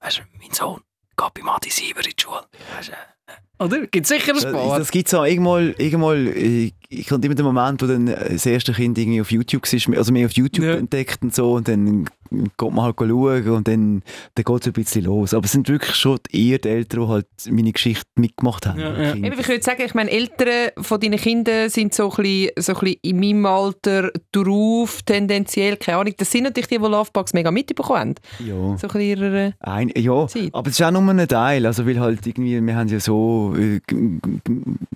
du, 0.00 0.22
mein 0.40 0.52
Sohn 0.52 0.80
geht 1.16 1.34
bei 1.34 1.42
Matti 1.42 1.70
Sieber 1.70 2.00
in 2.04 2.12
die 2.16 2.22
Schule. 2.22 2.42
Weißt 2.76 2.88
du, 2.88 2.92
äh, 2.92 3.32
oder? 3.60 3.86
Gibt 3.86 4.06
sicher 4.06 4.32
ein 4.32 4.40
Das, 4.40 4.52
paar. 4.52 4.78
das 4.78 4.90
gibt 4.90 5.08
es 5.08 5.14
auch. 5.14 5.24
Irgendmal, 5.24 5.74
irgendmal 5.78 6.26
ich, 6.28 6.74
ich 6.88 7.10
hatte 7.10 7.24
immer 7.26 7.34
den 7.34 7.44
Moment, 7.46 7.82
wo 7.82 7.86
dann 7.86 8.06
das 8.06 8.46
erste 8.46 8.72
Kind 8.72 8.98
irgendwie 8.98 9.20
auf 9.20 9.30
YouTube 9.30 9.62
war, 9.62 9.98
also 9.98 10.12
mehr 10.12 10.26
auf 10.26 10.32
YouTube 10.32 10.64
Ja. 10.64 10.74
entdeckt 10.74 11.22
und 11.22 11.34
so, 11.34 11.52
und 11.52 11.68
dann 11.68 12.06
geht 12.32 12.72
man 12.72 12.82
halt 12.84 12.94
schauen 12.96 13.48
und 13.48 13.66
dann, 13.66 14.02
dann 14.36 14.44
geht 14.44 14.60
es 14.60 14.66
ein 14.68 14.72
bisschen 14.72 15.04
los. 15.04 15.34
Aber 15.34 15.44
es 15.44 15.52
sind 15.52 15.68
wirklich 15.68 15.96
schon 15.96 16.18
eher 16.30 16.58
die 16.58 16.68
Eltern, 16.68 17.00
die 17.02 17.08
halt 17.08 17.26
meine 17.50 17.72
Geschichte 17.72 18.04
mitgemacht 18.16 18.66
haben. 18.66 18.78
Ja, 18.78 19.02
ja. 19.02 19.14
Eben, 19.16 19.38
ich 19.38 19.48
würde 19.48 19.62
sagen, 19.62 19.82
ich 19.84 19.94
meine, 19.94 20.10
Eltern 20.10 20.70
von 20.78 21.00
deinen 21.00 21.18
Kindern 21.18 21.68
sind 21.70 21.92
so 21.92 22.08
ein, 22.10 22.22
bisschen, 22.22 22.50
so 22.56 22.72
ein 22.74 22.78
bisschen 22.80 22.96
in 23.02 23.18
meinem 23.20 23.46
Alter 23.46 24.12
drauf, 24.30 25.00
tendenziell, 25.04 25.76
keine 25.76 25.98
Ahnung. 25.98 26.14
Das 26.16 26.30
sind 26.30 26.44
natürlich 26.44 26.68
die, 26.68 26.78
die 26.78 26.84
Lovebox 26.84 27.32
mega 27.32 27.50
mitbekommen 27.50 27.98
haben. 27.98 28.14
ja. 28.38 28.54
So 28.54 28.68
ein 28.70 28.78
bisschen 28.78 29.00
ihrer... 29.00 29.52
Ein, 29.60 29.90
ja, 29.96 30.26
Zeit. 30.28 30.50
aber 30.52 30.68
es 30.70 30.78
ist 30.78 30.86
auch 30.86 30.90
nur 30.92 31.02
ein 31.02 31.26
Teil, 31.28 31.66
also 31.66 31.84
weil 31.86 31.98
halt 31.98 32.24
irgendwie, 32.26 32.64
wir 32.64 32.76
haben 32.76 32.88
ja 32.88 33.00
so 33.00 33.49
äh, 33.56 33.80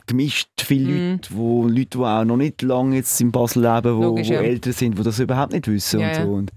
gemischt 0.07 0.49
viele 0.59 0.93
Mhm. 0.93 1.11
Leute, 1.12 1.29
wo 1.33 1.69
Leute, 1.69 1.99
die 1.99 1.99
auch 1.99 2.25
noch 2.25 2.37
nicht 2.37 2.62
lange 2.62 2.97
jetzt 2.97 3.21
in 3.21 3.33
Basel 3.33 3.62
leben, 3.62 3.97
wo, 3.97 4.03
Logisch, 4.03 4.29
wo 4.29 4.35
ja. 4.35 4.40
älter 4.40 4.73
sind, 4.73 4.99
die 4.99 5.03
das 5.03 5.19
überhaupt 5.19 5.53
nicht 5.53 5.67
wissen 5.69 6.01
Ja, 6.01 6.09
und 6.09 6.14
so. 6.14 6.33
Und, 6.33 6.53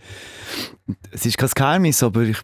es 1.12 1.26
ist 1.26 1.38
kein 1.38 1.50
Geheimnis, 1.54 2.04
aber 2.04 2.24
ich 2.24 2.38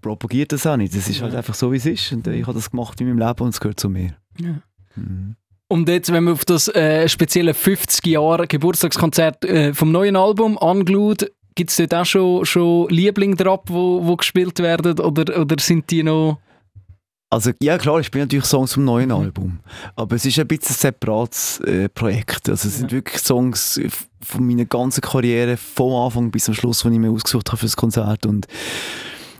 propagiere 0.00 0.46
das 0.46 0.66
auch 0.66 0.76
nicht. 0.76 0.94
Es 0.94 1.08
ist 1.08 1.22
halt 1.22 1.34
einfach 1.34 1.54
so, 1.54 1.72
wie 1.72 1.76
es 1.76 1.86
ist 1.86 2.12
und 2.12 2.26
äh, 2.26 2.34
ich 2.34 2.46
habe 2.46 2.54
das 2.54 2.70
gemacht 2.70 3.00
in 3.00 3.08
meinem 3.08 3.26
Leben 3.26 3.42
und 3.42 3.50
es 3.50 3.60
gehört 3.60 3.80
zu 3.80 3.88
mir. 3.88 4.16
Ja. 4.38 4.60
Mhm. 4.94 5.36
Und 5.68 5.88
jetzt, 5.88 6.12
wenn 6.12 6.24
man 6.24 6.34
auf 6.34 6.44
das 6.44 6.68
äh, 6.68 7.08
spezielle 7.08 7.52
50 7.52 8.06
Jahre 8.06 8.46
Geburtstagskonzert 8.46 9.44
äh, 9.44 9.74
vom 9.74 9.90
neuen 9.90 10.14
Album 10.14 10.58
anschaut, 10.58 11.26
gibt 11.56 11.70
es 11.70 11.76
dort 11.76 11.94
auch 11.94 12.04
schon, 12.04 12.44
schon 12.44 12.88
Lieblinge 12.88 13.34
drauf, 13.34 13.62
wo, 13.66 14.06
wo 14.06 14.16
gespielt 14.16 14.60
werden 14.60 15.00
oder, 15.00 15.40
oder 15.40 15.56
sind 15.58 15.90
die 15.90 16.04
noch... 16.04 16.38
Also, 17.28 17.50
ja 17.60 17.76
klar, 17.76 17.98
ich 17.98 18.06
spiele 18.06 18.24
natürlich 18.24 18.44
Songs 18.44 18.74
vom 18.74 18.84
neuen 18.84 19.10
Album. 19.10 19.58
Aber 19.96 20.14
es 20.14 20.24
ist 20.24 20.38
ein 20.38 20.46
bisschen 20.46 20.74
ein 20.74 20.78
separates 20.78 21.58
äh, 21.60 21.88
Projekt. 21.88 22.48
Also, 22.48 22.68
es 22.68 22.78
sind 22.78 22.92
wirklich 22.92 23.20
Songs 23.20 23.80
von 24.20 24.46
meiner 24.46 24.64
ganzen 24.64 25.00
Karriere, 25.00 25.56
vom 25.56 25.92
Anfang 25.94 26.30
bis 26.30 26.44
zum 26.44 26.54
Schluss, 26.54 26.82
die 26.82 26.88
ich 26.88 26.98
mir 26.98 27.10
ausgesucht 27.10 27.48
habe 27.48 27.58
für 27.58 27.66
das 27.66 27.76
Konzert. 27.76 28.26
Und 28.26 28.46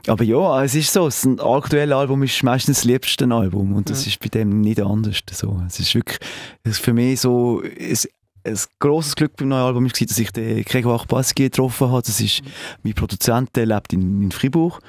aber 0.09 0.25
ja, 0.25 0.63
es 0.63 0.75
ist 0.75 0.93
so, 0.93 1.09
ein 1.09 1.41
aktuelles 1.41 1.95
Album 1.95 2.23
ist 2.23 2.43
meistens 2.43 2.79
das 2.79 2.85
liebste 2.85 3.29
Album 3.29 3.75
und 3.75 3.91
das 3.91 4.05
ja. 4.05 4.11
ist 4.11 4.21
bei 4.21 4.29
dem 4.29 4.61
nicht 4.61 4.81
anders. 4.81 5.21
So. 5.33 5.61
Es 5.67 5.81
ist 5.81 5.95
wirklich 5.95 6.19
es 6.63 6.73
ist 6.73 6.85
für 6.85 6.93
mich 6.93 7.21
so 7.21 7.61
ein, 7.63 7.99
ein 8.45 8.59
grosses 8.79 9.17
Glück 9.17 9.37
beim 9.37 9.49
neuen 9.49 9.63
Album 9.63 9.85
war, 9.85 10.07
dass 10.07 10.19
ich 10.19 10.31
den 10.31 10.65
Gregor 10.65 10.95
Achbaski 10.95 11.45
getroffen 11.45 11.89
habe. 11.91 12.03
Das 12.03 12.21
ist 12.21 12.43
mein 12.85 12.95
Produzent, 12.95 13.57
der 13.57 13.67
lebt 13.67 13.93
in, 13.93 14.23
in 14.23 14.31
Fribourg. 14.31 14.81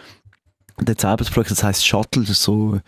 Hat 0.80 1.02
selber 1.02 1.18
das 1.18 1.32
Projekt, 1.32 1.52
das 1.52 1.64
heisst 1.64 1.86
Shuttle, 1.86 2.24
das 2.24 2.32
ist 2.32 2.44
so, 2.44 2.80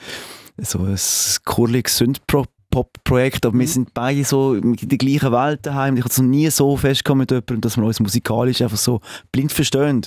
so 0.57 0.79
ein 0.79 0.97
kurliges 1.45 1.97
Synthpop 1.97 2.49
Pop-Projekt, 2.71 3.45
aber 3.45 3.55
mhm. 3.55 3.59
wir 3.61 3.67
sind 3.67 3.93
beide 3.93 4.23
so 4.23 4.53
in 4.53 4.75
der 4.75 4.97
gleichen 4.97 5.31
Welt 5.31 5.65
daheim. 5.65 5.95
Ich 5.95 6.01
habe 6.01 6.11
es 6.11 6.19
noch 6.19 6.25
nie 6.25 6.49
so 6.49 6.77
festgekommen 6.77 7.21
mit 7.21 7.31
jemandem, 7.31 7.61
dass 7.61 7.77
wir 7.77 7.83
uns 7.83 7.99
musikalisch 7.99 8.61
einfach 8.61 8.77
so 8.77 9.01
blind 9.31 9.51
verstehen. 9.51 10.05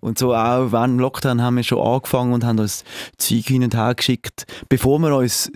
Und 0.00 0.18
so 0.18 0.34
auch 0.34 0.70
während 0.70 0.94
dem 0.94 1.00
Lockdown 1.00 1.42
haben 1.42 1.56
wir 1.56 1.64
schon 1.64 1.80
angefangen 1.80 2.32
und 2.32 2.44
haben 2.44 2.58
uns 2.60 2.84
Zeug 3.18 3.46
hin 3.46 3.64
und 3.64 3.74
her 3.74 3.94
geschickt, 3.94 4.46
bevor 4.68 4.98
wir 5.00 5.16
uns 5.16 5.50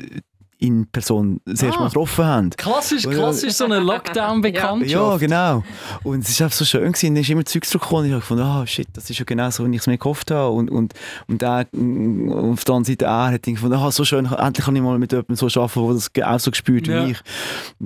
in 0.58 0.86
Person 0.88 1.40
das 1.44 1.62
erste 1.62 1.78
Mal 1.78 1.86
ah. 1.86 1.88
getroffen 1.88 2.24
haben. 2.24 2.50
Klassisch, 2.50 3.04
klassisch 3.04 3.52
so 3.52 3.64
eine 3.64 3.78
Lockdown-Bekanntschaft. 3.80 4.90
Ja, 4.90 5.16
genau. 5.16 5.62
Und 6.02 6.24
es 6.24 6.38
war 6.40 6.46
einfach 6.46 6.58
so 6.58 6.64
schön 6.64 6.92
gewesen. 6.92 7.14
Dann 7.14 7.22
ist 7.22 7.30
immer 7.30 7.44
Zeug 7.44 7.64
zurückgekommen 7.64 8.02
und 8.02 8.06
ich 8.06 8.12
habe 8.12 8.20
gefunden, 8.20 8.42
ah, 8.42 8.62
oh, 8.62 8.66
shit, 8.66 8.88
das 8.92 9.08
ist 9.08 9.18
ja 9.18 9.24
genau 9.24 9.50
so, 9.50 9.64
wie 9.64 9.74
ich 9.74 9.80
es 9.80 9.86
mir 9.86 9.98
gehofft 9.98 10.30
habe. 10.30 10.50
Und, 10.50 10.70
und, 10.70 10.94
und 11.28 11.42
er, 11.42 11.60
auf 11.60 12.64
der 12.64 12.74
anderen 12.74 12.84
Seite 12.84 13.04
er 13.04 13.32
hat 13.32 13.42
gefunden, 13.42 13.76
ah, 13.76 13.90
so 13.90 14.04
schön, 14.04 14.26
endlich 14.26 14.66
kann 14.66 14.74
ich 14.74 14.82
mal 14.82 14.98
mit 14.98 15.12
jemandem 15.12 15.36
so 15.36 15.46
arbeiten, 15.60 15.86
der 15.86 15.94
das 15.94 16.10
auch 16.24 16.40
so 16.40 16.52
spürt 16.52 16.88
ja. 16.88 17.06
wie 17.06 17.12
ich. 17.12 17.20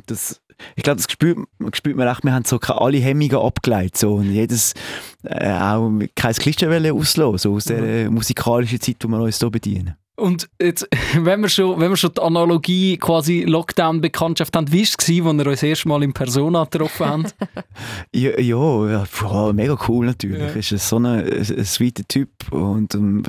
Das, 0.06 0.40
ich 0.74 0.82
glaube, 0.82 0.96
das 0.96 1.11
spürt, 1.11 1.38
spürt 1.74 1.96
man 1.96 2.08
echt, 2.08 2.24
wir 2.24 2.32
haben 2.32 2.44
so 2.44 2.58
alle 2.58 2.98
Hemmungen 2.98 3.37
abgeleitet. 3.37 3.98
So, 3.98 4.14
und 4.14 4.30
jedes, 4.30 4.72
äh, 5.24 5.52
auch 5.52 5.90
kein 6.14 6.35
Klischee 6.35 6.90
auslösen, 6.90 7.38
so 7.38 7.54
aus 7.54 7.64
der 7.64 8.11
musikalischen 8.11 8.80
Zeit, 8.80 9.02
die 9.02 9.08
wir 9.08 9.20
uns 9.20 9.38
hier 9.38 9.50
bedienen. 9.50 9.96
Und 10.22 10.48
jetzt, 10.61 10.87
wenn 11.18 11.40
wir 11.40 11.48
schon, 11.48 11.80
wenn 11.80 11.90
wir 11.90 11.96
schon 11.96 12.14
die 12.14 12.22
Analogie 12.22 12.96
quasi 12.96 13.42
Lockdown-Bekanntschaft 13.42 14.54
haben, 14.54 14.70
wie 14.70 14.78
war 14.78 14.82
es, 14.85 14.96
als 14.96 15.08
wir 15.08 15.24
uns 15.24 15.42
das 15.42 15.62
erste 15.64 15.88
Mal 15.88 16.04
in 16.04 16.12
Persona 16.12 16.62
getroffen 16.62 17.06
haben? 17.06 17.26
ja, 18.14 18.38
ja, 18.38 18.88
ja 18.88 19.04
boah, 19.20 19.52
mega 19.52 19.76
cool 19.88 20.06
natürlich. 20.06 20.70
Ja. 20.70 20.76
Ist 20.76 20.88
so 20.88 20.98
ein, 20.98 21.06
ein 21.06 21.64
sweeter 21.64 22.04
Typ 22.06 22.30
und 22.52 22.94
um, 22.94 23.24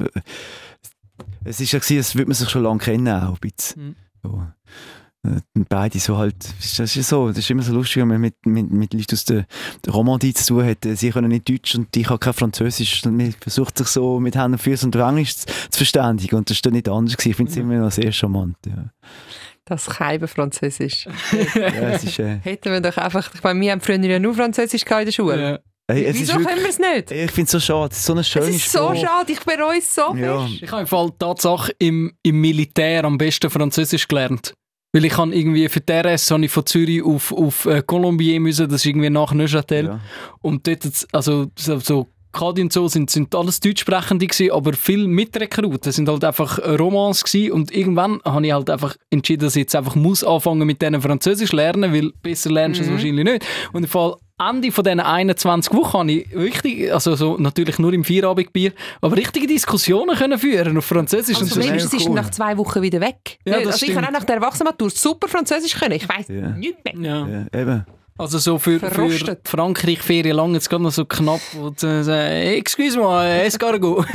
es 1.43 1.59
war 1.59 1.65
ja, 1.65 1.79
gewesen, 1.79 1.97
als 1.97 2.15
würde 2.15 2.27
man 2.27 2.35
sich 2.35 2.49
schon 2.49 2.61
lange 2.61 2.79
kennen 2.79 3.07
auch 3.07 3.33
ein 3.33 3.39
bisschen. 3.39 3.83
Mhm. 3.87 3.95
So. 4.21 4.43
Äh, 5.25 5.39
beide 5.69 5.99
so 5.99 6.17
halt, 6.17 6.35
das 6.59 6.95
ist 6.95 7.07
so, 7.07 7.29
das 7.29 7.37
ist 7.37 7.49
immer 7.49 7.63
so 7.63 7.73
lustig, 7.73 8.01
wenn 8.01 8.09
man 8.09 8.21
mit, 8.21 8.45
mit, 8.45 8.71
mit 8.71 8.93
Leuten 8.93 9.13
aus 9.13 9.23
der, 9.25 9.45
Romandie 9.87 10.33
zu 10.33 10.55
tun 10.55 10.65
hat. 10.65 10.79
Sie 10.83 11.11
können 11.11 11.29
nicht 11.29 11.47
Deutsch 11.47 11.75
und 11.75 11.95
ich 11.95 12.09
habe 12.09 12.19
kein 12.19 12.33
Französisch. 12.33 13.05
Und 13.05 13.17
man 13.17 13.31
versucht 13.39 13.77
sich 13.77 13.87
so 13.87 14.19
mit 14.19 14.35
Händen 14.35 14.53
und 14.53 14.59
Füßen 14.59 14.93
und 14.93 14.99
Englisch 14.99 15.37
zu, 15.37 15.47
zu 15.47 15.77
verständigen. 15.77 16.35
Und 16.35 16.49
das 16.49 16.57
ist 16.57 16.65
dann 16.65 16.73
nicht 16.73 16.89
anders 16.89 17.15
gewesen. 17.15 17.29
Ich 17.29 17.37
finde 17.37 17.51
es 17.51 17.57
immer 17.57 17.75
noch 17.75 17.91
sehr 17.91 18.11
charmant. 18.11 18.57
Ja. 18.65 18.91
Das 19.65 19.85
Keiben 19.85 20.27
Französisch. 20.27 21.05
ja, 21.55 21.89
es 21.91 22.03
ist, 22.03 22.19
äh... 22.19 22.39
Hätten 22.43 22.73
wir 22.73 22.81
doch 22.81 22.97
einfach, 22.97 23.29
bei 23.41 23.53
mir 23.53 23.71
haben 23.71 23.79
früher 23.79 23.99
ja 23.99 24.19
nur 24.19 24.33
Französisch 24.33 24.83
in 24.83 25.05
der 25.05 25.11
Schule. 25.11 25.41
Ja. 25.41 25.59
Hey, 25.89 26.09
Wieso 26.13 26.33
wirklich, 26.33 26.47
können 26.47 26.61
wir 26.61 26.69
es 26.69 26.79
nicht? 26.79 27.11
Ich 27.11 27.31
finde 27.31 27.45
es 27.45 27.51
so 27.51 27.59
schade. 27.59 27.91
Es 27.91 27.99
ist 27.99 28.05
so 28.05 28.13
eine 28.13 28.23
schöne 28.23 28.45
Es 28.47 28.55
ist 28.55 28.71
so 28.71 28.93
schade, 28.95 29.31
ich 29.31 29.39
bereue 29.41 29.79
es 29.79 29.93
so 29.93 30.15
ja. 30.15 30.45
Ich 30.45 30.71
habe 30.71 30.81
im 30.81 30.87
Fall 30.87 31.11
Tatsache 31.19 31.73
im, 31.77 32.13
im 32.23 32.41
Militär 32.41 33.03
am 33.03 33.17
besten 33.17 33.49
Französisch 33.49 34.07
gelernt. 34.07 34.53
Weil 34.93 35.05
ich 35.05 35.13
kann 35.13 35.33
irgendwie 35.33 35.67
für 35.69 35.81
die 35.81 35.91
RS 35.91 36.29
habe 36.29 36.45
ich 36.45 36.51
von 36.51 36.65
Zürich 36.65 37.03
auf, 37.03 37.31
auf 37.31 37.65
äh, 37.65 37.81
Colombier 37.85 38.39
müssen, 38.39 38.69
das 38.69 38.81
ist 38.81 38.85
irgendwie 38.85 39.09
nach 39.09 39.33
Neuchâtel. 39.33 39.85
Ja. 39.85 39.99
Und 40.41 40.67
dort, 40.67 41.07
also 41.11 41.47
so, 41.55 41.79
so 41.79 42.07
Kadi 42.31 42.63
und 42.63 42.73
so 42.73 42.87
sind, 42.87 43.11
sind 43.11 43.33
alles 43.35 43.59
Deutschsprechende 43.59 44.25
gewesen, 44.25 44.51
aber 44.51 44.73
viele 44.73 45.07
Mitrekruten 45.07 45.91
sind 45.91 46.09
halt 46.09 46.23
einfach 46.23 46.59
Romans 46.59 47.23
gewesen 47.23 47.51
und 47.51 47.71
irgendwann 47.71 48.21
habe 48.25 48.45
ich 48.45 48.51
halt 48.51 48.69
einfach 48.71 48.95
entschieden, 49.11 49.43
dass 49.43 49.55
ich 49.55 49.61
jetzt 49.61 49.75
einfach 49.75 49.95
muss 49.95 50.23
anfangen 50.23 50.65
mit 50.65 50.81
denen 50.81 50.99
Französisch 50.99 51.51
lernen, 51.51 51.93
weil 51.93 52.11
besser 52.23 52.51
lernst 52.51 52.79
du 52.79 52.83
mhm. 52.83 52.89
es 52.89 52.93
wahrscheinlich 52.95 53.25
nicht. 53.25 53.45
Und 53.71 53.83
im 53.83 53.89
Fall 53.89 54.15
Ende 54.39 54.71
von 54.71 54.83
diesen 54.83 54.99
21 54.99 55.73
Wochen 55.73 55.97
habe 55.99 56.11
ich 56.11 56.35
richtig, 56.35 56.91
also 56.91 57.15
so, 57.15 57.37
natürlich 57.37 57.77
nur 57.77 57.93
im 57.93 58.03
Feierabendbier, 58.03 58.73
aber 58.99 59.15
richtige 59.15 59.45
Diskussionen 59.45 60.17
können 60.17 60.39
führen 60.39 60.77
auf 60.77 60.85
Französisch. 60.85 61.37
Also 61.37 61.61
und 61.61 61.69
das 61.69 61.93
ist 61.93 62.07
cool. 62.07 62.15
nach 62.15 62.31
zwei 62.31 62.57
Wochen 62.57 62.81
wieder 62.81 62.99
weg. 62.99 63.37
Ja, 63.45 63.57
also 63.57 63.85
ich 63.85 63.95
habe 63.95 64.07
auch 64.07 64.11
nach 64.11 64.23
der 64.23 64.37
Erwachsenenmatur 64.37 64.89
super 64.89 65.27
Französisch 65.27 65.75
können. 65.75 65.93
Ich 65.93 66.09
weiss 66.09 66.27
ja. 66.29 66.49
nichts 66.49 66.83
mehr. 66.83 66.95
Ja. 66.95 67.27
ja, 67.27 67.61
eben. 67.61 67.85
Also 68.15 68.37
so 68.37 68.59
für, 68.59 68.79
für 68.79 69.37
Frankreich-Ferien 69.43 70.35
lang 70.35 70.53
jetzt 70.53 70.69
gerade 70.69 70.83
noch 70.83 70.91
so 70.91 71.03
knapp, 71.03 71.41
wo 71.53 71.71
du 71.71 72.03
sagst, 72.03 72.09
excuse 72.09 72.97
moi, 72.97 73.25
es 73.43 73.57
geht 73.57 73.81
gut. 73.81 74.05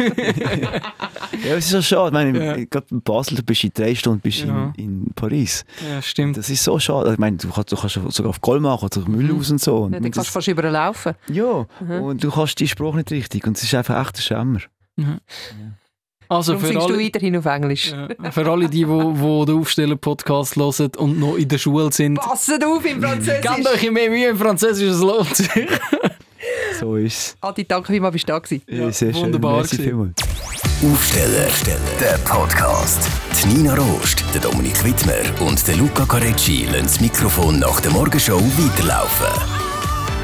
ja, 1.44 1.56
es 1.56 1.66
ist 1.66 1.70
so 1.70 1.82
schade. 1.82 2.08
Ich 2.08 2.12
meine, 2.12 2.58
ja. 2.58 2.64
gerade 2.64 2.86
in 2.92 3.02
Basel, 3.02 3.36
du 3.36 3.42
bist 3.42 3.64
in 3.64 3.72
drei 3.74 3.96
Stunden 3.96 4.20
bist 4.20 4.44
ja. 4.44 4.72
in, 4.76 5.04
in 5.06 5.12
Paris. 5.14 5.64
Ja, 5.90 6.00
stimmt. 6.00 6.36
Das 6.36 6.48
ist 6.48 6.62
so 6.62 6.78
schade. 6.78 7.12
Ich 7.12 7.18
meine, 7.18 7.38
du 7.38 7.48
kannst, 7.48 7.72
du 7.72 7.76
kannst 7.76 7.94
sogar 7.94 8.30
auf 8.30 8.40
Golmach 8.40 8.82
oder 8.82 9.00
Müllhaus 9.08 9.50
und 9.50 9.60
so. 9.60 9.78
Und 9.78 9.94
ja, 9.94 10.00
dann 10.00 10.12
kannst 10.12 10.30
du 10.30 10.32
fast 10.32 10.46
überall 10.46 10.70
laufen. 10.70 11.14
Ja, 11.28 11.66
mhm. 11.80 12.02
und 12.02 12.22
du 12.22 12.30
kannst 12.30 12.60
die 12.60 12.68
Spruch 12.68 12.94
nicht 12.94 13.10
richtig. 13.10 13.46
Und 13.48 13.56
es 13.56 13.64
ist 13.64 13.74
einfach 13.74 14.00
echt 14.00 14.16
ein 14.16 14.22
Schämmer. 14.22 14.60
Mhm. 14.94 15.06
Ja. 15.06 15.72
Also 16.28 16.52
Darum 16.52 16.66
für 16.66 16.72
singst 16.72 16.86
alle, 16.86 16.98
du 16.98 17.04
weiterhin 17.04 17.36
auf 17.36 17.46
Englisch. 17.46 17.90
Ja, 17.90 18.30
für 18.30 18.50
alle, 18.50 18.68
die, 18.68 18.84
die, 18.84 18.84
die 18.84 19.44
den 19.46 19.58
Aufsteller-Podcast 19.58 20.56
hören 20.56 20.92
und 20.98 21.18
noch 21.18 21.36
in 21.36 21.48
der 21.48 21.58
Schule 21.58 21.90
sind. 21.90 22.20
Passet 22.20 22.62
auf 22.64 22.84
im 22.84 23.02
Französisch! 23.02 23.40
Gebt 23.40 23.66
euch 23.66 23.90
mehr 23.90 24.10
Mühe 24.10 24.28
im 24.28 24.36
Französisch, 24.36 24.90
es 24.90 25.00
lohnt 25.00 25.34
sich. 25.34 25.48
so 26.78 26.96
ist 26.96 27.16
es. 27.16 27.36
Adi, 27.40 27.64
danke, 27.66 27.92
wie 27.94 28.00
mal 28.00 28.10
bist 28.10 28.28
du 28.28 28.32
da 28.32 28.38
gewesen. 28.40 28.62
Ja, 28.68 28.90
sehr 28.92 29.14
wunderbar 29.14 29.66
schön. 29.66 30.14
Aufsteller, 30.92 31.48
der 31.98 32.18
Podcast. 32.18 33.08
Die 33.42 33.48
Nina 33.48 33.74
Rost, 33.74 34.22
der 34.34 34.42
Dominik 34.42 34.84
Wittmer 34.84 35.14
und 35.40 35.66
der 35.66 35.76
Luca 35.76 36.04
Carecci 36.04 36.66
lassen 36.66 36.82
das 36.84 37.00
Mikrofon 37.00 37.58
nach 37.58 37.80
der 37.80 37.90
Morgenshow 37.92 38.40
weiterlaufen. 38.40 39.26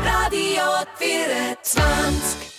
Radio 0.05 0.63
24 0.99 2.54